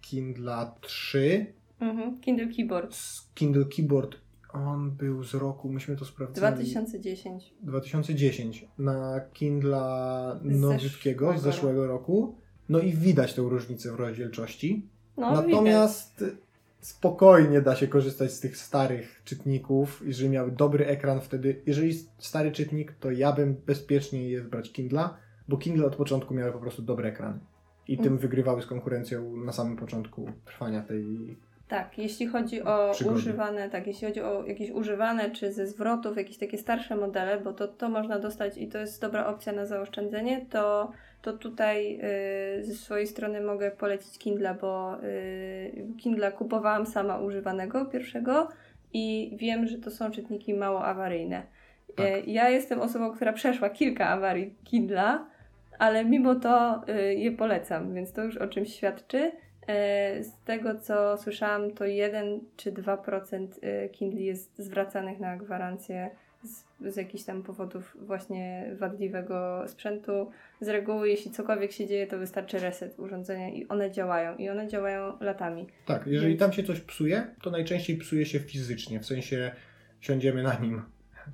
Kindla 0.00 0.74
3. 0.80 1.46
Mhm. 1.80 2.20
Kindle 2.20 2.48
Keyboard. 2.56 2.94
Z 2.94 3.30
Kindle 3.34 3.64
Keyboard. 3.76 4.16
On 4.52 4.90
był 4.90 5.24
z 5.24 5.34
roku, 5.34 5.68
myśmy 5.68 5.96
to 5.96 6.04
sprawdzali. 6.04 6.54
2010. 6.54 7.54
2010. 7.60 8.68
Na 8.78 9.20
Kindla 9.32 10.40
nowiutkiego 10.42 11.38
z 11.38 11.42
zeszłego 11.42 11.86
roku. 11.86 12.34
No 12.68 12.78
i 12.78 12.92
widać 12.92 13.34
tę 13.34 13.42
różnicę 13.42 13.92
w 13.92 13.94
rozdzielczości. 13.94 14.88
No, 15.16 15.30
Natomiast 15.32 16.20
widać 16.20 16.45
spokojnie 16.80 17.60
da 17.60 17.76
się 17.76 17.86
korzystać 17.86 18.32
z 18.32 18.40
tych 18.40 18.56
starych 18.56 19.22
czytników, 19.24 20.02
jeżeli 20.06 20.30
miały 20.30 20.50
dobry 20.50 20.86
ekran 20.86 21.20
wtedy. 21.20 21.62
Jeżeli 21.66 21.94
stary 22.18 22.52
czytnik, 22.52 22.92
to 22.92 23.10
ja 23.10 23.32
bym 23.32 23.54
bezpiecznie 23.54 24.28
jest 24.28 24.46
brać 24.46 24.72
Kindla, 24.72 25.16
bo 25.48 25.56
Kindle 25.56 25.86
od 25.86 25.96
początku 25.96 26.34
miały 26.34 26.52
po 26.52 26.58
prostu 26.58 26.82
dobry 26.82 27.08
ekran. 27.08 27.38
I 27.88 27.96
tym 27.96 28.06
mm. 28.06 28.18
wygrywały 28.18 28.62
z 28.62 28.66
konkurencją 28.66 29.36
na 29.36 29.52
samym 29.52 29.76
początku 29.76 30.30
trwania 30.44 30.82
tej 30.82 31.36
tak, 31.68 31.98
jeśli 31.98 32.26
chodzi 32.26 32.62
o 32.62 32.90
przygody. 32.92 33.16
używane, 33.16 33.70
tak, 33.70 33.86
jeśli 33.86 34.08
chodzi 34.08 34.20
o 34.20 34.44
jakieś 34.44 34.70
używane 34.70 35.30
czy 35.30 35.52
ze 35.52 35.66
zwrotów, 35.66 36.16
jakieś 36.16 36.38
takie 36.38 36.58
starsze 36.58 36.96
modele, 36.96 37.40
bo 37.40 37.52
to, 37.52 37.68
to 37.68 37.88
można 37.88 38.18
dostać 38.18 38.58
i 38.58 38.68
to 38.68 38.78
jest 38.78 39.00
dobra 39.00 39.26
opcja 39.26 39.52
na 39.52 39.66
zaoszczędzenie, 39.66 40.46
to, 40.50 40.92
to 41.26 41.32
tutaj 41.32 42.00
y, 42.60 42.64
ze 42.64 42.74
swojej 42.74 43.06
strony 43.06 43.40
mogę 43.40 43.70
polecić 43.70 44.18
Kindle, 44.18 44.54
bo 44.60 45.02
y, 45.02 45.86
Kindle 45.98 46.32
kupowałam 46.32 46.86
sama 46.86 47.18
używanego 47.18 47.86
pierwszego 47.86 48.48
i 48.92 49.36
wiem, 49.38 49.66
że 49.66 49.78
to 49.78 49.90
są 49.90 50.10
czytniki 50.10 50.54
mało 50.54 50.84
awaryjne. 50.84 51.42
Tak. 51.96 52.06
Y, 52.06 52.22
ja 52.26 52.48
jestem 52.48 52.80
osobą, 52.80 53.12
która 53.12 53.32
przeszła 53.32 53.70
kilka 53.70 54.08
awarii 54.08 54.54
Kindla, 54.64 55.26
ale 55.78 56.04
mimo 56.04 56.34
to 56.34 56.82
y, 56.88 57.14
je 57.14 57.32
polecam, 57.32 57.94
więc 57.94 58.12
to 58.12 58.24
już 58.24 58.36
o 58.36 58.46
czymś 58.46 58.74
świadczy. 58.74 59.32
E, 59.66 60.24
z 60.24 60.38
tego 60.44 60.74
co 60.74 61.18
słyszałam, 61.18 61.70
to 61.70 61.84
1 61.84 62.40
czy 62.56 62.72
2% 62.72 63.46
e, 63.62 63.88
Kindle 63.88 64.20
jest 64.20 64.58
zwracanych 64.58 65.20
na 65.20 65.36
gwarancję 65.36 66.10
z, 66.44 66.64
z 66.92 66.96
jakichś 66.96 67.24
tam 67.24 67.42
powodów 67.42 67.96
właśnie 68.00 68.70
wadliwego 68.78 69.64
sprzętu. 69.68 70.30
Z 70.60 70.68
reguły, 70.68 71.08
jeśli 71.08 71.30
cokolwiek 71.30 71.72
się 71.72 71.86
dzieje, 71.86 72.06
to 72.06 72.18
wystarczy 72.18 72.58
reset 72.58 72.98
urządzenia 72.98 73.48
i 73.48 73.68
one 73.68 73.90
działają. 73.90 74.36
I 74.36 74.48
one 74.48 74.68
działają 74.68 75.18
latami. 75.20 75.66
Tak, 75.86 76.06
jeżeli 76.06 76.36
tam 76.36 76.52
się 76.52 76.62
coś 76.62 76.80
psuje, 76.80 77.26
to 77.42 77.50
najczęściej 77.50 77.96
psuje 77.96 78.26
się 78.26 78.40
fizycznie, 78.40 79.00
w 79.00 79.06
sensie 79.06 79.50
siądziemy 80.00 80.42
na 80.42 80.54
nim 80.54 80.82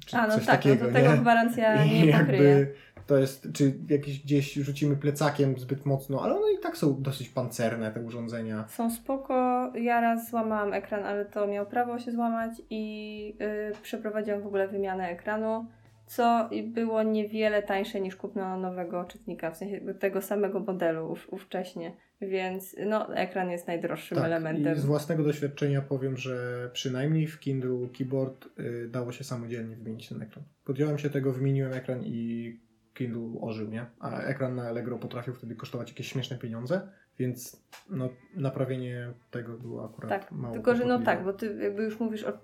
czy 0.06 0.16
A, 0.16 0.26
no 0.26 0.34
coś 0.34 0.46
tak, 0.46 0.56
takiego, 0.56 0.84
no 0.84 0.90
to 0.90 0.94
tego 0.96 1.12
nie? 1.12 1.20
gwarancja 1.20 1.84
I 1.84 2.06
nie 2.06 2.12
pokryje. 2.12 2.42
jakby 2.42 2.74
to 3.06 3.16
jest, 3.16 3.48
czy 3.52 3.74
jakieś 3.88 4.22
gdzieś 4.22 4.54
rzucimy 4.54 4.96
plecakiem 4.96 5.58
zbyt 5.58 5.86
mocno, 5.86 6.22
ale 6.22 6.34
one 6.34 6.52
i 6.52 6.58
tak 6.62 6.76
są 6.76 7.02
dosyć 7.02 7.28
pancerne 7.28 7.90
te 7.90 8.00
urządzenia. 8.00 8.64
Są 8.68 8.90
spoko. 8.90 9.34
Ja 9.74 10.00
raz 10.00 10.30
złamałam 10.30 10.72
ekran, 10.72 11.04
ale 11.04 11.24
to 11.24 11.46
miał 11.46 11.66
prawo 11.66 11.98
się 11.98 12.12
złamać 12.12 12.50
i 12.70 13.36
yy, 13.40 13.72
przeprowadziłam 13.82 14.42
w 14.42 14.46
ogóle 14.46 14.68
wymianę 14.68 15.08
ekranu, 15.08 15.66
co 16.06 16.48
było 16.64 17.02
niewiele 17.02 17.62
tańsze 17.62 18.00
niż 18.00 18.16
kupno 18.16 18.56
nowego 18.58 19.04
czytnika, 19.04 19.50
w 19.50 19.56
sensie 19.56 19.80
tego 19.94 20.22
samego 20.22 20.60
modelu 20.60 21.10
ów, 21.12 21.32
ówcześnie. 21.32 21.92
Więc 22.28 22.76
no, 22.86 23.14
ekran 23.14 23.50
jest 23.50 23.66
najdroższym 23.66 24.16
Tak, 24.16 24.26
elementem. 24.26 24.76
I 24.76 24.80
z 24.80 24.84
własnego 24.84 25.24
doświadczenia 25.24 25.82
powiem, 25.82 26.16
że 26.16 26.70
przynajmniej 26.72 27.26
w 27.26 27.40
Kindle 27.40 27.88
Keyboard 27.98 28.46
y, 28.58 28.88
dało 28.88 29.12
się 29.12 29.24
samodzielnie 29.24 29.76
wymienić 29.76 30.08
ten 30.08 30.22
ekran. 30.22 30.44
Podjąłem 30.64 30.98
się 30.98 31.10
tego, 31.10 31.32
wymieniłem 31.32 31.72
ekran 31.72 32.04
i 32.04 32.60
Kindle 32.94 33.40
ożył, 33.40 33.70
nie? 33.70 33.86
A 34.00 34.20
ekran 34.20 34.54
na 34.54 34.62
Allegro 34.62 34.98
potrafił 34.98 35.34
wtedy 35.34 35.54
kosztować 35.54 35.88
jakieś 35.88 36.12
śmieszne 36.12 36.38
pieniądze, 36.38 36.80
więc 37.18 37.64
no, 37.90 38.08
naprawienie 38.36 39.12
tego 39.30 39.58
było 39.58 39.84
akurat 39.84 40.08
Tak, 40.08 40.32
mało 40.32 40.54
tylko 40.54 40.74
że 40.74 40.84
no 40.84 40.98
tak, 40.98 41.24
bo 41.24 41.32
ty 41.32 41.58
jakby 41.62 41.82
już 41.82 42.00
mówisz 42.00 42.24
o 42.24 42.30
y, 42.30 42.34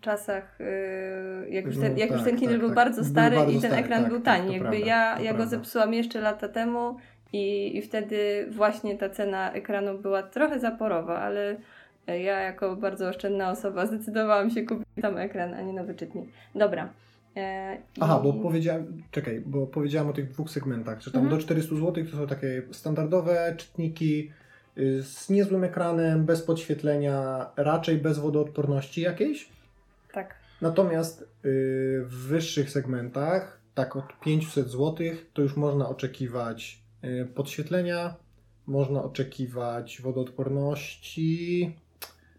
czasach, 0.00 0.60
y, 0.60 1.50
jak, 1.50 1.66
już 1.66 1.76
No 1.76 1.82
ten, 1.82 1.98
jak 1.98 2.10
już 2.10 2.18
tak, 2.20 2.28
ten 2.28 2.38
Kindle 2.38 2.56
tak, 2.56 2.60
był 2.60 2.68
tak. 2.68 2.76
bardzo 2.76 3.02
Był 3.02 3.10
stary 3.10 3.36
bardzo 3.36 3.50
i 3.50 3.60
ten 3.60 3.70
stary, 3.70 3.82
ekran 3.82 4.02
tak, 4.02 4.12
był 4.12 4.20
tak, 4.20 4.40
tani. 4.40 4.54
jakby 4.54 4.78
ja, 4.78 5.20
ja 5.20 5.34
go 5.34 5.46
zepsułam 5.46 5.94
jeszcze 5.94 6.20
lata 6.20 6.48
temu 6.48 6.96
i, 7.36 7.76
i 7.76 7.82
wtedy 7.82 8.46
właśnie 8.50 8.98
ta 8.98 9.08
cena 9.10 9.52
ekranu 9.52 9.98
była 9.98 10.22
trochę 10.22 10.60
zaporowa, 10.60 11.18
ale 11.18 11.56
ja 12.06 12.40
jako 12.40 12.76
bardzo 12.76 13.08
oszczędna 13.08 13.50
osoba 13.50 13.86
zdecydowałam 13.86 14.50
się 14.50 14.62
kupić 14.62 14.86
tam 15.02 15.18
ekran, 15.18 15.54
a 15.54 15.62
nie 15.62 15.72
nowy 15.72 15.94
czytnik. 15.94 16.24
Dobra. 16.54 16.88
E, 17.36 17.76
Aha, 18.00 18.18
i- 18.20 18.24
bo 18.24 18.32
powiedziałem, 18.32 19.02
czekaj, 19.10 19.42
bo 19.46 19.66
powiedziałem 19.66 20.08
o 20.08 20.12
tych 20.12 20.28
dwóch 20.28 20.50
segmentach, 20.50 21.00
że 21.02 21.10
tam 21.10 21.22
Mhm. 21.22 21.38
do 21.40 21.44
400 21.44 21.74
zł 21.76 22.04
to 22.10 22.16
są 22.16 22.26
takie 22.26 22.62
standardowe 22.72 23.54
czytniki 23.56 24.30
y, 24.78 25.02
z 25.02 25.30
niezłym 25.30 25.64
ekranem, 25.64 26.24
bez 26.24 26.42
podświetlenia, 26.42 27.46
raczej 27.56 27.96
bez 27.98 28.18
wodoodporności 28.18 29.00
jakiejś. 29.00 29.48
Tak. 30.12 30.34
Natomiast 30.60 31.22
y, 31.22 31.26
w 32.04 32.26
wyższych 32.28 32.70
segmentach, 32.70 33.60
tak 33.74 33.96
od 33.96 34.20
500 34.20 34.68
zł, 34.68 34.96
to 35.34 35.42
już 35.42 35.56
można 35.56 35.88
oczekiwać 35.88 36.78
podświetlenia, 37.34 38.14
można 38.66 39.02
oczekiwać 39.02 40.00
wodoodporności. 40.02 41.76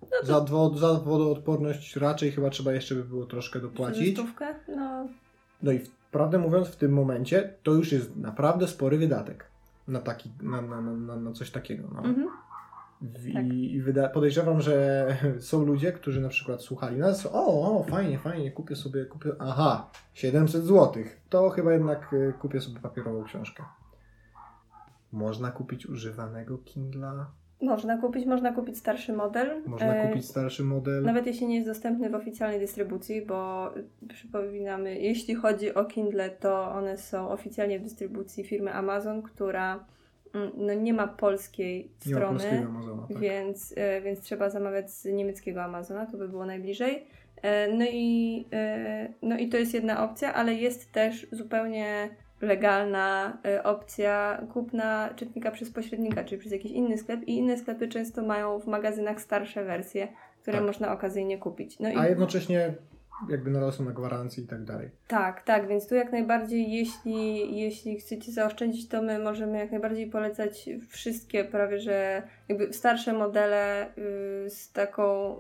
No 0.02 0.08
Za, 0.24 0.40
wo, 0.42 0.78
za 0.78 0.94
wodoodporność 0.94 1.96
raczej 1.96 2.32
chyba 2.32 2.50
trzeba 2.50 2.74
jeszcze 2.74 2.96
by 2.96 3.04
było 3.04 3.26
troszkę 3.26 3.60
dopłacić. 3.60 4.18
No, 4.76 5.08
No 5.64 5.72
i 5.72 5.80
w- 5.80 5.90
prawdę 6.12 6.38
mówiąc, 6.38 6.68
w 6.68 6.76
tym 6.76 6.92
momencie 6.94 7.54
to 7.64 7.72
już 7.72 7.92
jest 7.92 8.16
naprawdę 8.16 8.68
spory 8.68 8.98
wydatek 8.98 9.46
na, 9.88 10.00
taki, 10.00 10.32
na, 10.42 10.62
na, 10.62 10.82
na, 10.82 11.16
na, 11.16 11.32
coś 11.32 11.52
takiego. 11.52 11.88
No. 11.94 12.00
mhm. 12.04 12.28
Tak. 13.34 13.46
I, 13.46 13.74
i 13.76 13.82
wyda- 13.84 14.10
podejrzewam, 14.10 14.62
że 14.62 15.08
są 15.40 15.66
ludzie, 15.66 15.92
którzy 15.92 16.22
na 16.22 16.30
przykład 16.30 16.62
słuchali 16.62 16.98
nas, 16.98 17.26
o, 17.26 17.80
o 17.80 17.84
fajnie, 17.84 18.20
fajnie, 18.20 18.52
kupię 18.52 18.76
sobie, 18.76 19.06
kupię, 19.06 19.30
aha, 19.40 19.90
700 20.14 20.64
zł, 20.64 21.04
to 21.30 21.50
chyba 21.50 21.74
jednak 21.74 22.14
y, 22.14 22.34
kupię 22.40 22.62
sobie 22.62 22.80
papierową 22.80 23.24
książkę. 23.24 23.64
Można 25.12 25.52
kupić 25.52 25.86
używanego 25.86 26.58
Kindla, 26.58 27.32
Można 27.62 27.98
kupić, 27.98 28.26
można 28.26 28.54
kupić 28.54 28.78
starszy 28.78 29.14
model. 29.14 29.62
można 29.66 29.96
E, 29.96 30.08
kupić 30.08 30.26
starszy 30.26 30.64
model. 30.64 31.04
Nawet 31.04 31.28
jeśli 31.28 31.48
nie 31.48 31.56
jest 31.56 31.68
dostępny 31.68 32.10
w 32.10 32.16
oficjalnej 32.16 32.60
dystrybucji, 32.60 33.26
bo 33.26 33.70
przypominamy, 34.10 35.00
jeśli 35.00 35.36
chodzi 35.36 35.74
o 35.74 35.86
Kindle, 35.86 36.30
to 36.30 36.72
one 36.72 36.98
są 36.98 37.30
oficjalnie 37.30 37.80
w 37.80 37.84
dystrybucji 37.84 38.44
firmy 38.44 38.74
Amazon, 38.74 39.22
która 39.22 39.86
mm, 40.34 40.52
no, 40.58 40.74
nie 40.74 40.94
ma 40.94 41.08
polskiej 41.08 41.92
Nie 42.06 42.14
ma 42.14 42.20
strony, 42.20 42.40
polskiego 42.40 42.70
Amazona. 42.70 43.08
Tak. 43.08 43.20
więc, 43.20 43.74
e, 43.78 44.02
więc 44.02 44.22
trzeba 44.22 44.50
zamawiać 44.50 44.92
z 44.92 45.06
niemieckiego 45.06 45.64
Amazona, 45.64 46.06
to 46.06 46.18
by 46.18 46.30
było 46.30 46.46
najbliżej. 46.46 47.06
E, 47.42 47.74
No 47.74 47.86
i, 47.92 48.46
e, 48.54 49.14
no 49.22 49.38
i 49.38 49.50
to 49.50 49.58
jest 49.58 49.74
jedna 49.74 50.04
opcja, 50.04 50.34
ale 50.34 50.54
jest 50.54 50.92
też 50.92 51.28
zupełnie 51.32 52.10
legalna 52.42 53.38
e, 53.46 53.64
opcja 53.64 54.42
kupna 54.54 55.10
czytnika 55.16 55.52
przez 55.52 55.70
pośrednika, 55.72 56.24
czyli 56.24 56.40
przez 56.40 56.52
jakiś 56.52 56.72
inny 56.72 56.98
sklep 56.98 57.24
i 57.24 57.38
inne 57.38 57.58
sklepy 57.58 57.88
często 57.88 58.22
mają 58.22 58.60
w 58.60 58.68
magazynach 58.68 59.22
starsze 59.22 59.64
wersje, 59.64 60.08
które 60.42 60.58
Tak. 60.58 60.68
można 60.68 60.94
okazyjnie 60.94 61.38
kupić. 61.38 61.80
No 61.80 61.90
i 61.90 61.98
A 61.98 62.08
jednocześnie 62.08 62.74
jakby 63.30 63.72
są 63.72 63.86
na 63.86 63.92
gwarancji 63.92 64.44
i 64.44 64.48
tak 64.48 64.64
dalej. 64.64 64.90
tak, 65.08 65.44
tak, 65.44 65.68
więc 65.68 65.88
tu 65.88 65.96
jak 65.96 66.12
najbardziej, 66.12 66.72
jeśli, 66.72 67.58
jeśli 67.60 68.00
chcecie 68.00 68.32
zaoszczędzić, 68.32 68.88
to 68.88 69.02
my 69.02 69.20
możemy 69.20 69.58
jak 69.58 69.72
najbardziej 69.72 70.08
polecać 70.08 70.70
wszystkie 70.90 71.44
prawie, 71.44 71.80
że 71.80 72.24
jakby 72.50 72.74
starsze 72.74 73.14
modele 73.14 73.88
y, 73.88 74.50
z 74.50 74.72
taką 74.72 75.36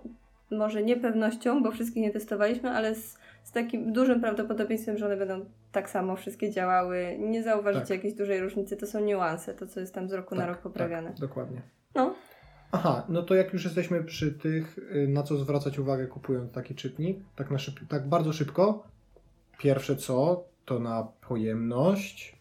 może 0.51 0.83
niepewnością, 0.83 1.63
bo 1.63 1.71
wszystkich 1.71 2.03
nie 2.03 2.11
testowaliśmy, 2.11 2.69
ale 2.69 2.95
z, 2.95 3.17
z 3.47 3.51
takim 3.51 3.93
dużym 3.93 4.21
prawdopodobieństwem, 4.21 4.97
że 4.97 5.05
one 5.05 5.17
będą 5.17 5.45
tak 5.71 5.89
samo 5.89 6.15
wszystkie 6.15 6.51
działały. 6.51 7.17
Nie 7.19 7.43
zauważycie 7.43 7.85
Tak. 7.85 7.89
jakiejś 7.97 8.13
dużej 8.13 8.39
różnicy, 8.41 8.77
to 8.77 8.87
są 8.87 8.99
niuanse, 8.99 9.53
to 9.53 9.67
co 9.67 9.79
jest 9.79 9.93
tam 9.93 10.09
z 10.09 10.13
roku 10.13 10.35
na 10.35 10.41
Tak, 10.41 10.49
rok 10.49 10.61
poprawiane. 10.61 11.09
Tak, 11.09 11.19
dokładnie. 11.19 11.61
No. 11.95 12.15
Aha, 12.71 13.05
no 13.09 13.23
to 13.23 13.35
jak 13.35 13.53
już 13.53 13.63
jesteśmy 13.65 14.03
przy 14.03 14.31
tych, 14.31 14.77
y, 14.77 15.07
na 15.07 15.23
co 15.23 15.37
zwracać 15.37 15.79
uwagę 15.79 16.07
kupując 16.07 16.51
taki 16.51 16.75
czytnik, 16.75 17.19
tak, 17.35 17.51
na 17.51 17.59
szyb, 17.59 17.79
tak 17.89 18.07
bardzo 18.09 18.33
szybko. 18.33 18.83
Pierwsze 19.57 19.95
co, 19.95 20.43
to 20.65 20.79
na 20.79 21.07
pojemność. 21.27 22.37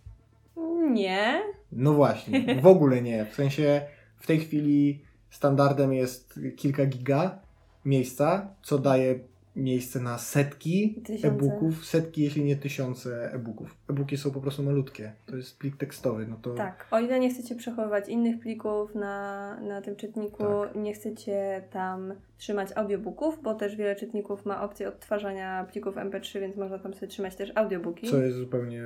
Nie, 0.90 1.42
No 1.72 1.92
właśnie, 1.92 2.60
w 2.62 2.66
ogóle 2.66 3.02
nie. 3.02 3.26
W 3.26 3.34
sensie 3.34 3.82
w 4.16 4.26
tej 4.26 4.40
chwili 4.40 5.02
standardem 5.30 5.92
jest 5.92 6.40
kilka 6.56 6.86
giga 6.86 7.38
miejsca, 7.84 8.48
co 8.62 8.78
daje 8.78 9.18
miejsce 9.56 10.00
na 10.00 10.18
setki 10.18 11.02
e-booków, 11.22 11.84
setki, 11.84 12.22
jeśli 12.22 12.44
nie 12.44 12.56
tysiące 12.56 13.32
e-booków. 13.32 13.76
E-booki 13.90 14.16
są 14.16 14.30
po 14.30 14.40
prostu 14.40 14.62
malutkie. 14.62 15.12
To 15.26 15.36
jest 15.36 15.58
plik 15.58 15.76
tekstowy, 15.76 16.26
no 16.26 16.36
to 16.42 16.54
Tak, 16.54 16.86
o 16.90 17.00
ile 17.00 17.20
nie 17.20 17.30
chcecie 17.30 17.54
przechowywać 17.54 18.08
innych 18.08 18.40
plików 18.40 18.94
na, 18.94 19.60
na 19.60 19.82
tym 19.82 19.96
czytniku, 19.96 20.44
Tak. 20.44 20.74
nie 20.74 20.92
chcecie 20.92 21.62
tam 21.70 22.14
trzymać 22.38 22.68
audiobooków, 22.74 23.42
bo 23.42 23.54
też 23.54 23.76
wiele 23.76 23.96
czytników 23.96 24.46
ma 24.46 24.62
opcję 24.62 24.88
odtwarzania 24.88 25.66
plików 25.72 25.94
MP3, 25.96 26.40
więc 26.40 26.56
można 26.56 26.78
tam 26.78 26.94
sobie 26.94 27.06
trzymać 27.06 27.36
też 27.36 27.52
audiobooki. 27.54 28.10
Co 28.10 28.16
jest 28.16 28.36
zupełnie 28.36 28.82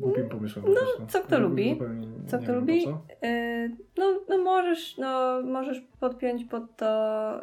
głupim 0.00 0.28
pomysłem. 0.28 0.64
po 0.64 0.70
No, 0.70 1.06
co 1.08 1.20
kto 1.20 1.38
lubi. 1.40 1.70
Zupełnie 1.70 2.06
Co 2.26 2.38
kto 2.38 2.54
lubi. 2.54 2.84
co. 2.84 3.02
Yy, 3.22 3.76
no, 3.98 4.20
no, 4.28 4.38
możesz, 4.38 4.98
no 4.98 5.42
możesz 5.42 5.80
podpiąć 6.00 6.44
pod 6.44 6.76
to 6.76 7.40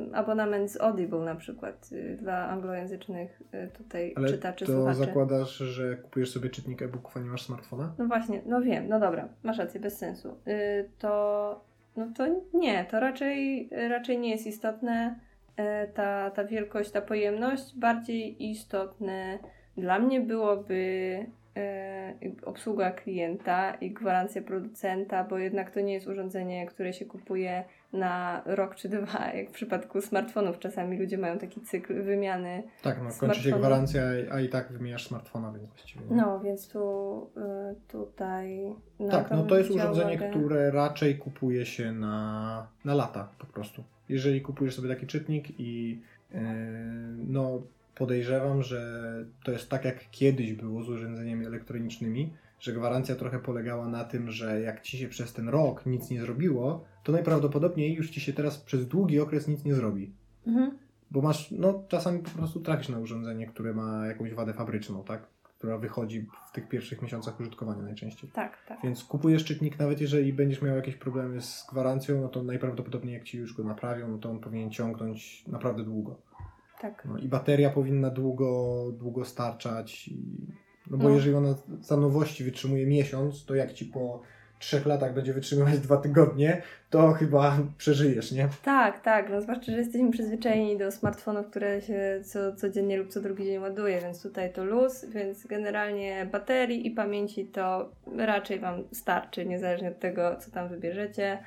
yy, 0.00 0.16
abonament 0.16 0.70
z 0.70 0.80
Audible 0.80 1.18
na 1.20 1.34
przykład 1.34 1.92
yy, 1.92 2.16
dla 2.16 2.48
anglojęzycznych 2.48 3.42
yy, 3.52 3.68
tutaj 3.68 4.12
Ale 4.16 4.28
czytaczy, 4.28 4.66
to 4.66 4.72
słuchaczy. 4.72 4.98
zakładasz, 4.98 5.56
że 5.56 5.96
kupujesz 5.96 6.30
sobie 6.30 6.50
czytnik 6.50 6.82
e-booków, 6.82 7.16
a 7.16 7.20
nie 7.20 7.30
masz 7.30 7.42
smartfona? 7.42 7.94
No 7.98 8.06
właśnie, 8.06 8.42
no 8.46 8.60
wiem, 8.60 8.88
no 8.88 9.00
dobra, 9.00 9.28
masz 9.42 9.58
rację, 9.58 9.80
bez 9.80 9.98
sensu. 9.98 10.28
Yy, 10.46 10.54
to, 10.98 11.64
no 11.96 12.06
to 12.16 12.26
nie, 12.54 12.84
to 12.84 13.00
raczej, 13.00 13.68
raczej 13.88 14.18
nie 14.18 14.30
jest 14.30 14.46
istotne 14.46 15.18
e, 15.56 15.86
ta, 15.86 16.30
ta 16.30 16.44
wielkość, 16.44 16.90
ta 16.90 17.00
pojemność. 17.00 17.78
Bardziej 17.78 18.50
istotne 18.50 19.38
dla 19.76 19.98
mnie 19.98 20.20
byłoby 20.20 21.18
e, 21.56 22.14
obsługa 22.44 22.90
klienta 22.90 23.74
i 23.74 23.90
gwarancja 23.90 24.42
producenta, 24.42 25.24
bo 25.24 25.38
jednak 25.38 25.70
to 25.70 25.80
nie 25.80 25.92
jest 25.92 26.06
urządzenie, 26.06 26.66
które 26.66 26.92
się 26.92 27.04
kupuje 27.04 27.64
na 27.94 28.42
rok 28.46 28.74
czy 28.74 28.88
dwa, 28.88 29.28
jak 29.36 29.48
w 29.48 29.52
przypadku 29.52 30.00
smartfonów. 30.00 30.58
Czasami 30.58 30.98
ludzie 30.98 31.18
mają 31.18 31.38
taki 31.38 31.60
cykl 31.60 32.02
wymiany 32.02 32.62
Tak, 32.82 33.02
no 33.02 33.10
kończy 33.20 33.42
się 33.42 33.58
gwarancja, 33.58 34.02
a 34.32 34.40
i 34.40 34.48
tak 34.48 34.72
wymieniasz 34.72 35.06
smartfona, 35.06 35.52
więc 35.52 35.68
właściwie 35.68 36.06
nie. 36.06 36.16
No, 36.16 36.40
więc 36.40 36.68
tu 36.68 37.30
y, 37.36 37.74
tutaj. 37.88 38.74
Tak, 39.10 39.30
no 39.30 39.42
to 39.42 39.58
jest 39.58 39.70
urządzenie, 39.70 40.16
uwagę. 40.16 40.30
które 40.30 40.70
raczej 40.70 41.18
kupuje 41.18 41.66
się 41.66 41.92
na, 41.92 42.66
na 42.84 42.94
lata 42.94 43.28
po 43.38 43.46
prostu. 43.46 43.84
Jeżeli 44.08 44.40
kupujesz 44.40 44.76
sobie 44.76 44.88
taki 44.88 45.06
czytnik 45.06 45.60
i 45.60 46.00
yy, 46.30 46.40
no 47.28 47.62
podejrzewam, 47.94 48.62
że 48.62 49.04
to 49.44 49.52
jest 49.52 49.70
tak 49.70 49.84
jak 49.84 50.10
kiedyś 50.10 50.52
było 50.52 50.82
z 50.82 50.88
urządzeniami 50.88 51.46
elektronicznymi, 51.46 52.32
że 52.64 52.72
gwarancja 52.72 53.14
trochę 53.14 53.38
polegała 53.38 53.88
na 53.88 54.04
tym, 54.04 54.30
że 54.30 54.60
jak 54.60 54.80
ci 54.80 54.98
się 54.98 55.08
przez 55.08 55.32
ten 55.32 55.48
rok 55.48 55.86
nic 55.86 56.10
nie 56.10 56.20
zrobiło, 56.20 56.84
to 57.02 57.12
najprawdopodobniej 57.12 57.94
już 57.94 58.10
ci 58.10 58.20
się 58.20 58.32
teraz 58.32 58.58
przez 58.58 58.88
długi 58.88 59.20
okres 59.20 59.48
nic 59.48 59.64
nie 59.64 59.74
zrobi. 59.74 60.12
Mhm. 60.46 60.78
Bo 61.10 61.22
masz, 61.22 61.50
no 61.50 61.84
czasami 61.88 62.18
po 62.18 62.30
prostu 62.30 62.60
trafisz 62.60 62.88
na 62.88 62.98
urządzenie, 62.98 63.46
które 63.46 63.74
ma 63.74 64.06
jakąś 64.06 64.34
wadę 64.34 64.52
fabryczną, 64.52 65.04
tak? 65.04 65.26
Która 65.42 65.78
wychodzi 65.78 66.26
w 66.48 66.52
tych 66.52 66.68
pierwszych 66.68 67.02
miesiącach 67.02 67.40
użytkowania 67.40 67.82
najczęściej. 67.82 68.30
Tak, 68.30 68.58
tak. 68.68 68.78
Więc 68.84 69.04
kupujesz 69.04 69.44
czytnik, 69.44 69.78
nawet 69.78 70.00
jeżeli 70.00 70.32
będziesz 70.32 70.62
miał 70.62 70.76
jakieś 70.76 70.96
problemy 70.96 71.40
z 71.40 71.66
gwarancją, 71.70 72.20
no 72.20 72.28
to 72.28 72.42
najprawdopodobniej 72.42 73.14
jak 73.14 73.24
ci 73.24 73.38
już 73.38 73.56
go 73.56 73.64
naprawią, 73.64 74.08
no 74.08 74.18
to 74.18 74.30
on 74.30 74.40
powinien 74.40 74.70
ciągnąć 74.70 75.44
naprawdę 75.46 75.84
długo. 75.84 76.16
tak. 76.80 77.04
No, 77.04 77.18
I 77.18 77.28
bateria 77.28 77.70
powinna 77.70 78.10
długo, 78.10 78.84
długo 78.98 79.24
starczać. 79.24 80.08
I, 80.08 80.46
no 80.90 80.98
bo 80.98 81.08
No. 81.08 81.14
jeżeli 81.14 81.34
ona 81.34 81.54
za 81.80 81.96
nowości 81.96 82.44
wytrzymuje 82.44 82.86
miesiąc, 82.86 83.44
to 83.44 83.54
jak 83.54 83.72
ci 83.72 83.84
po 83.84 84.22
trzech 84.58 84.86
latach 84.86 85.14
będzie 85.14 85.32
wytrzymywać 85.32 85.78
dwa 85.86 85.96
tygodnie, 85.96 86.62
to 86.90 87.12
chyba 87.12 87.58
przeżyjesz, 87.78 88.32
nie? 88.32 88.48
Tak, 88.64 89.00
tak. 89.00 89.30
No 89.30 89.42
zwłaszcza, 89.42 89.72
że 89.72 89.78
jesteśmy 89.78 90.10
przyzwyczajeni 90.10 90.78
do 90.78 90.92
smartfonów, 90.92 91.46
które 91.46 91.82
się 91.82 92.20
co, 92.24 92.56
codziennie 92.56 92.96
lub 92.96 93.08
co 93.08 93.20
drugi 93.20 93.44
dzień 93.44 93.58
ładuje, 93.58 94.00
więc 94.00 94.22
tutaj 94.22 94.52
to 94.52 94.64
luz, 94.64 95.04
więc 95.04 95.46
generalnie 95.46 96.26
baterii 96.32 96.86
i 96.86 96.90
pamięci 96.90 97.46
to 97.46 97.90
raczej 98.16 98.60
Wam 98.60 98.82
starczy, 98.92 99.46
niezależnie 99.46 99.88
od 99.88 99.98
tego, 99.98 100.36
co 100.36 100.50
tam 100.50 100.68
wybierzecie. 100.68 101.38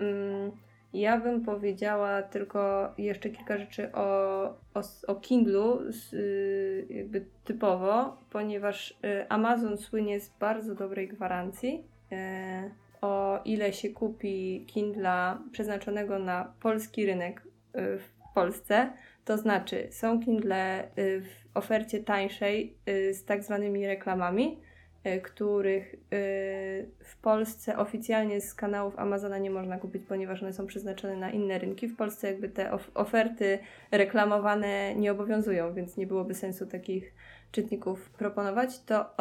Mm, 0.00 0.50
Ja 0.92 1.20
bym 1.20 1.44
powiedziała 1.44 2.22
tylko 2.22 2.92
jeszcze 2.98 3.30
kilka 3.30 3.58
rzeczy 3.58 3.92
o, 3.92 4.44
o, 4.74 4.82
o 5.06 5.14
Kindlu 5.14 5.80
y, 6.12 6.86
jakby 6.90 7.26
typowo, 7.44 8.16
ponieważ 8.30 8.90
y, 8.90 9.28
Amazon 9.28 9.76
słynie 9.78 10.20
z 10.20 10.28
bardzo 10.38 10.74
dobrej 10.74 11.08
gwarancji. 11.08 11.84
E, 12.12 12.70
o 13.00 13.40
ile 13.44 13.72
się 13.72 13.88
kupi 13.88 14.64
Kindla 14.66 15.42
przeznaczonego 15.52 16.18
na 16.18 16.52
polski 16.60 17.06
rynek 17.06 17.40
y, 17.40 17.98
w 17.98 18.08
Polsce, 18.34 18.92
to 19.24 19.38
znaczy 19.38 19.88
są 19.90 20.20
Kindle 20.20 20.90
w 20.96 21.56
ofercie 21.56 22.04
tańszej 22.04 22.76
z 23.12 23.24
tak 23.24 23.42
zwanymi 23.42 23.86
reklamami, 23.86 24.60
których 25.22 25.94
y, 25.94 25.98
w 27.04 27.16
Polsce 27.22 27.78
oficjalnie 27.78 28.40
z 28.40 28.54
kanałów 28.54 28.98
Amazona 28.98 29.38
nie 29.38 29.50
można 29.50 29.78
kupić, 29.78 30.02
ponieważ 30.08 30.42
one 30.42 30.52
są 30.52 30.66
przeznaczone 30.66 31.16
na 31.16 31.30
inne 31.30 31.58
rynki. 31.58 31.88
W 31.88 31.96
Polsce 31.96 32.26
jakby 32.26 32.48
te 32.48 32.72
of- 32.72 32.90
oferty 32.94 33.58
reklamowane 33.90 34.94
nie 34.94 35.12
obowiązują, 35.12 35.74
więc 35.74 35.96
nie 35.96 36.06
byłoby 36.06 36.34
sensu 36.34 36.66
takich 36.66 37.14
czytników 37.52 38.10
proponować. 38.10 38.80
To 38.80 39.14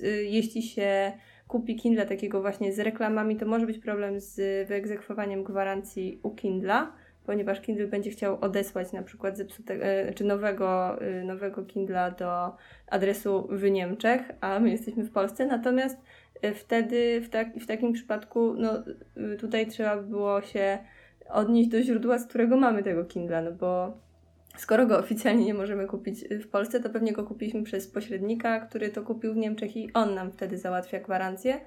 y, 0.00 0.24
jeśli 0.24 0.62
się 0.62 1.12
kupi 1.48 1.76
Kindle 1.76 2.06
takiego 2.06 2.40
właśnie 2.40 2.72
z 2.72 2.78
reklamami, 2.78 3.36
to 3.36 3.46
może 3.46 3.66
być 3.66 3.78
problem 3.78 4.20
z 4.20 4.68
wyegzekwowaniem 4.68 5.44
gwarancji 5.44 6.20
u 6.22 6.34
Kindla, 6.34 6.92
ponieważ 7.26 7.60
Kindle 7.60 7.86
będzie 7.86 8.10
chciał 8.10 8.38
odesłać 8.40 8.92
na 8.92 9.02
przykład 9.02 9.36
zepsutego, 9.36 9.84
czy 10.14 10.24
nowego, 10.24 10.98
y, 11.02 11.24
nowego 11.24 11.64
Kindla 11.64 12.10
do 12.10 12.56
adresu 12.86 13.48
w 13.50 13.70
Niemczech, 13.70 14.22
a 14.40 14.60
my 14.60 14.70
jesteśmy 14.70 15.04
w 15.04 15.10
Polsce. 15.10 15.46
Natomiast 15.46 15.98
y, 16.44 16.54
wtedy 16.54 17.20
w, 17.20 17.28
tak, 17.28 17.56
w 17.56 17.66
takim 17.66 17.92
przypadku 17.92 18.54
no, 18.54 18.70
tutaj 19.38 19.66
trzeba 19.66 19.96
by 19.96 20.02
było 20.02 20.42
się 20.42 20.78
odnieść 21.28 21.68
do 21.68 21.82
źródła, 21.82 22.18
z 22.18 22.26
którego 22.26 22.56
mamy 22.56 22.82
tego 22.82 23.04
Kindla, 23.04 23.42
no 23.42 23.52
bo 23.52 23.98
skoro 24.56 24.86
go 24.86 24.98
oficjalnie 24.98 25.44
nie 25.44 25.54
możemy 25.54 25.86
kupić 25.86 26.24
w 26.30 26.48
Polsce, 26.48 26.80
to 26.80 26.90
pewnie 26.90 27.12
go 27.12 27.24
kupiliśmy 27.24 27.62
przez 27.62 27.88
pośrednika, 27.88 28.60
który 28.60 28.90
to 28.90 29.02
kupił 29.02 29.34
w 29.34 29.36
Niemczech 29.36 29.76
i 29.76 29.92
on 29.92 30.14
nam 30.14 30.32
wtedy 30.32 30.58
załatwia 30.58 31.00
gwarancję. 31.00 31.60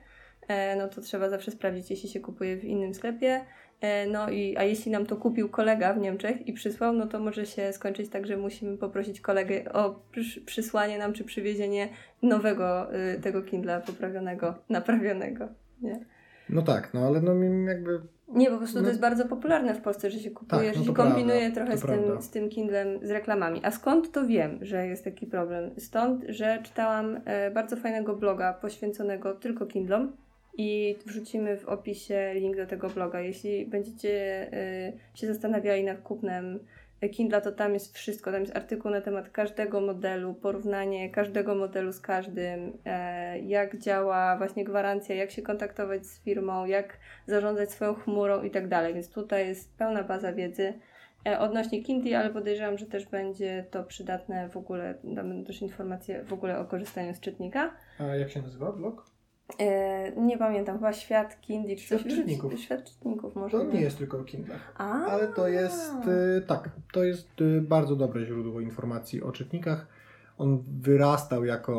E, 0.48 0.76
no 0.76 0.88
to 0.88 1.02
trzeba 1.02 1.30
zawsze 1.30 1.52
sprawdzić, 1.52 1.90
jeśli 1.90 2.10
się 2.10 2.20
kupuje 2.20 2.58
w 2.58 2.64
innym 2.64 2.94
sklepie. 2.94 3.46
E, 3.82 4.08
no 4.08 4.30
i, 4.30 4.58
a 4.58 4.64
jeśli 4.64 4.92
nam 4.92 5.06
to 5.06 5.16
kupił 5.16 5.50
kolega 5.50 5.94
w 5.94 5.98
Niemczech 5.98 6.48
i 6.48 6.54
przysłał, 6.54 6.94
no 6.94 7.08
to 7.08 7.20
może 7.20 7.46
się 7.46 7.74
skończyć 7.74 8.10
tak, 8.10 8.28
że 8.28 8.38
musimy 8.38 8.78
poprosić 8.78 9.22
kolegę 9.22 9.74
o 9.74 10.00
przys- 10.16 10.46
przysłanie 10.46 10.98
nam 10.98 11.14
czy 11.14 11.24
przywiezienie 11.24 11.90
nowego 12.22 12.96
y, 12.96 13.22
tego 13.22 13.42
Kindla 13.42 13.80
poprawionego, 13.80 14.56
naprawionego. 14.70 15.48
Nie? 15.82 16.06
No 16.50 16.62
tak, 16.62 16.94
no 16.94 17.08
ale 17.08 17.22
no 17.22 17.34
jakby 17.68 18.02
Nie, 18.28 18.50
po 18.52 18.58
prostu 18.58 18.78
No. 18.78 18.84
to 18.84 18.88
jest 18.90 19.02
bardzo 19.02 19.26
popularne 19.26 19.76
w 19.76 19.82
Polsce, 19.82 20.12
że 20.12 20.20
się 20.20 20.32
kupuje, 20.32 20.68
Tak, 20.68 20.78
no 20.78 20.84
że 20.84 20.88
się 20.90 20.94
kombinuje 20.94 21.52
prawda, 21.52 21.78
trochę 21.78 21.78
z 21.78 21.82
tym, 21.82 22.22
z 22.22 22.30
tym 22.30 22.50
Kindlem, 22.50 22.88
z 23.08 23.12
reklamami. 23.12 23.62
A 23.64 23.72
skąd 23.72 24.12
to 24.12 24.28
wiem, 24.28 24.60
że 24.62 24.88
jest 24.88 25.04
taki 25.04 25.28
problem? 25.28 25.72
Stąd, 25.78 26.24
że 26.30 26.60
czytałam 26.64 27.20
e, 27.26 27.52
bardzo 27.52 27.76
fajnego 27.76 28.16
bloga 28.16 28.54
poświęconego 28.54 29.34
tylko 29.34 29.66
Kindlom 29.66 30.12
i 30.58 30.98
wrzucimy 31.06 31.58
w 31.58 31.66
opisie 31.66 32.32
link 32.34 32.56
do 32.56 32.66
tego 32.66 32.90
bloga. 32.90 33.22
Jeśli 33.22 33.66
będziecie 33.66 34.48
e, 34.54 34.94
się 35.16 35.28
zastanawiali 35.28 35.84
nad 35.84 36.02
kupnem 36.02 36.60
Kindla, 37.12 37.42
to 37.42 37.52
tam 37.52 37.74
jest 37.74 37.98
wszystko. 37.98 38.32
Tam 38.32 38.42
jest 38.42 38.58
artykuł 38.58 38.92
na 38.92 39.02
temat 39.02 39.30
każdego 39.30 39.82
modelu, 39.82 40.34
porównanie 40.34 41.10
każdego 41.10 41.56
modelu 41.56 41.92
z 41.92 42.00
każdym, 42.00 42.78
e, 42.86 43.40
jak 43.40 43.78
działa 43.78 44.38
właśnie 44.38 44.64
gwarancja, 44.64 45.16
jak 45.16 45.32
się 45.32 45.42
kontaktować 45.42 46.06
z 46.06 46.24
firmą, 46.24 46.66
jak 46.66 46.98
zarządzać 47.28 47.72
swoją 47.72 47.94
chmurą 47.94 48.44
i 48.44 48.52
tak 48.52 48.68
dalej. 48.68 48.94
Więc 48.94 49.10
tutaj 49.10 49.48
jest 49.48 49.78
pełna 49.78 50.04
baza 50.04 50.34
wiedzy 50.34 50.74
e, 51.28 51.40
odnośnie 51.40 51.84
Kindle, 51.84 52.20
ale 52.20 52.30
podejrzewam, 52.30 52.78
że 52.78 52.86
też 52.86 53.06
będzie 53.06 53.66
to 53.72 53.84
przydatne 53.84 54.50
w 54.50 54.58
ogóle, 54.58 54.96
damy 55.04 55.44
też 55.44 55.62
informacje 55.62 56.24
w 56.24 56.34
ogóle 56.34 56.60
o 56.60 56.66
korzystaniu 56.66 57.14
z 57.14 57.20
czytnika. 57.20 57.74
A 58.00 58.04
jak 58.04 58.32
się 58.32 58.42
nazywa 58.42 58.72
blog? 58.72 59.17
E, 59.60 60.12
nie 60.12 60.38
pamiętam, 60.38 60.76
chyba 60.76 60.94
Świat 60.94 61.42
Kindle 61.42 61.76
czy 61.76 61.82
Świat 61.82 62.04
coś. 62.04 62.14
czytników. 62.16 62.60
Świat 62.60 62.84
czytników 62.84 63.36
może. 63.36 63.58
To 63.58 63.64
nie 63.64 63.82
jest 63.82 63.98
tylko 63.98 64.20
o 64.20 64.24
Kindlach. 64.24 64.74
A, 64.78 65.06
Ale 65.06 65.28
to 65.28 65.48
jest, 65.48 65.94
y, 66.38 66.42
tak, 66.42 66.70
to 66.94 67.04
jest 67.04 67.42
y, 67.42 67.62
bardzo 67.62 67.96
dobre 67.96 68.26
źródło 68.26 68.62
informacji 68.62 69.24
o 69.24 69.32
czytnikach. 69.32 69.88
On 70.38 70.64
wyrastał 70.82 71.46
jako 71.46 71.74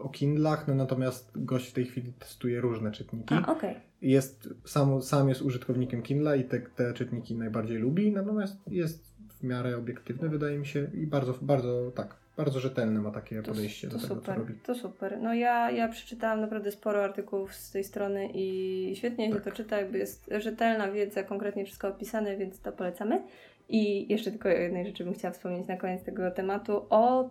o 0.00 0.08
Kindlach, 0.08 0.68
no 0.68 0.74
natomiast 0.74 1.30
gość 1.36 1.70
w 1.70 1.72
tej 1.72 1.84
chwili 1.84 2.12
testuje 2.12 2.60
różne 2.60 2.92
czytniki. 2.92 3.34
A, 3.34 3.52
okej. 3.52 3.76
Jest, 4.02 4.48
sam, 4.64 5.02
sam 5.02 5.28
jest 5.28 5.42
użytkownikiem 5.42 6.02
Kindla 6.02 6.36
i 6.36 6.44
te, 6.44 6.60
te 6.60 6.92
czytniki 6.92 7.34
najbardziej 7.34 7.78
lubi, 7.78 8.12
natomiast 8.12 8.56
jest 8.66 9.12
w 9.28 9.42
miarę 9.42 9.76
obiektywny, 9.76 10.28
wydaje 10.28 10.58
mi 10.58 10.66
się, 10.66 10.90
i 10.94 11.06
bardzo, 11.06 11.34
bardzo, 11.42 11.90
tak, 11.94 12.16
bardzo 12.36 12.60
rzetelne 12.60 13.00
ma 13.00 13.10
takie 13.10 13.42
To, 13.42 13.48
podejście 13.50 13.88
to 13.88 13.94
do 13.96 14.02
tego, 14.02 14.14
super, 14.14 14.34
co 14.34 14.40
robi. 14.40 14.54
to 14.54 14.74
super. 14.74 15.18
No 15.22 15.34
ja, 15.34 15.70
ja 15.70 15.88
przeczytałam 15.88 16.40
naprawdę 16.40 16.72
sporo 16.72 17.04
artykułów 17.04 17.54
z 17.54 17.70
tej 17.70 17.84
strony 17.84 18.28
i 18.34 18.92
świetnie 18.96 19.28
się 19.28 19.34
Tak. 19.34 19.44
to 19.44 19.52
czyta, 19.52 19.76
jakby 19.80 19.98
jest 19.98 20.30
rzetelna 20.38 20.90
wiedza, 20.92 21.22
konkretnie 21.22 21.64
wszystko 21.64 21.88
opisane, 21.88 22.36
więc 22.36 22.60
to 22.60 22.72
polecamy. 22.72 23.22
I 23.68 24.12
jeszcze 24.12 24.30
tylko 24.30 24.48
jednej 24.48 24.86
rzeczy 24.86 25.04
bym 25.04 25.14
chciała 25.14 25.32
wspomnieć 25.34 25.68
na 25.68 25.76
koniec 25.76 26.02
tego 26.04 26.30
tematu, 26.30 26.86
o 26.90 27.30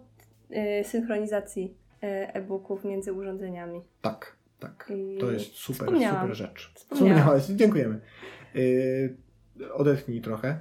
y, 0.51 0.83
synchronizacji 0.83 1.75
y, 2.03 2.07
e-booków 2.07 2.85
między 2.85 3.13
urządzeniami. 3.13 3.81
Tak, 4.01 4.35
tak. 4.59 4.91
I 4.95 5.17
To 5.19 5.31
jest 5.31 5.51
super, 5.55 5.87
super 5.89 6.35
rzecz. 6.35 6.71
Wspomniałaś, 6.75 7.45
dziękujemy. 7.45 7.99
Yy, 8.55 9.17
odetchnij 9.73 10.21
trochę, 10.21 10.59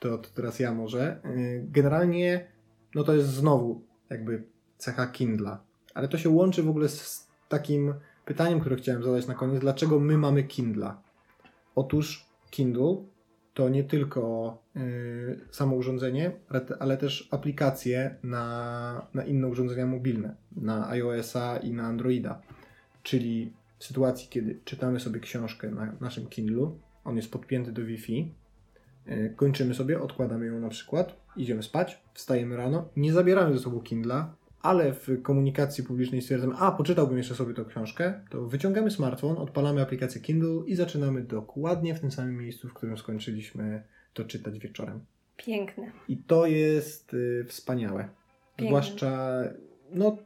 to, 0.00 0.18
to 0.18 0.28
teraz 0.34 0.60
ja 0.60 0.74
może. 0.74 1.20
Yy, 1.36 1.64
generalnie, 1.68 2.46
no 2.94 3.04
to 3.04 3.14
jest 3.14 3.28
znowu 3.28 3.82
jakby 4.10 4.42
cecha 4.78 5.06
Kindla, 5.06 5.64
ale 5.94 6.08
to 6.08 6.18
się 6.18 6.28
łączy 6.28 6.62
w 6.62 6.68
ogóle 6.68 6.88
z 6.88 7.28
takim 7.48 7.94
pytaniem, 8.24 8.60
które 8.60 8.76
chciałem 8.76 9.02
zadać 9.02 9.26
na 9.26 9.34
koniec. 9.34 9.60
Dlaczego 9.60 10.00
my 10.00 10.18
mamy 10.18 10.42
Kindla? 10.44 11.02
Otóż 11.74 12.26
Kindle 12.50 12.96
to 13.54 13.68
nie 13.68 13.84
tylko 13.84 14.58
yy, 14.74 15.40
samo 15.50 15.76
urządzenie, 15.76 16.32
ale, 16.48 16.60
te- 16.60 16.76
ale 16.82 16.96
też 16.96 17.28
aplikacje 17.30 18.16
na, 18.22 19.06
na 19.14 19.24
inne 19.24 19.48
urządzenia 19.48 19.86
mobilne, 19.86 20.36
na 20.56 20.88
iOS-a 20.88 21.56
i 21.56 21.72
na 21.72 21.82
Androida. 21.82 22.42
Czyli 23.02 23.52
w 23.78 23.84
sytuacji, 23.84 24.28
kiedy 24.30 24.60
czytamy 24.64 25.00
sobie 25.00 25.20
książkę 25.20 25.70
na 25.70 25.92
naszym 26.00 26.26
Kindlu, 26.26 26.78
on 27.04 27.16
jest 27.16 27.32
podpięty 27.32 27.72
do 27.72 27.82
Wi-Fi, 27.84 28.34
kończymy 29.36 29.74
sobie, 29.74 30.00
odkładamy 30.00 30.46
ją 30.46 30.60
na 30.60 30.68
przykład, 30.68 31.16
idziemy 31.36 31.62
spać, 31.62 32.02
wstajemy 32.14 32.56
rano, 32.56 32.88
nie 32.96 33.12
zabieramy 33.12 33.52
ze 33.56 33.62
sobą 33.62 33.80
Kindla, 33.80 34.34
ale 34.62 34.92
w 34.92 35.22
komunikacji 35.22 35.84
publicznej 35.84 36.22
stwierdzamy, 36.22 36.54
a 36.58 36.72
poczytałbym 36.72 37.18
jeszcze 37.18 37.34
sobie 37.34 37.54
tą 37.54 37.64
książkę, 37.64 38.20
to 38.30 38.46
wyciągamy 38.46 38.90
smartfon, 38.90 39.36
odpalamy 39.36 39.82
aplikację 39.82 40.20
Kindle 40.20 40.62
i 40.66 40.74
zaczynamy 40.74 41.22
dokładnie 41.22 41.94
w 41.94 42.00
tym 42.00 42.10
samym 42.10 42.36
miejscu, 42.36 42.68
w 42.68 42.74
którym 42.74 42.98
skończyliśmy 42.98 43.82
to 44.14 44.24
czytać 44.24 44.58
wieczorem. 44.58 45.00
Piękne. 45.36 45.92
I 46.08 46.16
to 46.16 46.46
jest 46.46 47.14
y, 47.14 47.44
wspaniałe. 47.48 48.08
Piękne. 48.56 48.66
Zwłaszcza, 48.66 49.42
no, 49.92 50.16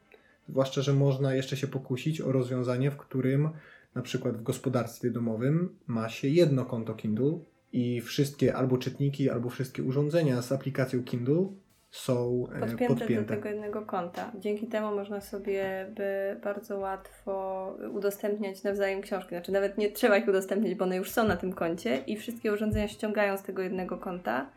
zwłaszcza, 0.49 0.83
że 0.83 0.93
można 0.93 1.35
jeszcze 1.35 1.57
się 1.57 1.67
pokusić 1.67 2.21
o 2.21 2.33
rozwiązanie, 2.33 2.91
w 2.91 2.97
którym 2.97 3.49
na 3.95 4.03
przykład 4.03 4.37
w 4.37 4.43
gospodarstwie 4.43 5.11
domowym 5.11 5.77
ma 5.87 6.09
się 6.09 6.29
jedno 6.29 6.65
konto 6.65 6.95
Kindle 6.95 7.39
i 7.75 8.01
wszystkie 8.01 8.57
albo 8.57 8.79
czytniki, 8.79 9.31
albo 9.31 9.51
wszystkie 9.51 9.83
urządzenia 9.83 10.43
z 10.43 10.53
aplikacją 10.53 11.05
Kindle 11.05 11.47
są 11.91 12.47
e, 12.55 12.61
Podpięte, 12.61 12.87
podpięte. 12.95 13.23
do 13.23 13.29
tego 13.29 13.49
jednego 13.49 13.83
konta. 13.83 14.33
Dzięki 14.41 14.67
temu 14.67 14.97
można 14.97 15.21
sobie 15.21 15.87
by 15.97 16.41
bardzo 16.45 16.79
łatwo 16.79 17.77
udostępniać 17.93 18.63
nawzajem 18.63 19.03
książki. 19.03 19.29
Znaczy 19.29 19.53
nawet 19.53 19.79
nie 19.79 19.91
trzeba 19.91 20.17
ich 20.17 20.29
udostępnić, 20.29 20.75
bo 20.75 20.85
one 20.85 20.97
już 20.97 21.11
są 21.11 21.29
na 21.29 21.37
tym 21.37 21.53
koncie 21.53 21.97
i 22.07 22.17
wszystkie 22.17 22.53
urządzenia 22.53 22.89
ściągają 22.89 23.37
z 23.39 23.43
tego 23.43 23.63
jednego 23.63 23.99
konta. 23.99 24.51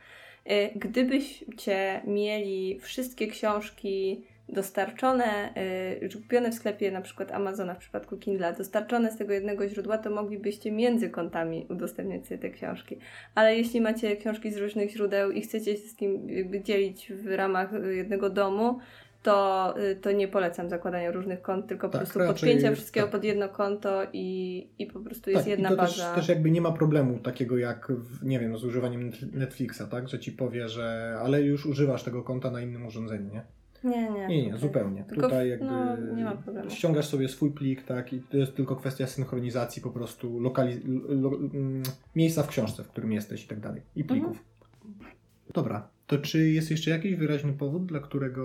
Y, 0.52 0.70
Gdybyście 0.76 2.02
mieli 2.08 2.80
wszystkie 2.80 3.28
książki 3.28 4.26
dostarczone, 4.50 5.54
yy, 6.02 6.10
kupione 6.10 6.52
w 6.52 6.54
sklepie 6.54 6.92
na 6.92 7.02
przykład 7.02 7.32
Amazona 7.32 7.74
w 7.74 7.78
przypadku 7.78 8.18
Kindle, 8.18 8.54
dostarczone 8.54 9.12
z 9.12 9.18
tego 9.18 9.34
jednego 9.34 9.70
źródła, 9.70 9.98
to 9.98 10.10
moglibyście 10.10 10.72
między 10.72 11.10
kontami 11.10 11.66
udostępniać 11.70 12.28
sobie 12.28 12.38
te 12.38 12.50
książki. 12.50 12.98
Ale 13.36 13.58
jeśli 13.58 13.82
macie 13.82 14.16
książki 14.16 14.52
z 14.52 14.58
różnych 14.58 14.92
źródeł 14.92 15.32
i 15.32 15.42
chcecie 15.42 15.78
się 15.78 15.88
z 15.88 15.96
kim 15.96 16.28
dzielić 16.64 17.12
w 17.14 17.28
ramach 17.28 17.70
jednego 17.92 18.30
domu, 18.30 18.80
to, 19.24 19.76
y, 19.80 19.96
to 19.96 20.12
nie 20.12 20.28
polecam 20.28 20.70
zakładania 20.70 21.12
różnych 21.12 21.42
kont, 21.42 21.68
tylko 21.68 21.90
tak, 21.90 21.92
po 21.92 21.98
prostu 21.98 22.20
podpięcia 22.20 22.76
wszystkiego 22.76 23.06
tak. 23.06 23.12
pod 23.12 23.24
jedno 23.24 23.50
konto 23.50 24.08
i, 24.14 24.68
i 24.80 24.88
po 24.88 25.00
prostu 25.00 25.30
jest 25.30 25.44
tak, 25.44 25.50
jedna 25.50 25.70
i 25.70 25.72
to 25.72 25.78
baza. 25.78 26.06
Też, 26.06 26.16
też 26.16 26.30
jakby 26.30 26.52
nie 26.52 26.62
ma 26.62 26.72
problemu 26.72 27.20
takiego 27.20 27.58
jak, 27.58 27.92
w, 27.92 28.26
nie 28.26 28.40
wiem, 28.40 28.58
z 28.58 28.64
używaniem 28.64 29.12
Netflixa, 29.34 29.82
tak? 29.92 30.10
Że 30.10 30.20
ci 30.20 30.32
powie, 30.32 30.70
że 30.70 31.18
ale 31.22 31.42
już 31.42 31.66
używasz 31.66 32.04
tego 32.04 32.24
konta 32.24 32.52
na 32.52 32.62
innym 32.62 32.86
urządzeniu, 32.86 33.34
nie? 33.34 33.57
Nie, 33.84 34.10
nie. 34.10 34.28
Nie, 34.28 34.48
nie, 34.48 34.58
zupełnie. 34.58 35.04
Tylko 35.04 35.22
Tutaj 35.22 35.50
jakby 35.50 35.66
no, 35.66 35.98
nie 36.16 36.24
ma 36.24 36.36
problemu. 36.36 36.70
ściągasz 36.70 37.08
sobie 37.08 37.30
swój 37.30 37.52
plik, 37.52 37.84
tak, 37.84 38.14
i 38.14 38.22
to 38.22 38.38
jest 38.38 38.56
tylko 38.56 38.76
kwestia 38.76 39.08
synchronizacji 39.08 39.82
po 39.82 39.90
prostu 39.90 40.40
lokali- 40.40 40.82
lo, 41.22 41.30
mm, 41.30 41.84
miejsca 42.16 42.44
w 42.44 42.48
książce, 42.48 42.84
w 42.84 42.88
którym 42.88 43.12
jesteś 43.12 43.46
i 43.46 43.48
tak 43.48 43.60
dalej. 43.60 43.82
I 43.96 44.04
plików. 44.04 44.44
Mhm. 44.86 45.16
Dobra, 45.54 45.88
to 46.08 46.18
czy 46.18 46.50
jest 46.50 46.72
jeszcze 46.72 46.92
jakiś 46.92 47.16
wyraźny 47.16 47.54
powód, 47.54 47.86
dla 47.86 48.00
którego 48.00 48.44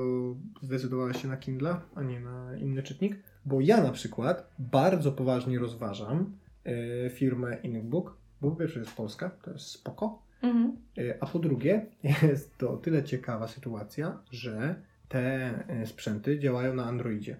zdecydowałeś 0.63 1.23
się 1.23 1.29
na 1.29 1.37
Kindle, 1.37 1.77
a 1.95 2.03
nie 2.03 2.21
na 2.21 2.57
inny 2.57 2.83
czytnik? 2.83 3.17
Bo 3.45 3.61
ja 3.61 3.83
na 3.83 3.93
przykład 3.93 4.51
bardzo 4.59 5.13
poważnie 5.13 5.59
rozważam 5.59 6.33
y, 6.67 7.11
firmę 7.11 7.57
Inkbook, 7.63 8.17
bo 8.41 8.51
po 8.51 8.57
pierwsze 8.57 8.81
jest 8.81 8.93
polska, 8.97 9.31
to 9.31 9.51
jest 9.51 9.67
spoko, 9.67 10.23
mhm. 10.43 10.77
y, 10.99 11.19
a 11.21 11.27
po 11.27 11.39
drugie 11.39 11.87
jest 12.23 12.59
to 12.59 12.77
tyle 12.77 13.05
ciekawa 13.05 13.49
sytuacja, 13.49 14.19
że 14.31 14.75
te 15.13 15.55
y, 15.83 15.87
sprzęty 15.87 16.39
działają 16.39 16.75
na 16.75 16.85
Androidzie. 16.85 17.37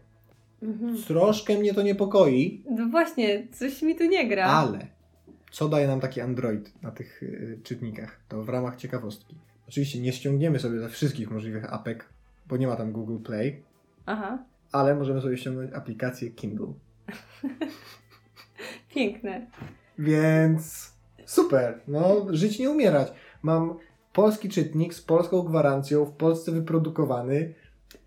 Mhm. 0.63 1.03
Troszkę 1.03 1.59
mnie 1.59 1.75
to 1.75 1.83
niepokoi. 1.83 2.65
No 2.71 2.87
właśnie, 2.87 3.47
coś 3.53 3.83
mi 3.83 3.97
tu 3.97 4.05
nie 4.05 4.29
gra. 4.29 4.47
Ale 4.47 4.87
co 5.51 5.69
daje 5.69 5.87
nam 5.87 6.01
taki 6.01 6.21
Android 6.21 6.83
na 6.83 6.91
tych 6.91 7.23
czytnikach? 7.63 8.21
To 8.29 8.45
w 8.45 8.49
ramach 8.49 8.77
ciekawostki 8.77 9.37
Oczywiście 9.73 10.01
nie 10.01 10.13
ściągniemy 10.13 10.59
sobie 10.59 10.81
ze 10.81 10.89
wszystkich 10.89 11.31
możliwych 11.31 11.73
apek, 11.73 12.09
bo 12.47 12.57
nie 12.57 12.67
ma 12.67 12.77
tam 12.77 12.93
Google 12.93 13.19
Play. 13.19 13.63
Aha. 14.07 14.45
Ale 14.73 14.95
możemy 14.95 15.21
sobie 15.21 15.37
ściągnąć 15.37 15.73
aplikację 15.73 16.31
Kindle. 16.31 16.73
Piękne. 18.95 19.47
Więc 19.99 20.93
super. 21.27 21.81
No, 21.89 22.27
żyć 22.31 22.59
nie 22.59 22.71
umierać. 22.71 23.13
Mam 23.43 23.79
polski 24.13 24.49
czytnik 24.49 24.95
z 24.95 25.03
polską 25.03 25.43
gwarancją, 25.43 26.05
w 26.05 26.13
Polsce 26.13 26.53
wyprodukowany. 26.53 27.55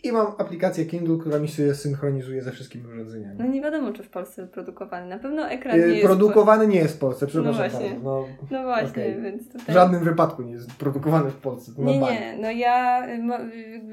I 0.06 0.12
mam 0.12 0.28
aplikację 0.38 0.86
Kindle, 0.86 1.18
która 1.18 1.40
mi 1.40 1.48
się 1.48 1.76
synchronizuje 1.76 2.42
ze 2.42 2.52
wszystkimi 2.52 2.88
urządzeniami. 2.88 3.36
No 3.40 3.48
nie 3.48 3.62
wiadomo, 3.62 3.94
czy 3.94 4.04
w 4.04 4.10
Polsce 4.10 4.42
wyprodukowany. 4.42 5.10
Na 5.10 5.20
pewno 5.20 5.50
ekran 5.50 5.80
nie 5.80 5.86
jest... 5.86 6.06
Produkowany 6.06 6.68
nie 6.68 6.80
jest 6.80 6.96
w 6.96 7.00
Polsce, 7.00 7.28
przepraszam 7.28 7.64
no 7.64 7.70
właśnie. 7.70 7.90
bardzo. 7.90 8.04
No, 8.04 8.26
no 8.52 8.64
właśnie, 8.64 8.90
okay. 8.90 9.22
więc 9.22 9.48
tutaj... 9.48 9.66
W 9.66 9.72
żadnym 9.72 10.04
wypadku 10.04 10.42
nie 10.42 10.54
jest 10.54 10.72
produkowany 10.74 11.32
w 11.32 11.36
Polsce. 11.38 11.72
nie, 11.78 12.00
nie. 12.00 12.38
No 12.42 12.52
ja, 12.52 13.08
mo, 13.22 13.36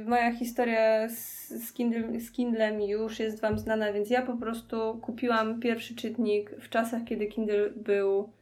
moja 0.06 0.32
historia 0.32 1.08
z, 1.08 1.48
z, 1.48 1.72
Kindle, 1.72 2.20
z 2.20 2.30
Kindlem 2.30 2.80
już 2.80 3.18
jest 3.18 3.40
Wam 3.40 3.58
znana, 3.58 3.92
więc 3.92 4.10
ja 4.10 4.22
po 4.22 4.36
prostu 4.36 4.98
kupiłam 5.02 5.60
pierwszy 5.60 5.94
czytnik 5.94 6.50
w 6.60 6.68
czasach, 6.68 7.04
kiedy 7.04 7.26
Kindle 7.26 7.70
był 7.70 8.28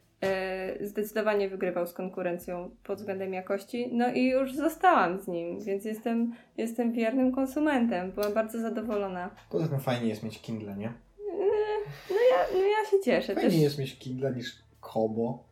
zdecydowanie 0.81 1.49
wygrywał 1.49 1.87
z 1.87 1.93
konkurencją 1.93 2.69
pod 2.83 2.99
względem 2.99 3.33
jakości. 3.33 3.89
No 3.91 4.13
i 4.13 4.25
już 4.25 4.55
zostałam 4.55 5.19
z 5.19 5.27
nim, 5.27 5.59
więc 5.63 5.85
jestem, 5.85 6.33
jestem 6.57 6.91
wiernym 6.91 7.31
konsumentem. 7.31 8.11
Byłam 8.11 8.33
bardzo 8.33 8.59
zadowolona. 8.59 9.29
Poza 9.49 9.67
tym 9.67 9.79
fajnie 9.79 10.09
jest 10.09 10.23
mieć 10.23 10.41
Kindle, 10.41 10.75
nie? 10.75 10.87
E, 10.87 10.93
no 12.09 12.15
ja, 12.31 12.45
no 12.53 12.59
ja 12.59 12.89
się 12.91 12.97
cieszę. 13.05 13.35
Fajnie 13.35 13.49
Też... 13.49 13.59
jest 13.59 13.79
mieć 13.79 13.99
Kindle 13.99 14.35
niż 14.35 14.55
Kobo. 14.79 15.43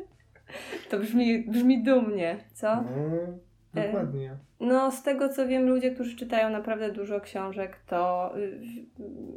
to 0.90 0.98
brzmi, 0.98 1.44
brzmi 1.44 1.82
dumnie, 1.82 2.44
co? 2.54 2.72
Mm. 2.72 3.47
Dokładnie. 3.74 4.36
No, 4.60 4.90
z 4.90 5.02
tego 5.02 5.28
co 5.28 5.48
wiem, 5.48 5.68
ludzie, 5.68 5.90
którzy 5.90 6.16
czytają 6.16 6.50
naprawdę 6.50 6.92
dużo 6.92 7.20
książek 7.20 7.80
to 7.86 8.32
y, 8.38 8.60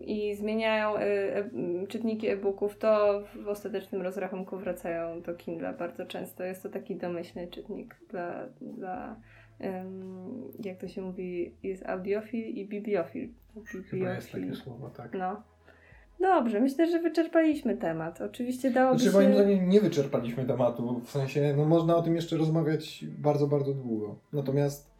i 0.01 0.35
zmieniają 0.35 0.97
y, 0.97 0.99
e, 0.99 1.49
czytniki 1.87 2.27
e-booków, 2.27 2.77
to 2.77 3.23
w 3.43 3.47
ostatecznym 3.47 4.01
rozrachunku 4.01 4.57
wracają 4.57 5.21
do 5.21 5.33
Kindle 5.33 5.73
bardzo 5.73 6.05
często. 6.05 6.43
Jest 6.43 6.63
to 6.63 6.69
taki 6.69 6.95
domyślny 6.95 7.47
czytnik 7.47 7.95
dla, 8.09 8.45
dla 8.61 9.15
jak 10.63 10.77
to 10.77 10.87
się 10.87 11.01
mówi, 11.01 11.55
jest 11.63 11.85
audiofil 11.85 12.45
i 12.45 12.67
bibliofil. 12.67 13.29
bibliofil. 13.55 13.83
Chyba 13.83 14.13
jest 14.13 14.31
takie 14.31 14.55
słowo, 14.55 14.89
tak. 14.89 15.13
No. 15.13 15.43
Dobrze, 16.21 16.59
myślę, 16.59 16.91
że 16.91 16.99
wyczerpaliśmy 16.99 17.77
temat. 17.77 18.21
Oczywiście 18.21 18.71
dałoby 18.71 18.99
znaczy, 18.99 19.11
się... 19.11 19.17
moim 19.17 19.33
zdaniem 19.33 19.69
nie 19.69 19.81
wyczerpaliśmy 19.81 20.45
tematu, 20.45 21.01
w 21.05 21.11
sensie, 21.11 21.53
no 21.57 21.65
można 21.65 21.95
o 21.95 22.01
tym 22.01 22.15
jeszcze 22.15 22.37
rozmawiać 22.37 23.05
bardzo, 23.17 23.47
bardzo 23.47 23.73
długo. 23.73 24.15
Natomiast 24.33 24.91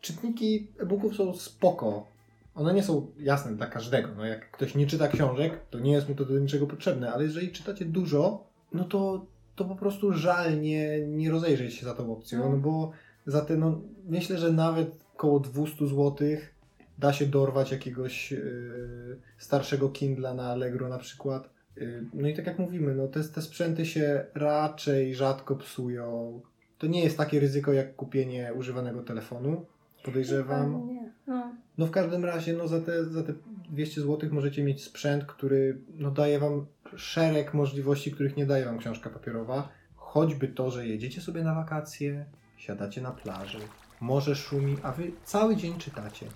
czytniki 0.00 0.68
e-booków 0.78 1.16
są 1.16 1.34
spoko. 1.34 2.06
One 2.54 2.74
nie 2.74 2.82
są 2.82 3.06
jasne 3.18 3.52
dla 3.52 3.66
każdego. 3.66 4.08
No 4.16 4.26
jak 4.26 4.50
ktoś 4.50 4.74
nie 4.74 4.86
czyta 4.86 5.08
książek, 5.08 5.60
to 5.70 5.78
nie 5.78 5.92
jest 5.92 6.08
mu 6.08 6.14
to 6.14 6.24
do 6.24 6.38
niczego 6.38 6.66
potrzebne, 6.66 7.12
ale 7.12 7.24
jeżeli 7.24 7.52
czytacie 7.52 7.84
dużo, 7.84 8.44
no 8.72 8.84
to, 8.84 9.26
to 9.56 9.64
po 9.64 9.76
prostu 9.76 10.12
żal 10.12 10.60
nie, 10.60 11.00
nie 11.00 11.30
rozejrzeć 11.30 11.74
się 11.74 11.86
za 11.86 11.94
tą 11.94 12.12
opcją, 12.12 12.38
no, 12.38 12.48
no 12.48 12.56
bo 12.56 12.90
za 13.26 13.40
te, 13.40 13.56
no 13.56 13.80
myślę, 14.08 14.38
że 14.38 14.52
nawet 14.52 14.90
około 15.14 15.40
200 15.40 15.86
złotych 15.86 16.55
da 16.98 17.12
się 17.12 17.26
dorwać 17.26 17.72
jakiegoś 17.72 18.32
yy, 18.32 19.18
starszego 19.38 19.88
Kindla 19.88 20.34
na 20.34 20.50
Allegro 20.50 20.88
na 20.88 20.98
przykład. 20.98 21.50
Yy, 21.76 22.04
no 22.14 22.28
i 22.28 22.34
tak 22.34 22.46
jak 22.46 22.58
mówimy, 22.58 22.94
no 22.94 23.08
te, 23.08 23.24
te 23.24 23.42
sprzęty 23.42 23.86
się 23.86 24.24
raczej 24.34 25.14
rzadko 25.14 25.56
psują. 25.56 26.40
To 26.78 26.86
nie 26.86 27.04
jest 27.04 27.16
takie 27.16 27.40
ryzyko 27.40 27.72
jak 27.72 27.96
kupienie 27.96 28.52
używanego 28.54 29.02
telefonu, 29.02 29.66
podejrzewam. 30.04 30.86
Nie. 30.88 31.10
No. 31.26 31.52
no 31.78 31.86
w 31.86 31.90
każdym 31.90 32.24
razie 32.24 32.52
no 32.52 32.68
za, 32.68 32.80
te, 32.80 33.04
za 33.04 33.22
te 33.22 33.32
200 33.70 34.00
zł 34.00 34.30
możecie 34.32 34.64
mieć 34.64 34.84
sprzęt, 34.84 35.24
który 35.24 35.78
no 35.98 36.10
daje 36.10 36.38
Wam 36.38 36.66
szereg 36.96 37.54
możliwości, 37.54 38.12
których 38.12 38.36
nie 38.36 38.46
daje 38.46 38.64
Wam 38.64 38.78
książka 38.78 39.10
papierowa. 39.10 39.68
Choćby 39.96 40.48
to, 40.48 40.70
że 40.70 40.86
jedziecie 40.86 41.20
sobie 41.20 41.44
na 41.44 41.54
wakacje, 41.54 42.26
siadacie 42.56 43.00
na 43.00 43.10
plaży, 43.10 43.58
morze 44.00 44.36
szumi, 44.36 44.76
a 44.82 44.92
Wy 44.92 45.12
cały 45.24 45.56
dzień 45.56 45.78
czytacie. 45.78 46.26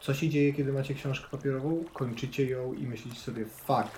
Co 0.00 0.14
się 0.14 0.28
dzieje, 0.28 0.52
kiedy 0.52 0.72
macie 0.72 0.94
książkę 0.94 1.26
papierową? 1.30 1.84
Kończycie 1.92 2.46
ją 2.46 2.72
i 2.72 2.86
myślicie 2.86 3.20
sobie, 3.20 3.44
fuck, 3.44 3.88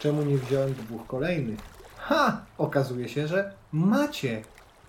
czemu 0.00 0.22
nie 0.22 0.36
wziąłem 0.36 0.74
dwóch 0.74 1.06
kolejnych? 1.06 1.58
Ha! 1.96 2.44
Okazuje 2.58 3.08
się, 3.08 3.28
że 3.28 3.52
macie 3.72 4.42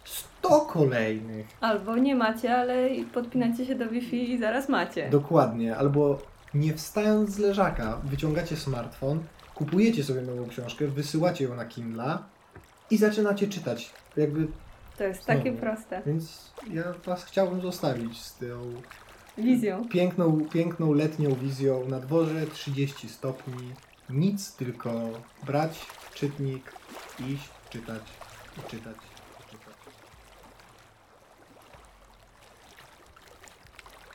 100 0.06 0.62
kolejnych. 0.62 1.48
Albo 1.62 1.98
nie 1.98 2.16
macie, 2.16 2.56
ale 2.58 2.90
podpinacie 3.14 3.66
się 3.66 3.76
do 3.76 3.90
Wi-Fi 3.90 4.32
i 4.32 4.40
zaraz 4.40 4.70
macie. 4.70 5.10
Dokładnie. 5.10 5.78
Albo 5.78 6.20
nie 6.54 6.74
wstając 6.74 7.30
z 7.30 7.38
leżaka, 7.38 7.98
wyciągacie 8.04 8.58
smartfon, 8.58 9.24
kupujecie 9.56 10.04
sobie 10.04 10.22
nową 10.22 10.48
książkę, 10.48 10.88
wysyłacie 10.88 11.44
ją 11.44 11.56
na 11.56 11.66
Kindle 11.66 12.18
i 12.90 12.98
zaczynacie 12.98 13.48
czytać. 13.48 13.90
Jakby 14.18 14.48
to 14.98 15.04
jest 15.04 15.24
znowu. 15.24 15.40
takie 15.40 15.52
proste. 15.52 16.02
Więc 16.06 16.52
ja 16.74 16.84
Was 17.06 17.24
chciałbym 17.26 17.62
zostawić 17.62 18.22
z 18.22 18.38
tą 18.38 18.46
Wizją. 19.42 19.88
Piękną, 19.90 20.46
piękną 20.54 20.94
letnią 20.94 21.36
wizją. 21.36 21.88
Na 21.90 22.00
dworze 22.00 22.48
30 22.48 23.10
stopni. 23.10 23.74
Nic, 24.10 24.56
tylko 24.56 24.92
brać 25.46 25.86
czytnik, 26.14 26.74
iść, 27.20 27.50
czytać 27.70 28.02
i 28.58 28.70
czytać. 28.72 28.96
czytać. 29.52 29.76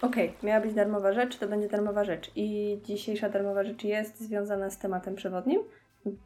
Okej, 0.02 0.28
okay, 0.28 0.48
miała 0.48 0.60
być 0.60 0.74
darmowa 0.74 1.12
rzecz, 1.12 1.38
to 1.38 1.48
będzie 1.48 1.68
darmowa 1.68 2.04
rzecz. 2.04 2.30
I 2.36 2.78
dzisiejsza 2.84 3.28
darmowa 3.28 3.64
rzecz 3.64 3.84
jest 3.84 4.20
związana 4.20 4.70
z 4.70 4.78
tematem 4.78 5.14
przewodnim, 5.14 5.60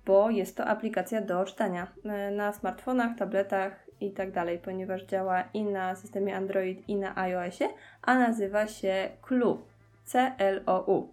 bo 0.07 0.31
jest 0.31 0.57
to 0.57 0.65
aplikacja 0.67 1.21
do 1.21 1.45
czytania 1.45 1.87
e, 2.05 2.31
na 2.31 2.53
smartfonach, 2.53 3.17
tabletach 3.19 3.87
i 4.01 4.11
tak 4.11 4.33
dalej, 4.33 4.59
ponieważ 4.59 5.05
działa 5.05 5.43
i 5.55 5.63
na 5.63 5.97
systemie 5.97 6.37
Android, 6.37 6.89
i 6.89 6.97
na 6.97 7.17
iOSie, 7.19 7.69
a 8.03 8.19
nazywa 8.19 8.67
się 8.67 9.09
Clue. 9.23 9.59
C-L-O-U. 10.05 11.09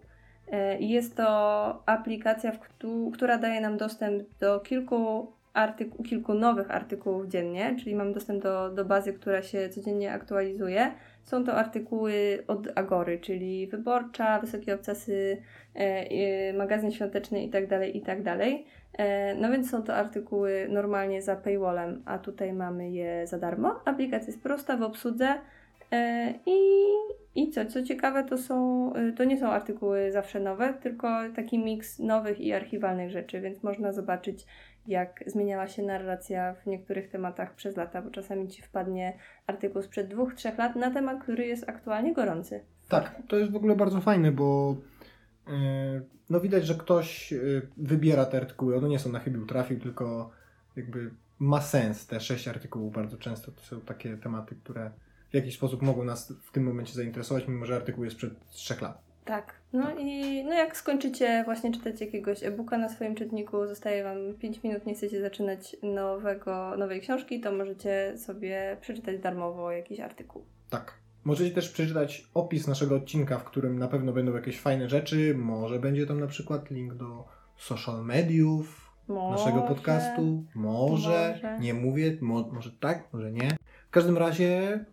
E, 0.52 0.78
jest 0.78 1.16
to 1.16 1.82
aplikacja, 1.86 2.52
która 3.12 3.38
daje 3.38 3.60
nam 3.60 3.76
dostęp 3.76 4.22
do 4.40 4.60
kilku, 4.60 5.32
artyku, 5.52 6.02
kilku 6.02 6.34
nowych 6.34 6.70
artykułów 6.70 7.26
dziennie, 7.26 7.76
czyli 7.78 7.94
mamy 7.94 8.12
dostęp 8.12 8.42
do, 8.42 8.70
do 8.70 8.84
bazy, 8.84 9.12
która 9.12 9.42
się 9.42 9.68
codziennie 9.68 10.12
aktualizuje. 10.12 10.92
Są 11.28 11.44
to 11.44 11.54
artykuły 11.54 12.44
od 12.46 12.68
Agory, 12.74 13.18
czyli 13.18 13.66
Wyborcza, 13.66 14.40
Wysokie 14.40 14.74
Obcasy, 14.74 15.42
e, 15.76 15.78
e, 15.78 16.52
magazyn 16.52 16.92
świąteczny 16.92 17.42
itd., 17.42 17.80
tak 17.80 17.94
itd. 17.94 18.24
Tak 18.24 18.48
E, 18.98 19.34
no 19.34 19.50
więc 19.50 19.70
są 19.70 19.82
to 19.82 19.94
artykuły 19.94 20.66
normalnie 20.70 21.22
za 21.22 21.36
paywallem, 21.36 22.02
a 22.04 22.18
tutaj 22.18 22.52
mamy 22.52 22.90
je 22.90 23.26
za 23.26 23.38
darmo. 23.38 23.80
Aplikacja 23.84 24.26
jest 24.26 24.42
prosta 24.42 24.76
w 24.76 24.82
obsłudze. 24.82 25.34
I, 26.46 26.58
I 27.34 27.50
co? 27.50 27.66
Co 27.66 27.82
ciekawe, 27.82 28.24
to, 28.24 28.38
są, 28.38 28.92
to 29.16 29.24
nie 29.24 29.38
są 29.38 29.48
artykuły 29.48 30.12
zawsze 30.12 30.40
nowe, 30.40 30.74
tylko 30.74 31.08
taki 31.36 31.58
miks 31.58 31.98
nowych 31.98 32.40
i 32.40 32.52
archiwalnych 32.52 33.10
rzeczy, 33.10 33.40
więc 33.40 33.62
można 33.62 33.92
zobaczyć, 33.92 34.46
jak 34.88 35.24
zmieniała 35.26 35.68
się 35.68 35.82
narracja 35.82 36.54
w 36.54 36.66
niektórych 36.66 37.08
tematach 37.08 37.54
przez 37.54 37.76
lata, 37.76 38.02
bo 38.02 38.10
czasami 38.10 38.48
ci 38.48 38.62
wpadnie 38.62 39.18
artykuł 39.46 39.82
sprzed 39.82 40.08
dwóch, 40.08 40.34
trzech 40.34 40.58
lat 40.58 40.76
na 40.76 40.90
temat, 40.90 41.22
który 41.22 41.46
jest 41.46 41.68
aktualnie 41.68 42.14
gorący. 42.14 42.60
Tak, 42.88 43.22
to 43.28 43.36
jest 43.36 43.52
w 43.52 43.56
ogóle 43.56 43.76
bardzo 43.76 44.00
fajne, 44.00 44.32
bo 44.32 44.76
yy, 45.46 45.52
no 46.30 46.40
widać, 46.40 46.66
że 46.66 46.74
ktoś 46.74 47.32
yy, 47.32 47.68
wybiera 47.76 48.24
te 48.24 48.36
artykuły. 48.36 48.76
One 48.76 48.88
nie 48.88 48.98
są 48.98 49.12
na 49.12 49.18
chybił 49.18 49.46
trafił, 49.46 49.80
tylko 49.80 50.30
jakby 50.76 51.10
ma 51.38 51.60
sens. 51.60 52.06
Te 52.06 52.20
sześć 52.20 52.48
artykułów 52.48 52.92
bardzo 52.92 53.16
często 53.18 53.52
to 53.52 53.60
są 53.60 53.80
takie 53.80 54.16
tematy, 54.16 54.54
które 54.54 54.90
w 55.30 55.34
jakiś 55.34 55.54
sposób 55.54 55.82
mogą 55.82 56.04
nas 56.04 56.32
w 56.42 56.50
tym 56.52 56.64
momencie 56.64 56.94
zainteresować, 56.94 57.48
mimo 57.48 57.66
że 57.66 57.76
artykuł 57.76 58.04
jest 58.04 58.16
sprzed 58.16 58.46
trzech 58.50 58.80
lat. 58.80 59.07
Tak. 59.28 59.54
No 59.72 59.90
i 59.98 60.44
no 60.44 60.52
jak 60.52 60.76
skończycie 60.76 61.42
właśnie 61.44 61.72
czytać 61.72 62.00
jakiegoś 62.00 62.42
e-booka 62.42 62.78
na 62.78 62.88
swoim 62.88 63.14
czytniku, 63.14 63.66
zostaje 63.66 64.04
Wam 64.04 64.16
5 64.38 64.62
minut, 64.62 64.86
nie 64.86 64.94
chcecie 64.94 65.20
zaczynać 65.20 65.76
nowego, 65.82 66.76
nowej 66.76 67.00
książki, 67.00 67.40
to 67.40 67.52
możecie 67.52 68.18
sobie 68.18 68.76
przeczytać 68.80 69.18
darmowo 69.18 69.72
jakiś 69.72 70.00
artykuł. 70.00 70.44
Tak. 70.70 70.94
Możecie 71.24 71.54
też 71.54 71.70
przeczytać 71.70 72.28
opis 72.34 72.66
naszego 72.68 72.96
odcinka, 72.96 73.38
w 73.38 73.44
którym 73.44 73.78
na 73.78 73.88
pewno 73.88 74.12
będą 74.12 74.34
jakieś 74.34 74.60
fajne 74.60 74.88
rzeczy. 74.88 75.34
Może 75.38 75.78
będzie 75.78 76.06
tam 76.06 76.20
na 76.20 76.26
przykład 76.26 76.70
link 76.70 76.94
do 76.94 77.24
social 77.56 78.04
mediów 78.04 78.90
Może. 79.08 79.44
naszego 79.44 79.62
podcastu. 79.62 80.44
Może. 80.54 81.30
Może. 81.34 81.58
Nie 81.60 81.74
mówię. 81.74 82.16
Mo 82.20 82.48
może 82.52 82.70
tak, 82.70 83.12
może 83.12 83.32
nie. 83.32 83.56
W 83.88 83.90
każdym 83.90 84.18
razie 84.18 84.84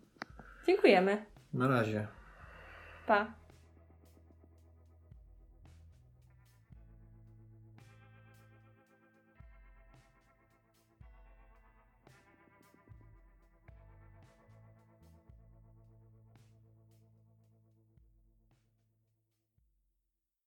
Dziękujemy. 0.66 1.26
na 1.54 1.68
razie. 1.68 2.06
Pa. 3.06 3.45